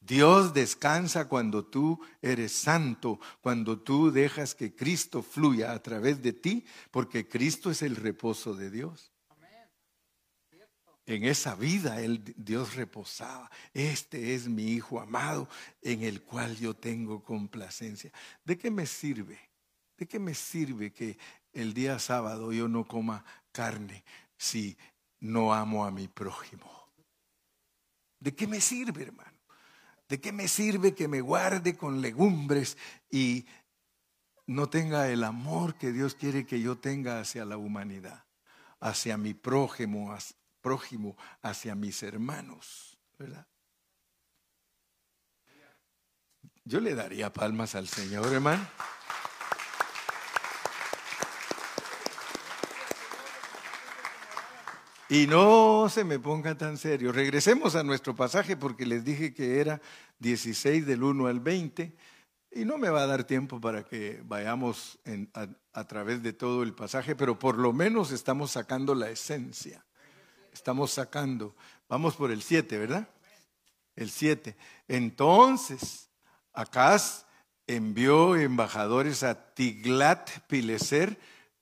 Dios 0.00 0.52
descansa 0.52 1.28
cuando 1.28 1.64
tú 1.64 1.98
eres 2.20 2.52
santo, 2.52 3.18
cuando 3.40 3.80
tú 3.80 4.10
dejas 4.10 4.54
que 4.54 4.74
Cristo 4.74 5.22
fluya 5.22 5.72
a 5.72 5.82
través 5.82 6.22
de 6.22 6.34
ti, 6.34 6.66
porque 6.90 7.26
Cristo 7.26 7.70
es 7.70 7.80
el 7.80 7.96
reposo 7.96 8.54
de 8.54 8.70
Dios. 8.70 9.10
En 11.06 11.24
esa 11.24 11.54
vida 11.54 12.00
el 12.00 12.22
Dios 12.36 12.76
reposaba. 12.76 13.50
Este 13.72 14.34
es 14.34 14.48
mi 14.48 14.72
Hijo 14.72 15.00
amado 15.00 15.48
en 15.82 16.02
el 16.02 16.22
cual 16.22 16.56
yo 16.56 16.74
tengo 16.74 17.22
complacencia. 17.22 18.10
¿De 18.44 18.56
qué 18.58 18.70
me 18.70 18.86
sirve? 18.86 19.38
¿De 19.96 20.06
qué 20.06 20.18
me 20.18 20.34
sirve 20.34 20.92
que 20.92 21.16
el 21.52 21.72
día 21.72 21.98
sábado 21.98 22.52
yo 22.52 22.68
no 22.68 22.86
coma 22.86 23.24
carne 23.52 24.04
si 24.36 24.76
no 25.20 25.54
amo 25.54 25.84
a 25.84 25.90
mi 25.90 26.08
prójimo? 26.08 26.70
¿De 28.18 28.34
qué 28.34 28.46
me 28.46 28.60
sirve, 28.60 29.04
hermano? 29.04 29.38
¿De 30.08 30.20
qué 30.20 30.32
me 30.32 30.48
sirve 30.48 30.94
que 30.94 31.08
me 31.08 31.20
guarde 31.20 31.76
con 31.76 32.00
legumbres 32.00 32.76
y 33.10 33.46
no 34.46 34.68
tenga 34.68 35.08
el 35.08 35.24
amor 35.24 35.76
que 35.76 35.92
Dios 35.92 36.14
quiere 36.14 36.44
que 36.44 36.60
yo 36.60 36.76
tenga 36.76 37.20
hacia 37.20 37.44
la 37.44 37.56
humanidad, 37.56 38.24
hacia 38.80 39.16
mi 39.16 39.32
prójimo, 39.32 40.16
prójimo 40.60 41.16
hacia 41.42 41.74
mis 41.74 42.02
hermanos? 42.02 42.98
¿Verdad? 43.18 43.46
Yo 46.64 46.80
le 46.80 46.94
daría 46.94 47.32
palmas 47.32 47.74
al 47.74 47.88
Señor, 47.88 48.32
hermano. 48.32 48.66
Y 55.14 55.28
no 55.28 55.88
se 55.88 56.02
me 56.02 56.18
ponga 56.18 56.58
tan 56.58 56.76
serio. 56.76 57.12
Regresemos 57.12 57.76
a 57.76 57.84
nuestro 57.84 58.16
pasaje 58.16 58.56
porque 58.56 58.84
les 58.84 59.04
dije 59.04 59.32
que 59.32 59.60
era 59.60 59.80
16 60.18 60.84
del 60.84 61.04
1 61.04 61.28
al 61.28 61.38
20 61.38 61.94
y 62.50 62.64
no 62.64 62.78
me 62.78 62.90
va 62.90 63.02
a 63.02 63.06
dar 63.06 63.22
tiempo 63.22 63.60
para 63.60 63.84
que 63.84 64.20
vayamos 64.24 64.98
a, 65.72 65.84
través 65.84 66.20
de 66.24 66.32
todo 66.32 66.64
el 66.64 66.74
pasaje, 66.74 67.14
pero 67.14 67.38
por 67.38 67.58
lo 67.58 67.72
menos 67.72 68.10
estamos 68.10 68.50
sacando 68.50 68.92
la 68.96 69.08
esencia. 69.08 69.84
Estamos 70.52 70.90
sacando. 70.90 71.54
Vamos 71.88 72.16
por 72.16 72.32
el 72.32 72.42
7, 72.42 72.76
¿verdad? 72.76 73.08
El 73.94 74.10
7. 74.10 74.56
Entonces, 74.88 76.10
Acaz 76.52 77.24
envió 77.68 78.34
embajadores 78.34 79.22
a 79.22 79.54
Tiglat 79.54 80.28
Pileser, 80.48 81.16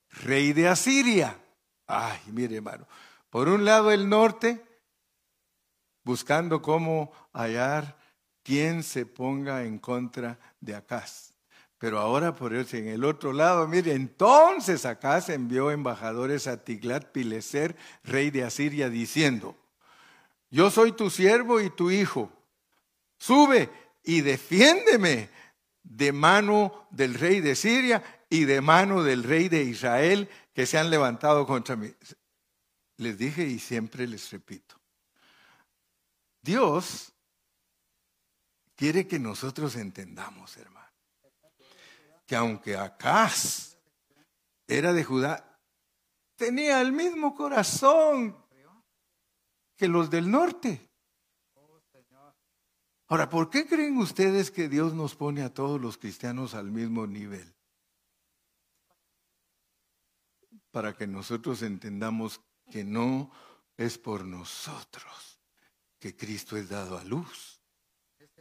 rey 0.09 0.55
de 0.55 0.69
Asiria. 0.69 1.39
Ay, 1.87 2.19
mire, 2.29 2.57
hermano. 2.57 2.87
Por 3.33 3.49
un 3.49 3.65
lado 3.65 3.91
el 3.91 4.11
norte, 4.11 4.63
buscando 6.05 6.61
cómo 6.61 7.11
hallar 7.33 7.97
quien 8.43 8.83
se 8.83 9.07
ponga 9.07 9.65
en 9.65 9.79
contra 9.79 10.39
de 10.61 10.75
Acaz. 10.75 11.33
Pero 11.79 11.99
ahora 11.99 12.35
por 12.35 12.53
eso 12.53 12.77
en 12.77 12.89
el 12.89 13.05
otro 13.05 13.33
lado, 13.33 13.67
mire, 13.67 13.95
entonces 13.95 14.85
Acaz 14.85 15.31
envió 15.31 15.71
embajadores 15.71 16.47
a 16.47 16.63
Tiglat 16.63 17.07
Pileser, 17.07 17.75
rey 18.05 18.31
de 18.31 18.45
Asiria, 18.45 18.91
diciendo, 18.91 19.57
yo 20.51 20.71
soy 20.71 20.93
tu 20.93 21.09
siervo 21.09 21.59
y 21.63 21.71
tu 21.71 21.91
hijo, 21.91 22.31
sube 23.17 23.71
y 24.05 24.21
defiéndeme 24.21 25.31
de 25.83 26.13
mano 26.13 26.87
del 26.91 27.15
rey 27.15 27.41
de 27.41 27.55
Siria 27.55 28.03
y 28.29 28.45
de 28.45 28.61
mano 28.61 29.03
del 29.03 29.23
rey 29.23 29.49
de 29.49 29.63
Israel 29.63 30.29
que 30.53 30.67
se 30.67 30.77
han 30.77 30.91
levantado 30.91 31.47
contra 31.47 31.77
mí. 31.77 31.95
Les 32.99 33.17
dije 33.19 33.45
y 33.45 33.59
siempre 33.59 34.07
les 34.07 34.31
repito, 34.31 34.77
Dios 36.43 37.13
quiere 38.75 39.07
que 39.07 39.19
nosotros 39.19 39.77
entendamos, 39.77 40.57
hermano, 40.57 40.93
que 42.27 42.37
aunque 42.37 42.77
Acaz 42.77 43.77
era 44.67 44.93
de 44.93 45.05
Judá, 45.05 45.61
tenía 46.37 46.81
el 46.81 46.93
mismo 46.93 47.35
corazón 47.35 48.37
que 49.77 49.89
los 49.89 50.11
del 50.11 50.31
norte. 50.31 50.89
Ahora, 53.09 53.29
¿por 53.29 53.51
qué 53.51 53.67
creen 53.67 53.99
ustedes 53.99 54.51
que 54.51 54.69
Dios 54.69 54.95
nos 54.95 55.15
pone 55.15 55.43
a 55.43 55.53
todos 55.53 55.81
los 55.81 55.99
cristianos 55.99 56.55
al 56.55 56.71
mismo 56.71 57.07
nivel? 57.07 57.55
Para 60.71 60.97
que 60.97 61.07
nosotros 61.07 61.63
entendamos 61.63 62.41
que 62.71 62.85
no 62.85 63.31
es 63.77 63.99
por 63.99 64.25
nosotros 64.25 65.41
que 66.03 66.17
Cristo 66.17 66.57
es 66.57 66.69
dado 66.69 66.99
a 66.99 67.05
luz. 67.05 67.63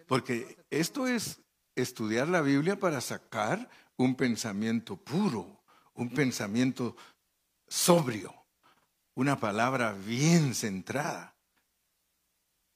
Porque 0.08 0.58
esto 0.72 1.08
es 1.08 1.40
estudiar 1.76 2.28
la 2.28 2.42
Biblia 2.42 2.80
para 2.80 3.02
sacar 3.02 3.70
un 3.98 4.16
pensamiento 4.16 4.98
puro, 4.98 5.64
un 5.94 6.10
pensamiento 6.10 6.96
sobrio, 7.68 8.34
una 9.14 9.40
palabra 9.40 9.94
bien 9.94 10.56
centrada. 10.56 11.36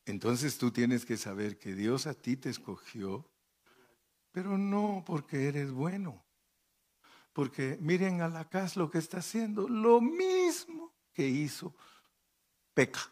Entonces 0.05 0.59
tú 0.59 0.69
tienes 0.69 1.03
que 1.03 1.17
saber 1.17 1.57
que 1.57 1.73
Dios 1.73 2.05
a 2.05 2.13
ti 2.13 2.37
te 2.37 2.51
escogió, 2.51 3.27
pero 4.31 4.55
no 4.57 5.03
porque 5.03 5.47
eres 5.47 5.71
bueno. 5.71 6.23
Porque 7.33 7.77
miren 7.81 8.21
a 8.21 8.29
la 8.29 8.47
casa 8.47 8.79
lo 8.79 8.91
que 8.91 8.99
está 8.99 9.17
haciendo, 9.17 9.67
lo 9.67 9.99
mismo 9.99 10.74
que 11.15 11.27
hizo 11.27 11.73
Peca. 12.75 13.11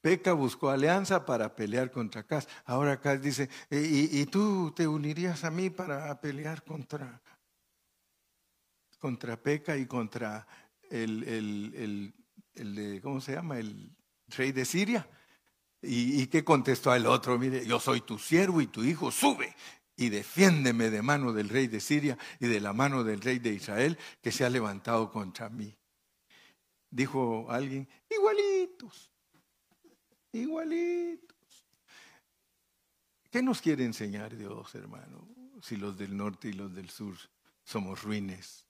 Peca 0.00 0.32
buscó 0.34 0.70
alianza 0.70 1.24
para 1.24 1.56
pelear 1.56 1.90
contra 1.90 2.24
Cas. 2.24 2.46
Ahora 2.64 3.00
Cas 3.00 3.22
dice, 3.22 3.48
¿y, 3.70 4.26
tú 4.26 4.72
te 4.72 4.86
unirías 4.86 5.44
a 5.44 5.50
mí 5.50 5.70
para 5.70 6.20
pelear 6.20 6.62
contra, 6.64 7.22
contra 8.98 9.40
Peca 9.40 9.76
y 9.76 9.86
contra 9.86 10.46
el, 10.90 11.22
el, 11.24 12.14
el, 12.54 13.00
¿cómo 13.00 13.20
se 13.20 13.32
llama? 13.32 13.58
El 13.58 13.96
rey 14.28 14.52
de 14.52 14.64
Siria. 14.64 15.08
¿Y, 15.80 16.26
qué 16.26 16.44
contestó 16.44 16.94
el 16.94 17.06
otro? 17.06 17.38
Mire, 17.38 17.64
yo 17.64 17.80
soy 17.80 18.02
tu 18.02 18.18
siervo 18.18 18.60
y 18.60 18.66
tu 18.66 18.84
hijo, 18.84 19.10
sube 19.10 19.54
y 19.96 20.08
defiéndeme 20.08 20.90
de 20.90 21.02
mano 21.02 21.32
del 21.32 21.48
rey 21.48 21.68
de 21.68 21.80
Siria 21.80 22.18
y 22.40 22.46
de 22.46 22.60
la 22.60 22.72
mano 22.72 23.04
del 23.04 23.20
rey 23.20 23.38
de 23.38 23.50
Israel 23.50 23.98
que 24.20 24.32
se 24.32 24.44
ha 24.44 24.50
levantado 24.50 25.10
contra 25.12 25.48
mí. 25.48 25.76
Dijo 26.92 27.50
alguien, 27.50 27.88
igualitos, 28.10 29.10
igualitos. 30.30 31.66
¿Qué 33.30 33.42
nos 33.42 33.62
quiere 33.62 33.86
enseñar 33.86 34.36
Dios, 34.36 34.74
hermano? 34.74 35.26
Si 35.62 35.76
los 35.76 35.96
del 35.96 36.14
norte 36.14 36.48
y 36.48 36.52
los 36.52 36.74
del 36.74 36.90
sur 36.90 37.16
somos 37.64 38.02
ruines. 38.02 38.66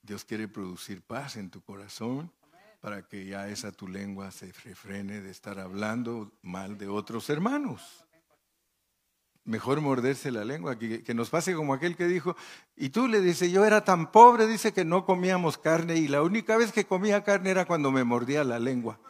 Dios 0.00 0.24
quiere 0.24 0.48
producir 0.48 1.02
paz 1.02 1.36
en 1.36 1.50
tu 1.50 1.60
corazón 1.60 2.32
para 2.80 3.06
que 3.06 3.26
ya 3.26 3.50
esa 3.50 3.70
tu 3.70 3.86
lengua 3.86 4.30
se 4.30 4.50
refrene 4.64 5.20
de 5.20 5.30
estar 5.30 5.58
hablando 5.58 6.32
mal 6.40 6.78
de 6.78 6.88
otros 6.88 7.28
hermanos. 7.28 8.07
Mejor 9.48 9.80
morderse 9.80 10.30
la 10.30 10.44
lengua, 10.44 10.78
que, 10.78 11.14
nos 11.14 11.30
pase 11.30 11.54
como 11.54 11.72
aquel 11.72 11.96
que 11.96 12.06
dijo, 12.06 12.36
y 12.76 12.90
tú 12.90 13.08
le 13.08 13.22
dices, 13.22 13.50
yo 13.50 13.64
era 13.64 13.82
tan 13.82 14.12
pobre, 14.12 14.46
dice 14.46 14.74
que 14.74 14.84
no 14.84 15.06
comíamos 15.06 15.56
carne 15.56 15.96
y 15.96 16.06
la 16.06 16.20
única 16.20 16.58
vez 16.58 16.70
que 16.70 16.84
comía 16.84 17.24
carne 17.24 17.48
era 17.52 17.64
cuando 17.64 17.90
me 17.90 18.04
mordía 18.04 18.44
la 18.44 18.58
lengua. 18.58 19.00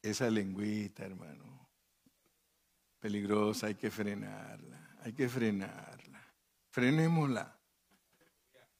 Esa 0.00 0.30
lengüita, 0.30 1.04
hermano, 1.04 1.68
peligrosa, 3.00 3.66
hay 3.66 3.74
que 3.74 3.90
frenarla, 3.90 4.98
hay 5.02 5.14
que 5.14 5.28
frenarla. 5.28 6.22
Frenémosla. 6.70 7.58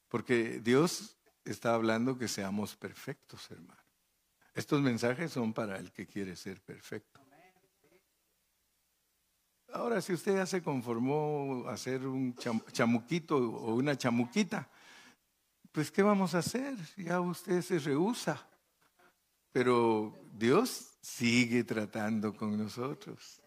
Porque 0.07 0.61
Dios 0.61 1.17
está 1.43 1.73
hablando 1.73 2.17
que 2.17 2.29
seamos 2.29 2.77
perfectos, 2.77 3.51
hermano. 3.51 3.84
Estos 4.55 4.81
mensajes 4.81 5.33
son 5.33 5.53
para 5.53 5.77
el 5.77 5.91
que 5.91 6.07
quiere 6.07 6.35
ser 6.37 6.61
perfecto. 6.61 7.19
Ahora, 9.73 10.01
si 10.01 10.13
usted 10.13 10.35
ya 10.35 10.45
se 10.45 10.63
conformó 10.63 11.65
a 11.67 11.75
ser 11.75 12.07
un 12.07 12.33
chamuquito 12.71 13.35
o 13.35 13.75
una 13.75 13.97
chamuquita, 13.97 14.69
pues 15.73 15.91
¿qué 15.91 16.01
vamos 16.01 16.33
a 16.33 16.37
hacer? 16.37 16.73
Ya 16.95 17.19
usted 17.19 17.61
se 17.61 17.79
rehúsa. 17.79 18.47
Pero 19.51 20.17
Dios 20.31 20.95
sigue 21.01 21.65
tratando 21.65 22.33
con 22.33 22.57
nosotros. 22.57 23.41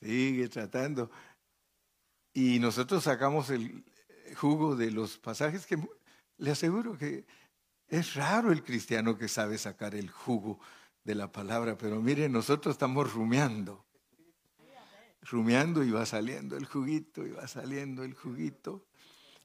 Sigue 0.00 0.48
tratando. 0.48 1.10
Y 2.32 2.58
nosotros 2.58 3.04
sacamos 3.04 3.50
el 3.50 3.84
jugo 4.34 4.74
de 4.76 4.90
los 4.90 5.18
pasajes 5.18 5.66
que 5.66 5.78
le 6.38 6.50
aseguro 6.50 6.96
que 6.96 7.26
es 7.88 8.14
raro 8.14 8.52
el 8.52 8.62
cristiano 8.62 9.16
que 9.16 9.28
sabe 9.28 9.58
sacar 9.58 9.94
el 9.94 10.10
jugo 10.10 10.58
de 11.04 11.14
la 11.14 11.30
palabra, 11.30 11.78
pero 11.78 12.00
mire, 12.00 12.28
nosotros 12.28 12.74
estamos 12.74 13.12
rumiando, 13.12 13.84
rumiando 15.22 15.84
y 15.84 15.90
va 15.90 16.04
saliendo 16.04 16.56
el 16.56 16.66
juguito 16.66 17.24
y 17.24 17.30
va 17.30 17.46
saliendo 17.46 18.02
el 18.02 18.14
juguito. 18.14 18.86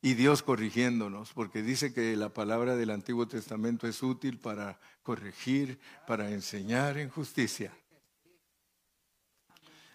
Y 0.03 0.15
Dios 0.15 0.41
corrigiéndonos, 0.41 1.31
porque 1.33 1.61
dice 1.61 1.93
que 1.93 2.15
la 2.15 2.33
palabra 2.33 2.75
del 2.75 2.89
Antiguo 2.89 3.27
Testamento 3.27 3.87
es 3.87 4.01
útil 4.01 4.39
para 4.39 4.79
corregir, 5.03 5.79
para 6.07 6.31
enseñar 6.31 6.97
en 6.97 7.09
justicia. 7.09 7.71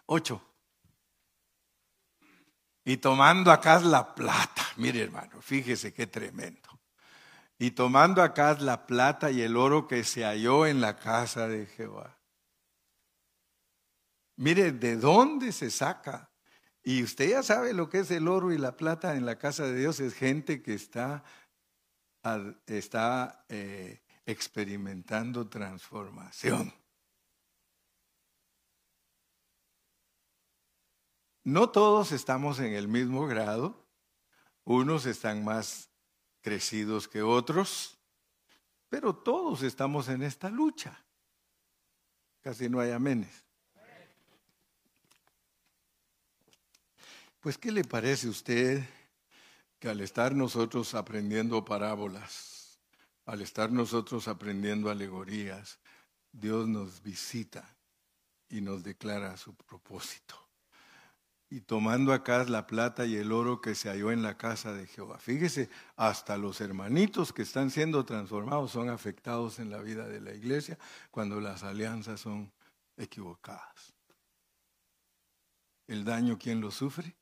Ocho. 0.07 0.41
Y 2.85 2.99
tomando 2.99 3.51
acá 3.51 3.81
la 3.81 4.15
plata, 4.15 4.63
mire 4.77 5.03
hermano, 5.03 5.43
fíjese 5.43 5.93
qué 5.93 6.07
tremendo. 6.07 6.77
Y 7.59 7.71
tomando 7.71 8.23
acá 8.23 8.55
la 8.61 8.87
plata 8.87 9.31
y 9.31 9.43
el 9.43 9.57
oro 9.57 9.89
que 9.89 10.05
se 10.05 10.25
halló 10.25 10.67
en 10.67 10.81
la 10.81 10.97
casa 10.97 11.49
de 11.49 11.67
Jehová. 11.67 12.19
Mire, 14.37 14.73
¿de 14.73 14.97
dónde 14.97 15.53
se 15.53 15.71
saca? 15.71 16.31
Y 16.83 17.03
usted 17.03 17.31
ya 17.31 17.43
sabe 17.43 17.73
lo 17.73 17.89
que 17.89 18.01
es 18.01 18.11
el 18.11 18.29
oro 18.29 18.53
y 18.53 18.59
la 18.59 18.77
plata 18.77 19.17
en 19.17 19.25
la 19.25 19.39
casa 19.39 19.65
de 19.65 19.77
Dios. 19.77 20.01
Es 20.01 20.15
gente 20.15 20.63
que 20.63 20.75
está 20.75 21.25
está 22.67 23.45
eh, 23.49 24.03
experimentando 24.25 25.49
transformación. 25.49 26.73
No 31.45 31.71
todos 31.71 32.11
estamos 32.11 32.59
en 32.59 32.73
el 32.73 32.89
mismo 32.89 33.27
grado, 33.27 33.87
unos 34.65 35.07
están 35.07 35.45
más 35.45 35.89
crecidos 36.47 37.09
que 37.09 37.23
otros, 37.23 37.99
pero 38.89 39.13
todos 39.13 39.65
estamos 39.65 40.09
en 40.09 40.23
esta 40.23 40.49
lucha. 40.49 40.97
Casi 42.41 42.69
no 42.69 42.79
hay 42.79 42.93
amenes. 42.93 43.43
Pues, 47.41 47.59
¿qué 47.59 47.73
le 47.73 47.83
parece 47.83 48.29
a 48.29 48.31
usted 48.31 48.89
que 49.81 49.89
al 49.89 50.01
estar 50.01 50.37
nosotros 50.37 50.95
aprendiendo 50.95 51.65
parábolas, 51.65 52.79
al 53.25 53.43
estar 53.43 53.73
nosotros 53.73 54.29
aprendiendo 54.29 54.89
alegorías, 54.89 55.81
Dios 56.31 56.69
nos 56.69 57.03
visita 57.03 57.77
y 58.49 58.61
nos 58.61 58.85
declara 58.85 59.37
su 59.37 59.53
propósito? 59.53 60.46
Y 61.49 61.61
tomando 61.61 62.13
acá 62.13 62.45
la 62.45 62.67
plata 62.67 63.07
y 63.07 63.17
el 63.17 63.31
oro 63.31 63.61
que 63.61 63.75
se 63.75 63.89
halló 63.89 64.11
en 64.11 64.23
la 64.23 64.37
casa 64.37 64.73
de 64.73 64.87
Jehová. 64.87 65.19
Fíjese, 65.19 65.71
hasta 65.95 66.37
los 66.37 66.61
hermanitos 66.61 67.33
que 67.33 67.43
están 67.43 67.71
siendo 67.71 68.05
transformados 68.05 68.73
son 68.73 68.91
afectados 68.91 69.59
en 69.61 69.71
la 69.71 69.81
vida 69.81 70.09
de 70.09 70.21
la 70.21 70.35
iglesia 70.35 70.77
cuando 71.11 71.41
las 71.41 71.63
alianzas 71.63 72.21
son 72.21 72.53
equivocadas. 72.97 73.95
¿El 75.87 76.05
daño 76.05 76.37
quién 76.37 76.61
lo 76.61 76.73
sufre? 76.73 77.15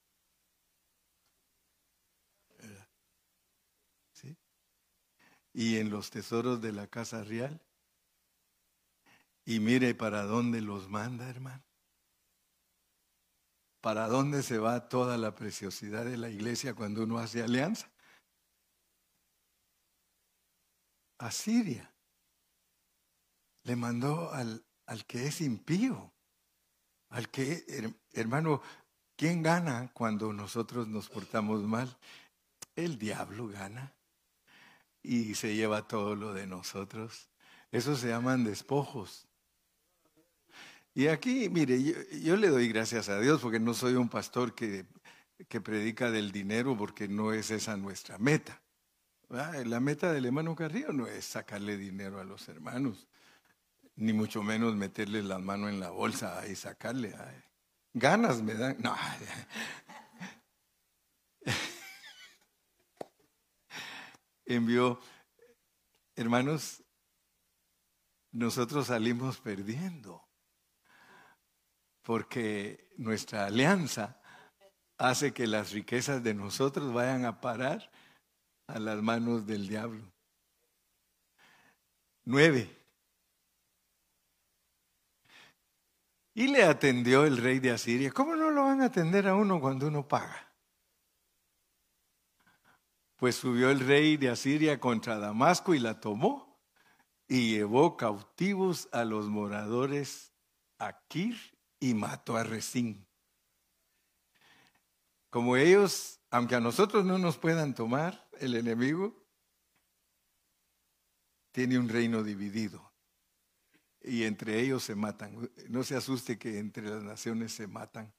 ¿Sí? 4.12 4.39
Y 5.53 5.77
en 5.77 5.91
los 5.91 6.11
tesoros 6.11 6.62
de 6.62 6.72
la 6.72 6.87
casa 6.87 7.22
real. 7.25 7.61
Y 9.45 9.61
mire 9.61 9.95
para 9.95 10.22
dónde 10.22 10.62
los 10.62 10.89
manda, 10.89 11.29
hermano. 11.29 11.62
¿Para 13.85 14.09
dónde 14.09 14.43
se 14.43 14.57
va 14.57 14.89
toda 14.89 15.18
la 15.18 15.35
preciosidad 15.35 16.07
de 16.07 16.16
la 16.16 16.30
iglesia 16.30 16.72
cuando 16.72 17.03
uno 17.03 17.18
hace 17.18 17.43
alianza? 17.43 17.93
A 21.18 21.30
Siria. 21.30 21.93
Le 23.64 23.76
mandó 23.76 24.32
al, 24.32 24.64
al 24.87 25.05
que 25.05 25.26
es 25.26 25.43
impío, 25.43 26.14
al 27.11 27.28
que, 27.28 27.95
hermano, 28.14 28.62
¿quién 29.16 29.43
gana 29.43 29.91
cuando 29.93 30.32
nosotros 30.32 30.89
nos 30.89 31.11
portamos 31.11 31.62
mal? 31.62 31.95
El 32.74 32.97
diablo 32.99 33.49
gana 33.49 33.95
y 35.03 35.35
se 35.35 35.55
lleva 35.55 35.87
todo 35.87 36.16
lo 36.16 36.32
de 36.32 36.47
nosotros. 36.47 37.28
Eso 37.70 37.97
se 37.97 38.09
llaman 38.09 38.45
despojos. 38.45 39.28
Y 40.95 41.09
aquí, 41.09 41.49
mire, 41.49 41.83
yo, 42.23 42.37
le 42.37 42.49
doy 42.49 42.69
gracias 42.69 43.09
a 43.09 43.19
Dios 43.19 43.41
porque 43.41 43.59
no 43.59 43.75
soy 43.75 43.95
un 43.95 44.09
pastor 44.09 44.55
que, 44.55 44.87
que 45.49 45.61
predica 45.61 46.13
del 46.13 46.31
dinero 46.31 46.77
porque 46.77 47.09
no 47.09 47.33
es 47.33 47.51
esa 47.51 47.77
nuestra 47.77 48.17
meta. 48.19 48.63
La 49.29 49.81
meta 49.81 50.13
del 50.13 50.27
hermano 50.27 50.55
Carrillo 50.55 50.93
no 50.93 51.09
es 51.09 51.25
sacarle 51.25 51.77
dinero 51.77 52.21
a 52.21 52.25
los 52.25 52.49
hermanos, 52.49 53.09
ni 53.97 54.13
mucho 54.13 54.45
menos 54.45 54.77
meterle 54.77 55.21
las 55.25 55.41
manos 55.41 55.71
en 55.71 55.81
la 55.81 55.91
bolsa 55.91 56.47
y 56.47 56.55
sacarle. 56.55 57.13
ganas 57.93 58.41
me 58.41 58.55
dan. 58.55 58.77
No. 58.81 58.95
Envió, 64.47 65.01
hermanos, 66.15 66.85
nosotros 68.31 68.87
salimos 68.87 69.39
perdiendo 69.39 70.24
porque 72.05 72.91
nuestra 72.97 73.47
alianza 73.47 74.21
hace 74.99 75.33
que 75.33 75.47
las 75.47 75.73
riquezas 75.73 76.23
de 76.23 76.35
nosotros 76.35 76.93
vayan 76.93 77.25
a 77.25 77.41
parar 77.41 77.91
a 78.69 78.79
las 78.79 79.03
manos 79.03 79.47
del 79.47 79.67
diablo. 79.67 80.05
Nueve. 82.25 82.71
Y 86.35 86.49
le 86.49 86.65
atendió 86.65 87.25
el 87.25 87.39
rey 87.39 87.59
de 87.59 87.71
Asiria. 87.71 88.11
¿Cómo 88.13 88.37
no 88.37 88.51
lo 88.51 88.65
van 88.65 88.83
a 88.83 88.87
atender 88.87 89.27
a 89.27 89.35
uno 89.35 89.61
cuando 89.61 89.89
uno 89.89 90.07
paga? 90.07 90.53
Pues 93.17 93.37
subió 93.37 93.71
el 93.71 93.81
rey 93.81 94.17
de 94.17 94.29
Asiria 94.29 94.79
contra 94.79 95.19
Damasco 95.19 95.75
y 95.75 95.79
la 95.79 96.01
tomó 96.01 96.61
y 97.29 97.53
llevó 97.53 97.97
cautivos 97.97 98.89
a 98.93 99.05
los 99.05 99.29
moradores 99.29 100.33
Aquir 100.79 101.54
y 101.85 101.93
mató 101.93 102.39
a 102.39 102.45
Resín. 102.45 103.07
Como 105.28 105.55
ellos, 105.59 106.18
aunque 106.30 106.55
a 106.55 106.61
nosotros 106.61 107.05
no 107.05 107.18
nos 107.18 107.37
puedan 107.37 107.74
tomar, 107.74 108.26
el 108.41 108.55
enemigo 108.55 109.22
tiene 111.53 111.78
un 111.78 111.91
reino 111.91 112.22
dividido 112.22 112.91
y 114.01 114.24
entre 114.24 114.61
ellos 114.61 114.82
se 114.82 114.95
matan. 114.95 115.51
No 115.68 115.85
se 115.85 115.95
asuste 115.95 116.39
que 116.39 116.59
entre 116.59 116.89
las 116.89 117.03
naciones 117.03 117.53
se 117.53 117.66
matan, 117.66 118.14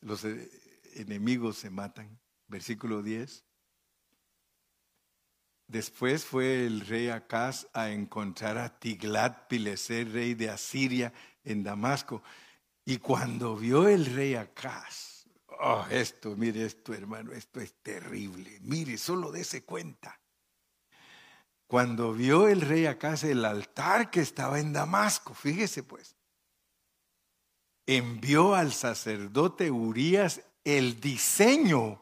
los 0.00 0.24
eh, 0.24 0.50
enemigos 0.94 1.58
se 1.58 1.68
matan. 1.68 2.18
Versículo 2.48 3.02
10. 3.02 3.44
Después 5.66 6.24
fue 6.24 6.64
el 6.64 6.80
rey 6.86 7.08
Acaz 7.08 7.66
a 7.74 7.90
encontrar 7.90 8.56
a 8.56 8.78
Tiglat 8.78 9.46
Pileser, 9.46 10.10
rey 10.10 10.32
de 10.32 10.48
Asiria, 10.48 11.12
en 11.44 11.62
Damasco. 11.62 12.22
Y 12.88 12.98
cuando 12.98 13.56
vio 13.56 13.88
el 13.88 14.06
rey 14.06 14.36
Acaz, 14.36 15.26
oh, 15.60 15.84
esto, 15.90 16.36
mire 16.36 16.64
esto, 16.64 16.94
hermano, 16.94 17.32
esto 17.32 17.60
es 17.60 17.74
terrible. 17.82 18.58
Mire, 18.62 18.96
solo 18.96 19.32
dése 19.32 19.64
cuenta. 19.64 20.20
Cuando 21.66 22.14
vio 22.14 22.46
el 22.46 22.60
rey 22.60 22.86
Acaz 22.86 23.24
el 23.24 23.44
altar 23.44 24.08
que 24.08 24.20
estaba 24.20 24.60
en 24.60 24.72
Damasco, 24.72 25.34
fíjese 25.34 25.82
pues, 25.82 26.14
envió 27.86 28.54
al 28.54 28.72
sacerdote 28.72 29.72
Urías 29.72 30.42
el 30.62 31.00
diseño 31.00 32.00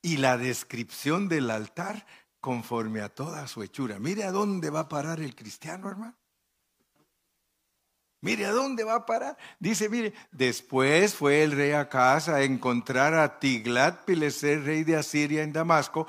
y 0.00 0.16
la 0.16 0.38
descripción 0.38 1.28
del 1.28 1.50
altar 1.50 2.06
conforme 2.40 3.02
a 3.02 3.10
toda 3.10 3.46
su 3.46 3.62
hechura. 3.62 3.98
Mire 3.98 4.24
a 4.24 4.32
dónde 4.32 4.70
va 4.70 4.80
a 4.80 4.88
parar 4.88 5.20
el 5.20 5.34
cristiano, 5.34 5.90
hermano. 5.90 6.16
Mire 8.20 8.46
a 8.46 8.50
dónde 8.50 8.82
va 8.84 8.96
a 8.96 9.06
parar. 9.06 9.36
Dice, 9.60 9.88
mire, 9.88 10.12
después 10.32 11.14
fue 11.14 11.44
el 11.44 11.52
rey 11.52 11.72
a 11.72 11.88
casa 11.88 12.36
a 12.36 12.42
encontrar 12.42 13.14
a 13.14 13.38
Tiglat 13.38 14.04
Pileser, 14.04 14.64
rey 14.64 14.84
de 14.84 14.96
Asiria 14.96 15.42
en 15.42 15.52
Damasco, 15.52 16.06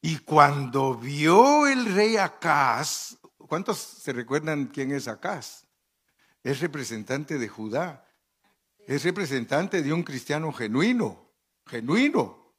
y 0.00 0.18
cuando 0.18 0.94
vio 0.94 1.66
el 1.66 1.94
rey 1.94 2.18
Acaz, 2.18 3.16
¿cuántos 3.38 3.78
se 3.78 4.12
recuerdan 4.12 4.66
quién 4.66 4.92
es 4.92 5.08
Acaz? 5.08 5.66
Es 6.42 6.60
representante 6.60 7.38
de 7.38 7.48
Judá, 7.48 8.06
es 8.86 9.02
representante 9.02 9.82
de 9.82 9.94
un 9.94 10.02
cristiano 10.02 10.52
genuino, 10.52 11.32
genuino. 11.66 12.54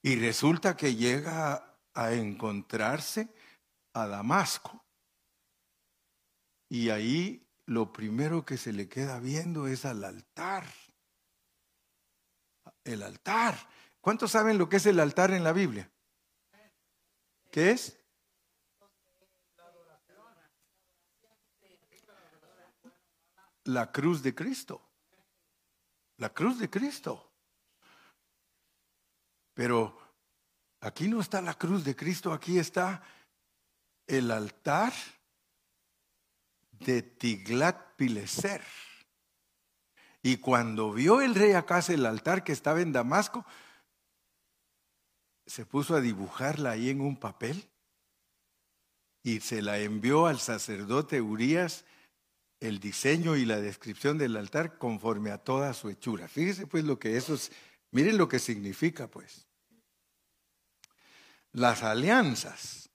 Y 0.00 0.16
resulta 0.16 0.74
que 0.74 0.94
llega 0.94 1.76
a 1.92 2.12
encontrarse 2.12 3.28
a 3.92 4.06
Damasco. 4.06 4.84
Y 6.70 6.88
ahí 6.88 7.43
lo 7.66 7.92
primero 7.92 8.44
que 8.44 8.56
se 8.56 8.72
le 8.72 8.88
queda 8.88 9.18
viendo 9.20 9.66
es 9.66 9.84
al 9.84 10.04
altar. 10.04 10.66
El 12.84 13.02
altar. 13.02 13.56
¿Cuántos 14.00 14.32
saben 14.32 14.58
lo 14.58 14.68
que 14.68 14.76
es 14.76 14.86
el 14.86 15.00
altar 15.00 15.30
en 15.30 15.44
la 15.44 15.52
Biblia? 15.52 15.90
¿Qué 17.50 17.70
es? 17.70 17.98
La 23.64 23.90
cruz 23.90 24.22
de 24.22 24.34
Cristo. 24.34 24.82
La 26.18 26.34
cruz 26.34 26.58
de 26.58 26.68
Cristo. 26.68 27.32
Pero 29.54 29.96
aquí 30.80 31.08
no 31.08 31.20
está 31.20 31.40
la 31.40 31.54
cruz 31.54 31.84
de 31.84 31.96
Cristo, 31.96 32.32
aquí 32.32 32.58
está 32.58 33.02
el 34.06 34.30
altar 34.30 34.92
de 36.80 37.02
Tiglat 37.02 37.96
Pileser. 37.96 38.62
Y 40.22 40.38
cuando 40.38 40.92
vio 40.92 41.20
el 41.20 41.34
rey 41.34 41.52
Acaz 41.52 41.90
el 41.90 42.06
altar 42.06 42.44
que 42.44 42.52
estaba 42.52 42.80
en 42.80 42.92
Damasco, 42.92 43.44
se 45.46 45.66
puso 45.66 45.94
a 45.94 46.00
dibujarla 46.00 46.70
ahí 46.70 46.88
en 46.88 47.00
un 47.00 47.18
papel 47.18 47.68
y 49.22 49.40
se 49.40 49.62
la 49.62 49.78
envió 49.78 50.26
al 50.26 50.40
sacerdote 50.40 51.20
Urias 51.20 51.84
el 52.60 52.80
diseño 52.80 53.36
y 53.36 53.44
la 53.44 53.60
descripción 53.60 54.16
del 54.16 54.36
altar 54.36 54.78
conforme 54.78 55.30
a 55.30 55.38
toda 55.38 55.74
su 55.74 55.90
hechura. 55.90 56.28
Fíjese 56.28 56.66
pues 56.66 56.84
lo 56.84 56.98
que 56.98 57.16
eso 57.16 57.34
es, 57.34 57.52
miren 57.90 58.16
lo 58.16 58.28
que 58.28 58.38
significa 58.38 59.08
pues. 59.08 59.46
las 61.52 61.82
alianzas 61.82 62.90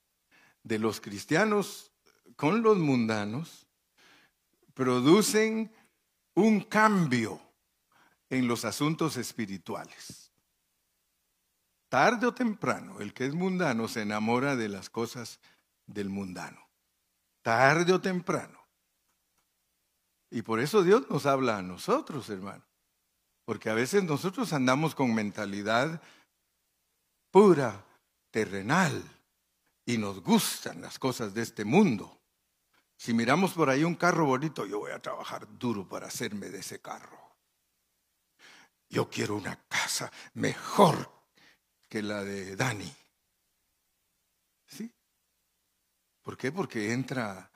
de 0.63 0.79
los 0.79 0.99
cristianos 0.99 1.91
con 2.35 2.63
los 2.63 2.77
mundanos 2.77 3.68
producen 4.73 5.71
un 6.35 6.61
cambio 6.61 7.41
en 8.29 8.47
los 8.47 8.65
asuntos 8.65 9.17
espirituales. 9.17 10.31
Tarde 11.89 12.27
o 12.27 12.33
temprano, 12.33 12.99
el 12.99 13.13
que 13.13 13.25
es 13.25 13.33
mundano 13.33 13.87
se 13.87 14.01
enamora 14.01 14.55
de 14.55 14.69
las 14.69 14.89
cosas 14.89 15.39
del 15.87 16.09
mundano. 16.09 16.69
Tarde 17.41 17.93
o 17.93 17.99
temprano. 17.99 18.59
Y 20.29 20.43
por 20.43 20.59
eso 20.59 20.83
Dios 20.83 21.09
nos 21.09 21.25
habla 21.25 21.57
a 21.57 21.63
nosotros, 21.63 22.29
hermano. 22.29 22.63
Porque 23.45 23.71
a 23.71 23.73
veces 23.73 24.03
nosotros 24.03 24.53
andamos 24.53 24.93
con 24.93 25.15
mentalidad 25.15 26.01
pura, 27.31 27.83
terrenal, 28.29 29.03
y 29.85 29.97
nos 29.97 30.21
gustan 30.21 30.81
las 30.81 30.99
cosas 30.99 31.33
de 31.33 31.41
este 31.41 31.65
mundo. 31.65 32.18
Si 32.99 33.13
miramos 33.13 33.53
por 33.53 33.69
ahí 33.69 33.85
un 33.85 33.95
carro 33.95 34.25
bonito, 34.25 34.65
yo 34.65 34.79
voy 34.79 34.91
a 34.91 35.01
trabajar 35.01 35.47
duro 35.57 35.87
para 35.87 36.07
hacerme 36.07 36.49
de 36.49 36.59
ese 36.59 36.81
carro. 36.81 37.17
Yo 38.89 39.09
quiero 39.09 39.37
una 39.37 39.57
casa 39.69 40.11
mejor 40.33 41.09
que 41.87 42.01
la 42.01 42.25
de 42.25 42.57
Dani. 42.57 42.93
¿Sí? 44.65 44.93
¿Por 46.21 46.35
qué? 46.35 46.51
Porque 46.51 46.91
entra 46.91 47.49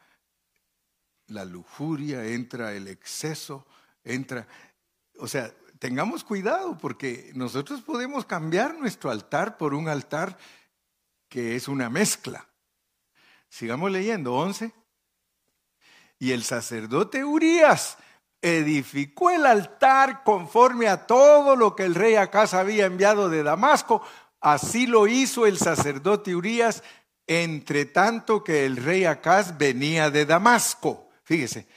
la 1.28 1.44
lujuria, 1.44 2.26
entra 2.26 2.72
el 2.72 2.88
exceso, 2.88 3.68
entra... 4.02 4.48
O 5.20 5.28
sea, 5.28 5.54
tengamos 5.78 6.24
cuidado 6.24 6.78
porque 6.78 7.34
nosotros 7.36 7.82
podemos 7.82 8.24
cambiar 8.24 8.76
nuestro 8.76 9.12
altar 9.12 9.58
por 9.58 9.74
un 9.74 9.90
altar 9.90 10.38
que 11.28 11.58
es 11.58 11.68
una 11.68 11.90
mezcla. 11.90 12.48
Sigamos 13.50 13.92
leyendo, 13.92 14.36
11. 14.36 14.83
Y 16.24 16.32
el 16.32 16.46
sacerdote 16.46 17.26
Urias 17.26 17.98
edificó 18.42 19.30
el 19.30 19.46
altar 19.46 20.24
conforme 20.24 20.88
a 20.88 21.06
todo 21.06 21.58
lo 21.58 21.76
que 21.76 21.84
el 21.84 21.96
rey 21.96 22.16
Acaz 22.16 22.54
había 22.54 22.86
enviado 22.86 23.28
de 23.28 23.44
Damasco. 23.44 24.02
Así 24.40 24.88
lo 24.88 25.06
hizo 25.08 25.46
el 25.46 25.58
sacerdote 25.58 26.34
Urias, 26.34 26.82
entre 27.28 27.84
tanto 27.84 28.42
que 28.42 28.66
el 28.66 28.78
rey 28.78 29.04
Acaz 29.04 29.58
venía 29.58 30.10
de 30.10 30.26
Damasco. 30.26 31.10
Fíjese, 31.24 31.68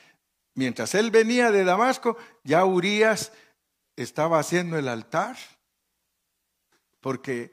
mientras 0.55 0.95
él 0.95 1.11
venía 1.11 1.51
de 1.51 1.65
Damasco, 1.65 2.17
ya 2.45 2.65
Urias 2.65 3.33
estaba 3.97 4.39
haciendo 4.39 4.79
el 4.79 4.87
altar, 4.87 5.37
porque 7.01 7.51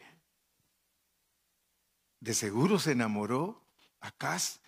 de 2.19 2.35
seguro 2.35 2.77
se 2.77 2.91
enamoró 2.91 3.65
Acaz 3.99 4.59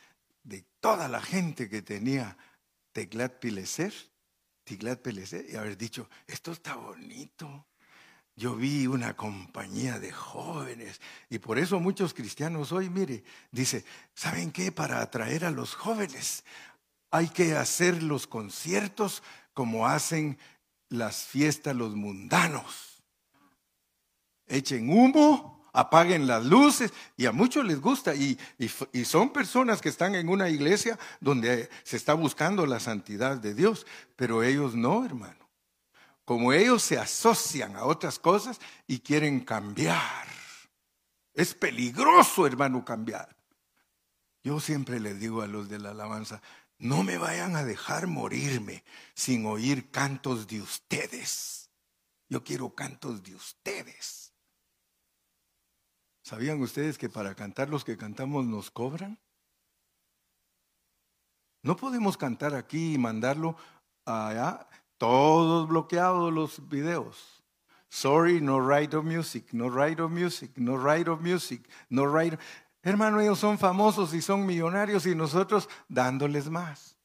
toda 0.85 1.07
la 1.07 1.19
gente 1.19 1.67
que 1.67 1.81
tenía 1.81 2.37
Teglat 2.91 3.39
Pileser, 3.39 3.91
Tiglat 4.63 5.01
Pileser, 5.01 5.43
y 5.49 5.55
haber 5.55 5.75
dicho, 5.75 6.07
esto 6.27 6.51
está 6.51 6.75
bonito. 6.75 7.65
Yo 8.35 8.55
vi 8.55 8.85
una 8.85 9.15
compañía 9.15 9.99
de 9.99 10.11
jóvenes 10.11 11.01
y 11.27 11.39
por 11.39 11.57
eso 11.57 11.79
muchos 11.79 12.13
cristianos 12.13 12.71
hoy, 12.71 12.91
mire, 12.91 13.23
dice, 13.49 13.83
¿saben 14.13 14.51
qué? 14.51 14.71
Para 14.71 15.01
atraer 15.01 15.45
a 15.45 15.49
los 15.49 15.73
jóvenes 15.73 16.43
hay 17.09 17.29
que 17.29 17.55
hacer 17.55 18.03
los 18.03 18.27
conciertos 18.27 19.23
como 19.55 19.87
hacen 19.87 20.37
las 20.89 21.23
fiestas 21.23 21.75
los 21.75 21.95
mundanos. 21.95 23.01
Echen 24.45 24.91
humo, 24.91 25.54
apaguen 25.75 26.25
las 26.25 26.45
luces 26.45 26.93
y 27.17 27.25
a 27.25 27.31
muchos 27.31 27.65
les 27.65 27.81
gusta 27.81 28.15
y, 28.15 28.39
y, 28.57 29.05
son 29.05 29.29
personas 29.31 29.81
que 29.81 29.89
están 29.89 30.15
en 30.15 30.29
una 30.29 30.49
iglesia 30.49 30.97
donde 31.19 31.69
se 31.83 31.97
está 31.97 32.13
buscando 32.13 32.65
la 32.65 32.79
santidad 32.79 33.37
de 33.37 33.53
Dios, 33.53 33.85
pero 34.15 34.41
ellos 34.41 34.73
no, 34.73 35.05
hermano. 35.05 35.49
Como 36.23 36.53
ellos 36.53 36.81
se 36.81 36.97
asocian 36.97 37.75
a 37.75 37.83
otras 37.83 38.17
cosas 38.17 38.59
y 38.87 38.99
quieren 38.99 39.41
cambiar. 39.41 40.27
Es 41.33 41.53
peligroso, 41.53 42.47
hermano, 42.47 42.83
cambiar. 42.83 43.35
Yo 44.43 44.59
siempre 44.59 44.99
les 44.99 45.19
digo 45.19 45.41
a 45.41 45.47
los 45.47 45.69
de 45.69 45.79
la 45.79 45.91
alabanza, 45.91 46.41
no 46.77 47.03
me 47.03 47.17
vayan 47.17 47.55
a 47.55 47.63
dejar 47.63 48.07
morirme 48.07 48.83
sin 49.13 49.45
oír 49.45 49.91
cantos 49.91 50.47
de 50.47 50.61
ustedes. 50.61 51.69
Yo 52.29 52.43
quiero 52.43 52.73
cantos 52.73 53.21
de 53.23 53.35
ustedes. 53.35 54.24
¿Sabían 56.25 56.59
ustedes 56.59 56.97
que 56.97 57.07
para 57.07 57.35
cantar 57.35 57.69
los 57.69 57.85
que 57.85 57.97
cantamos 57.97 58.47
nos 58.47 58.71
cobran? 58.71 59.19
No 61.61 61.75
podemos 61.75 62.17
cantar 62.17 62.55
aquí 62.55 62.95
y 62.95 62.97
mandarlo 62.97 63.55
allá, 64.05 64.67
todos 64.97 65.67
bloqueados 65.67 66.33
los 66.33 66.67
videos. 66.67 67.43
Sorry, 67.89 68.41
no 68.41 68.59
right 68.59 68.91
of 68.95 69.05
music, 69.05 69.49
no 69.51 69.69
right 69.69 69.99
of 69.99 70.09
music, 70.11 70.51
no 70.55 70.77
right 70.77 71.07
of 71.07 71.21
music, 71.21 71.69
no 71.89 72.07
right. 72.07 72.39
Hermano, 72.81 73.21
ellos 73.21 73.37
son 73.37 73.59
famosos 73.59 74.11
y 74.15 74.21
son 74.23 74.47
millonarios 74.47 75.05
y 75.05 75.13
nosotros 75.13 75.69
dándoles 75.87 76.49
más, 76.49 76.97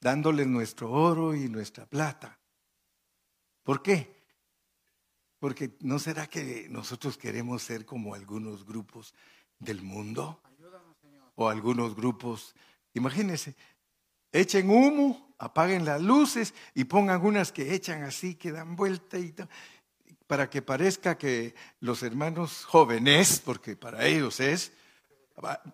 dándoles 0.00 0.46
nuestro 0.46 0.88
oro 0.92 1.34
y 1.34 1.48
nuestra 1.48 1.84
plata. 1.84 2.38
¿Por 3.64 3.82
qué? 3.82 4.13
Porque 5.44 5.76
¿no 5.80 5.98
será 5.98 6.26
que 6.26 6.68
nosotros 6.70 7.18
queremos 7.18 7.62
ser 7.62 7.84
como 7.84 8.14
algunos 8.14 8.64
grupos 8.64 9.12
del 9.58 9.82
mundo? 9.82 10.40
O 11.34 11.50
algunos 11.50 11.94
grupos, 11.94 12.54
imagínense, 12.94 13.54
echen 14.32 14.70
humo, 14.70 15.36
apaguen 15.38 15.84
las 15.84 16.00
luces 16.00 16.54
y 16.74 16.84
pongan 16.84 17.22
unas 17.22 17.52
que 17.52 17.74
echan 17.74 18.04
así, 18.04 18.36
que 18.36 18.52
dan 18.52 18.74
vuelta 18.74 19.18
y 19.18 19.32
tal 19.32 19.50
para 20.26 20.48
que 20.48 20.62
parezca 20.62 21.18
que 21.18 21.54
los 21.78 22.02
hermanos 22.02 22.64
jóvenes, 22.64 23.42
porque 23.44 23.76
para 23.76 24.06
ellos 24.06 24.40
es, 24.40 24.72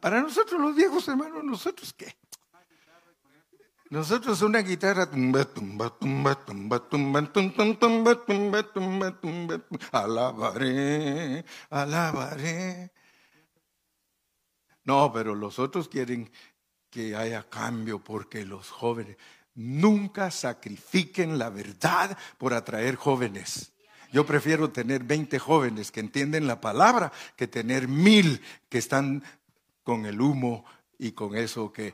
para 0.00 0.20
nosotros 0.20 0.60
los 0.60 0.74
viejos 0.74 1.06
hermanos, 1.06 1.44
nosotros 1.44 1.92
qué? 1.92 2.16
Nosotros 3.90 4.40
una 4.42 4.60
guitarra, 4.60 5.10
alabaré, 9.90 11.44
alabaré. 11.70 12.92
No, 14.84 15.12
pero 15.12 15.34
los 15.34 15.58
otros 15.58 15.88
quieren 15.88 16.30
que 16.88 17.16
haya 17.16 17.42
cambio 17.50 17.98
porque 17.98 18.44
los 18.44 18.70
jóvenes 18.70 19.16
nunca 19.54 20.30
sacrifiquen 20.30 21.36
la 21.36 21.50
verdad 21.50 22.16
por 22.38 22.54
atraer 22.54 22.94
jóvenes. 22.94 23.72
Yo 24.12 24.24
prefiero 24.24 24.70
tener 24.70 25.02
20 25.02 25.40
jóvenes 25.40 25.90
que 25.90 25.98
entienden 25.98 26.46
la 26.46 26.60
palabra 26.60 27.10
que 27.34 27.48
tener 27.48 27.88
mil 27.88 28.40
que 28.68 28.78
están 28.78 29.24
con 29.82 30.06
el 30.06 30.20
humo 30.20 30.64
y 30.96 31.10
con 31.10 31.34
eso 31.34 31.72
que 31.72 31.92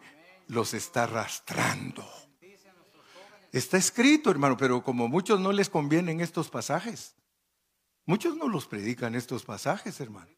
los 0.49 0.75
está 0.75 1.05
arrastrando. 1.05 2.05
Está 3.53 3.79
escrito, 3.79 4.31
hermano, 4.31 4.57
pero 4.57 4.83
como 4.83 5.09
muchos 5.09 5.41
no 5.41 5.53
les 5.53 5.71
convienen 5.71 6.21
estos 6.21 6.51
pasajes, 6.51 7.15
muchos 8.05 8.37
no 8.37 8.49
los 8.49 8.67
predican 8.67 9.15
estos 9.15 9.45
pasajes, 9.45 9.99
hermano. 10.01 10.31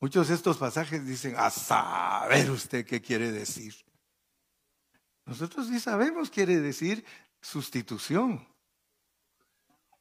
Muchos 0.00 0.28
de 0.28 0.34
estos 0.34 0.56
pasajes 0.56 1.04
dicen, 1.04 1.34
a 1.36 1.50
saber 1.50 2.50
usted 2.50 2.86
qué 2.86 3.02
quiere 3.02 3.32
decir. 3.32 3.74
Nosotros 5.26 5.68
sí 5.68 5.78
sabemos, 5.78 6.30
quiere 6.30 6.60
decir 6.60 7.04
sustitución. 7.40 8.48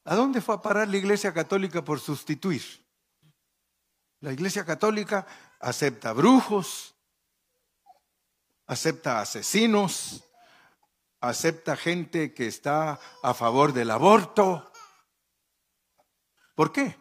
¿A 0.05 0.15
dónde 0.15 0.41
fue 0.41 0.55
a 0.55 0.61
parar 0.61 0.87
la 0.87 0.97
Iglesia 0.97 1.33
Católica 1.33 1.83
por 1.83 1.99
sustituir? 1.99 2.63
La 4.21 4.31
Iglesia 4.33 4.65
Católica 4.65 5.27
acepta 5.59 6.13
brujos, 6.13 6.95
acepta 8.69 9.19
asesinos, 9.19 10.23
acepta 11.19 11.75
gente 11.75 12.35
que 12.35 12.45
está 12.45 12.99
a 13.23 13.33
favor 13.33 13.73
del 13.73 13.89
aborto. 13.89 14.71
¿Por 16.53 16.71
qué? 16.71 16.95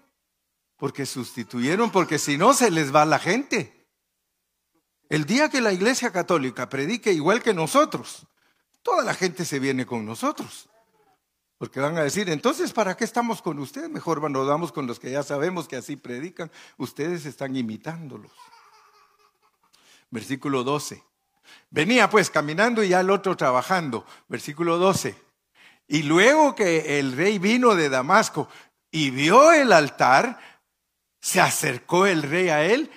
Porque 0.78 1.04
sustituyeron, 1.04 1.90
porque 1.90 2.18
si 2.18 2.38
no 2.38 2.54
se 2.54 2.70
les 2.70 2.94
va 2.94 3.04
la 3.04 3.18
gente. 3.18 3.86
El 5.10 5.26
día 5.26 5.50
que 5.50 5.60
la 5.60 5.72
Iglesia 5.72 6.10
Católica 6.10 6.70
predique 6.70 7.12
igual 7.12 7.42
que 7.42 7.52
nosotros, 7.52 8.26
toda 8.82 9.04
la 9.04 9.12
gente 9.12 9.44
se 9.44 9.58
viene 9.58 9.84
con 9.84 10.06
nosotros. 10.06 10.70
Porque 11.58 11.80
van 11.80 11.98
a 11.98 12.02
decir, 12.02 12.30
entonces, 12.30 12.72
¿para 12.72 12.96
qué 12.96 13.04
estamos 13.04 13.42
con 13.42 13.58
ustedes? 13.58 13.90
Mejor 13.90 14.30
nos 14.30 14.46
damos 14.46 14.72
con 14.72 14.86
los 14.86 14.98
que 14.98 15.10
ya 15.10 15.22
sabemos 15.22 15.68
que 15.68 15.76
así 15.76 15.96
predican. 15.96 16.50
Ustedes 16.78 17.26
están 17.26 17.56
imitándolos. 17.56 18.32
Versículo 20.10 20.64
12. 20.64 21.07
Venía 21.70 22.08
pues 22.08 22.30
caminando 22.30 22.82
y 22.82 22.88
ya 22.88 23.00
el 23.00 23.10
otro 23.10 23.36
trabajando. 23.36 24.04
Versículo 24.28 24.78
12. 24.78 25.14
Y 25.86 26.02
luego 26.02 26.54
que 26.54 26.98
el 26.98 27.16
rey 27.16 27.38
vino 27.38 27.74
de 27.74 27.88
Damasco 27.88 28.48
y 28.90 29.10
vio 29.10 29.52
el 29.52 29.72
altar, 29.72 30.38
Se 31.20 31.40
acercó 31.40 32.06
el 32.06 32.22
rey 32.22 32.48
a 32.48 32.64
él 32.64 32.90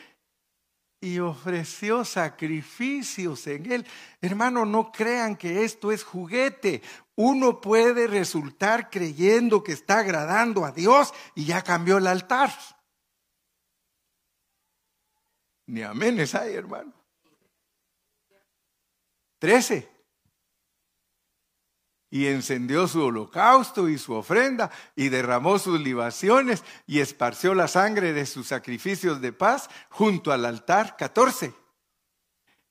y 1.02 1.18
ofreció 1.18 2.06
sacrificios 2.06 3.48
en 3.48 3.72
él. 3.72 3.88
Hermano, 4.22 4.64
no 4.66 4.92
crean 4.92 5.36
que 5.36 5.64
esto 5.64 5.92
es 5.92 6.04
juguete. 6.04 6.84
Uno 7.16 7.60
puede 7.60 8.06
resultar 8.06 8.92
creyendo 8.92 9.64
que 9.64 9.72
está 9.72 10.00
agradando 10.00 10.64
a 10.64 10.72
Dios 10.72 11.14
y 11.34 11.46
ya 11.46 11.64
cambió 11.64 11.98
el 11.98 12.06
altar. 12.06 12.52
Ni 15.66 15.82
aménes 15.82 16.36
hay, 16.36 16.54
hermano. 16.54 17.01
Trece 19.42 19.90
y 22.12 22.28
encendió 22.28 22.88
su 22.88 23.04
holocausto 23.04 23.90
y 23.90 23.98
su 23.98 24.14
ofrenda 24.14 24.70
y 24.96 25.10
derramó 25.10 25.58
sus 25.58 25.80
libaciones 25.80 26.64
y 26.86 27.00
esparció 27.00 27.56
la 27.56 27.68
sangre 27.68 28.14
de 28.14 28.28
sus 28.28 28.50
sacrificios 28.50 29.20
de 29.20 29.34
paz 29.34 29.68
junto 29.90 30.32
al 30.32 30.46
altar 30.46 30.96
14. 30.96 31.56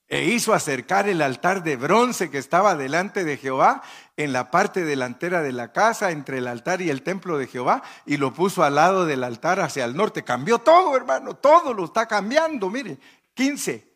E 0.06 0.26
hizo 0.26 0.54
acercar 0.54 1.08
el 1.08 1.22
altar 1.22 1.64
de 1.64 1.74
bronce 1.74 2.30
que 2.30 2.38
estaba 2.38 2.76
delante 2.76 3.24
de 3.24 3.36
Jehová 3.36 3.82
en 4.16 4.32
la 4.32 4.52
parte 4.52 4.84
delantera 4.84 5.42
de 5.42 5.52
la 5.52 5.72
casa, 5.72 6.12
entre 6.12 6.38
el 6.38 6.46
altar 6.46 6.82
y 6.82 6.90
el 6.90 7.02
templo 7.02 7.36
de 7.36 7.48
Jehová, 7.48 7.82
y 8.06 8.16
lo 8.16 8.32
puso 8.32 8.62
al 8.62 8.76
lado 8.76 9.06
del 9.06 9.24
altar 9.24 9.58
hacia 9.58 9.84
el 9.84 9.96
norte. 9.96 10.22
Cambió 10.22 10.60
todo, 10.60 10.96
hermano, 10.96 11.34
todo 11.34 11.74
lo 11.74 11.84
está 11.84 12.06
cambiando. 12.06 12.70
Mire, 12.70 12.98
15. 13.34 13.89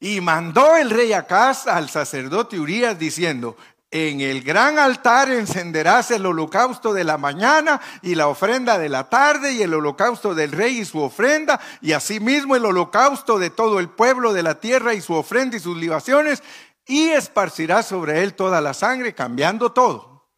Y 0.00 0.22
mandó 0.22 0.76
el 0.76 0.88
rey 0.88 1.12
Acaz 1.12 1.66
al 1.66 1.90
sacerdote 1.90 2.58
Urias 2.58 2.98
diciendo, 2.98 3.56
en 3.90 4.20
el 4.20 4.42
gran 4.42 4.78
altar 4.78 5.30
encenderás 5.30 6.10
el 6.12 6.24
holocausto 6.24 6.94
de 6.94 7.04
la 7.04 7.18
mañana 7.18 7.80
y 8.02 8.14
la 8.14 8.28
ofrenda 8.28 8.78
de 8.78 8.88
la 8.88 9.10
tarde 9.10 9.52
y 9.52 9.62
el 9.62 9.74
holocausto 9.74 10.34
del 10.34 10.52
rey 10.52 10.78
y 10.78 10.84
su 10.84 11.00
ofrenda 11.00 11.60
y 11.80 11.92
asimismo 11.92 12.54
el 12.54 12.64
holocausto 12.64 13.38
de 13.38 13.50
todo 13.50 13.80
el 13.80 13.88
pueblo 13.88 14.32
de 14.32 14.44
la 14.44 14.60
tierra 14.60 14.94
y 14.94 15.00
su 15.00 15.14
ofrenda 15.14 15.56
y 15.56 15.60
sus 15.60 15.76
libaciones 15.76 16.42
y 16.86 17.08
esparcirás 17.08 17.86
sobre 17.86 18.22
él 18.22 18.34
toda 18.34 18.60
la 18.60 18.74
sangre, 18.74 19.14
cambiando 19.14 19.72
todo. 19.72 20.30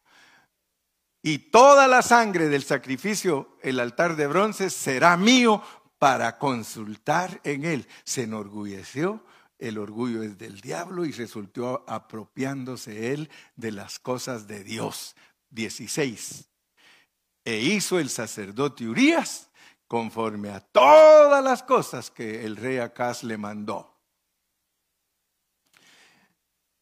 Y 1.22 1.50
toda 1.50 1.86
la 1.86 2.02
sangre 2.02 2.48
del 2.48 2.64
sacrificio, 2.64 3.56
el 3.62 3.78
altar 3.78 4.16
de 4.16 4.26
bronce, 4.26 4.70
será 4.70 5.16
mío 5.16 5.62
para 5.98 6.38
consultar 6.38 7.40
en 7.44 7.64
él. 7.64 7.86
Se 8.02 8.22
enorgulleció 8.22 9.22
el 9.62 9.78
orgullo 9.78 10.22
es 10.24 10.38
del 10.38 10.60
diablo 10.60 11.04
y 11.04 11.12
resultó 11.12 11.84
apropiándose 11.86 13.12
él 13.12 13.30
de 13.54 13.70
las 13.70 14.00
cosas 14.00 14.48
de 14.48 14.64
Dios. 14.64 15.14
16. 15.50 16.48
E 17.44 17.58
hizo 17.58 17.98
el 17.98 18.08
sacerdote 18.08 18.88
Urias 18.88 19.50
conforme 19.86 20.50
a 20.50 20.60
todas 20.60 21.44
las 21.44 21.62
cosas 21.62 22.10
que 22.10 22.44
el 22.44 22.56
rey 22.56 22.78
Acaz 22.78 23.22
le 23.22 23.36
mandó. 23.36 24.00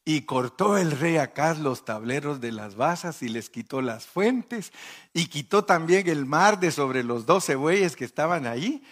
Y 0.04 0.22
cortó 0.22 0.78
el 0.78 0.92
rey 0.92 1.18
Acaz 1.18 1.58
los 1.58 1.84
tableros 1.84 2.40
de 2.40 2.52
las 2.52 2.76
basas 2.76 3.22
y 3.22 3.28
les 3.28 3.50
quitó 3.50 3.82
las 3.82 4.06
fuentes 4.06 4.72
y 5.12 5.26
quitó 5.26 5.64
también 5.64 6.08
el 6.08 6.24
mar 6.24 6.58
de 6.58 6.70
sobre 6.70 7.04
los 7.04 7.26
doce 7.26 7.56
bueyes 7.56 7.94
que 7.94 8.06
estaban 8.06 8.46
ahí 8.46 8.82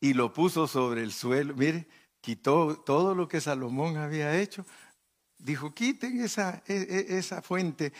y 0.00 0.14
lo 0.14 0.32
puso 0.32 0.66
sobre 0.66 1.02
el 1.02 1.12
suelo. 1.12 1.54
Mire, 1.54 1.86
quitó 2.20 2.76
todo 2.76 3.14
lo 3.14 3.28
que 3.28 3.40
Salomón 3.40 3.96
había 3.96 4.38
hecho. 4.38 4.64
Dijo, 5.38 5.72
quiten 5.74 6.20
esa, 6.20 6.62
e, 6.66 6.74
e, 6.74 7.18
esa 7.18 7.40
fuente 7.40 7.92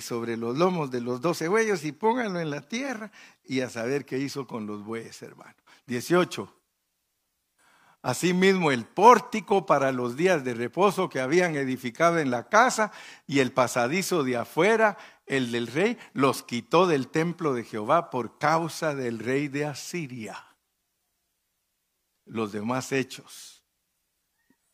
sobre 0.00 0.36
los 0.36 0.56
lomos 0.56 0.90
de 0.90 1.00
los 1.00 1.20
doce 1.20 1.48
bueyes 1.48 1.84
y 1.84 1.92
pónganlo 1.92 2.38
en 2.38 2.50
la 2.50 2.60
tierra 2.60 3.10
y 3.44 3.60
a 3.60 3.68
saber 3.68 4.04
qué 4.04 4.18
hizo 4.18 4.46
con 4.46 4.66
los 4.66 4.84
bueyes, 4.84 5.20
hermano. 5.22 5.56
18. 5.86 6.52
Asimismo, 8.02 8.70
el 8.70 8.84
pórtico 8.84 9.66
para 9.66 9.90
los 9.90 10.16
días 10.16 10.44
de 10.44 10.54
reposo 10.54 11.08
que 11.08 11.18
habían 11.18 11.56
edificado 11.56 12.20
en 12.20 12.30
la 12.30 12.48
casa 12.48 12.92
y 13.26 13.40
el 13.40 13.50
pasadizo 13.50 14.22
de 14.22 14.36
afuera, 14.36 14.96
el 15.26 15.50
del 15.50 15.66
rey, 15.66 15.98
los 16.12 16.44
quitó 16.44 16.86
del 16.86 17.08
templo 17.08 17.52
de 17.52 17.64
Jehová 17.64 18.10
por 18.10 18.38
causa 18.38 18.94
del 18.94 19.18
rey 19.18 19.48
de 19.48 19.64
Asiria. 19.64 20.56
Los 22.26 22.52
demás 22.52 22.92
hechos 22.92 23.55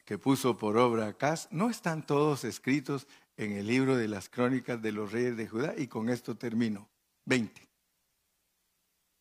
que 0.04 0.18
puso 0.18 0.56
por 0.56 0.76
obra 0.76 1.08
Acaz, 1.08 1.48
no 1.50 1.70
están 1.70 2.04
todos 2.04 2.44
escritos 2.44 3.06
en 3.36 3.52
el 3.52 3.66
libro 3.66 3.96
de 3.96 4.08
las 4.08 4.28
crónicas 4.28 4.80
de 4.82 4.92
los 4.92 5.12
reyes 5.12 5.36
de 5.36 5.48
Judá. 5.48 5.74
Y 5.76 5.86
con 5.86 6.08
esto 6.08 6.36
termino. 6.36 6.88
20. 7.24 7.68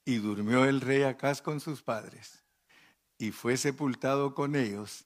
Y 0.06 0.16
durmió 0.16 0.66
el 0.66 0.82
rey 0.82 1.04
Acaz 1.04 1.42
con 1.42 1.60
sus 1.60 1.84
padres 1.84 2.42
y 3.22 3.32
fue 3.32 3.56
sepultado 3.56 4.34
con 4.34 4.56
ellos 4.56 5.06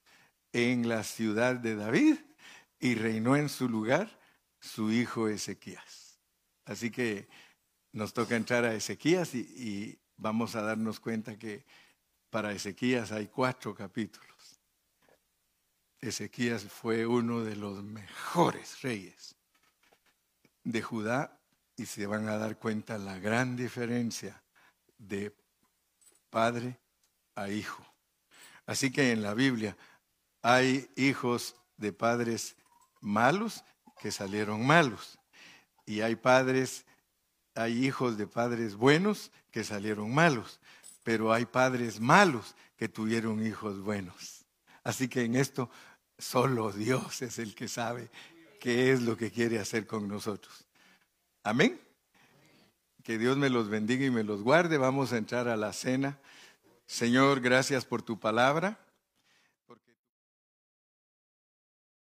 en 0.53 0.87
la 0.87 1.03
ciudad 1.03 1.55
de 1.55 1.75
David 1.75 2.15
y 2.79 2.95
reinó 2.95 3.35
en 3.35 3.49
su 3.49 3.67
lugar 3.67 4.17
su 4.61 4.91
hijo 4.91 5.27
Ezequías. 5.27 6.17
Así 6.63 6.91
que 6.91 7.27
nos 7.91 8.13
toca 8.13 8.37
entrar 8.37 8.63
a 8.63 8.73
Ezequías 8.73 9.35
y, 9.35 9.39
y 9.39 9.99
vamos 10.15 10.55
a 10.55 10.61
darnos 10.61 11.01
cuenta 11.01 11.37
que 11.37 11.65
para 12.29 12.53
Ezequías 12.53 13.11
hay 13.11 13.27
cuatro 13.27 13.75
capítulos. 13.75 14.34
Ezequías 16.05 16.63
fue 16.63 17.05
uno 17.05 17.43
de 17.43 17.55
los 17.55 17.83
mejores 17.83 18.81
reyes 18.81 19.35
de 20.63 20.81
Judá 20.81 21.39
y 21.77 21.85
se 21.85 22.05
van 22.05 22.29
a 22.29 22.37
dar 22.37 22.57
cuenta 22.57 22.97
la 22.97 23.19
gran 23.19 23.55
diferencia 23.55 24.43
de 24.97 25.35
padre 26.29 26.79
a 27.35 27.49
hijo. 27.49 27.85
Así 28.65 28.91
que 28.91 29.11
en 29.11 29.21
la 29.21 29.33
Biblia 29.33 29.77
hay 30.41 30.89
hijos 30.95 31.55
de 31.77 31.91
padres 31.91 32.55
malos 33.01 33.63
que 33.99 34.11
salieron 34.11 34.65
malos 34.65 35.19
y 35.85 36.01
hay 36.01 36.15
padres, 36.15 36.85
hay 37.53 37.85
hijos 37.85 38.17
de 38.17 38.27
padres 38.27 38.75
buenos 38.75 39.31
que 39.51 39.63
salieron 39.63 40.13
malos, 40.13 40.59
pero 41.03 41.33
hay 41.33 41.45
padres 41.45 41.99
malos 41.99 42.55
que 42.77 42.89
tuvieron 42.89 43.45
hijos 43.45 43.81
buenos. 43.81 44.45
Así 44.83 45.07
que 45.07 45.23
en 45.23 45.35
esto 45.35 45.69
Solo 46.17 46.71
Dios 46.71 47.21
es 47.21 47.39
el 47.39 47.55
que 47.55 47.67
sabe 47.67 48.09
qué 48.59 48.91
es 48.91 49.01
lo 49.01 49.17
que 49.17 49.31
quiere 49.31 49.59
hacer 49.59 49.85
con 49.85 50.07
nosotros. 50.07 50.65
Amén. 51.43 51.79
Que 53.03 53.17
Dios 53.17 53.37
me 53.37 53.49
los 53.49 53.69
bendiga 53.69 54.05
y 54.05 54.11
me 54.11 54.23
los 54.23 54.41
guarde. 54.41 54.77
Vamos 54.77 55.13
a 55.13 55.17
entrar 55.17 55.47
a 55.47 55.57
la 55.57 55.73
cena. 55.73 56.17
Señor, 56.87 57.41
gracias 57.41 57.85
por 57.85 58.01
tu 58.01 58.19
palabra. 58.19 58.79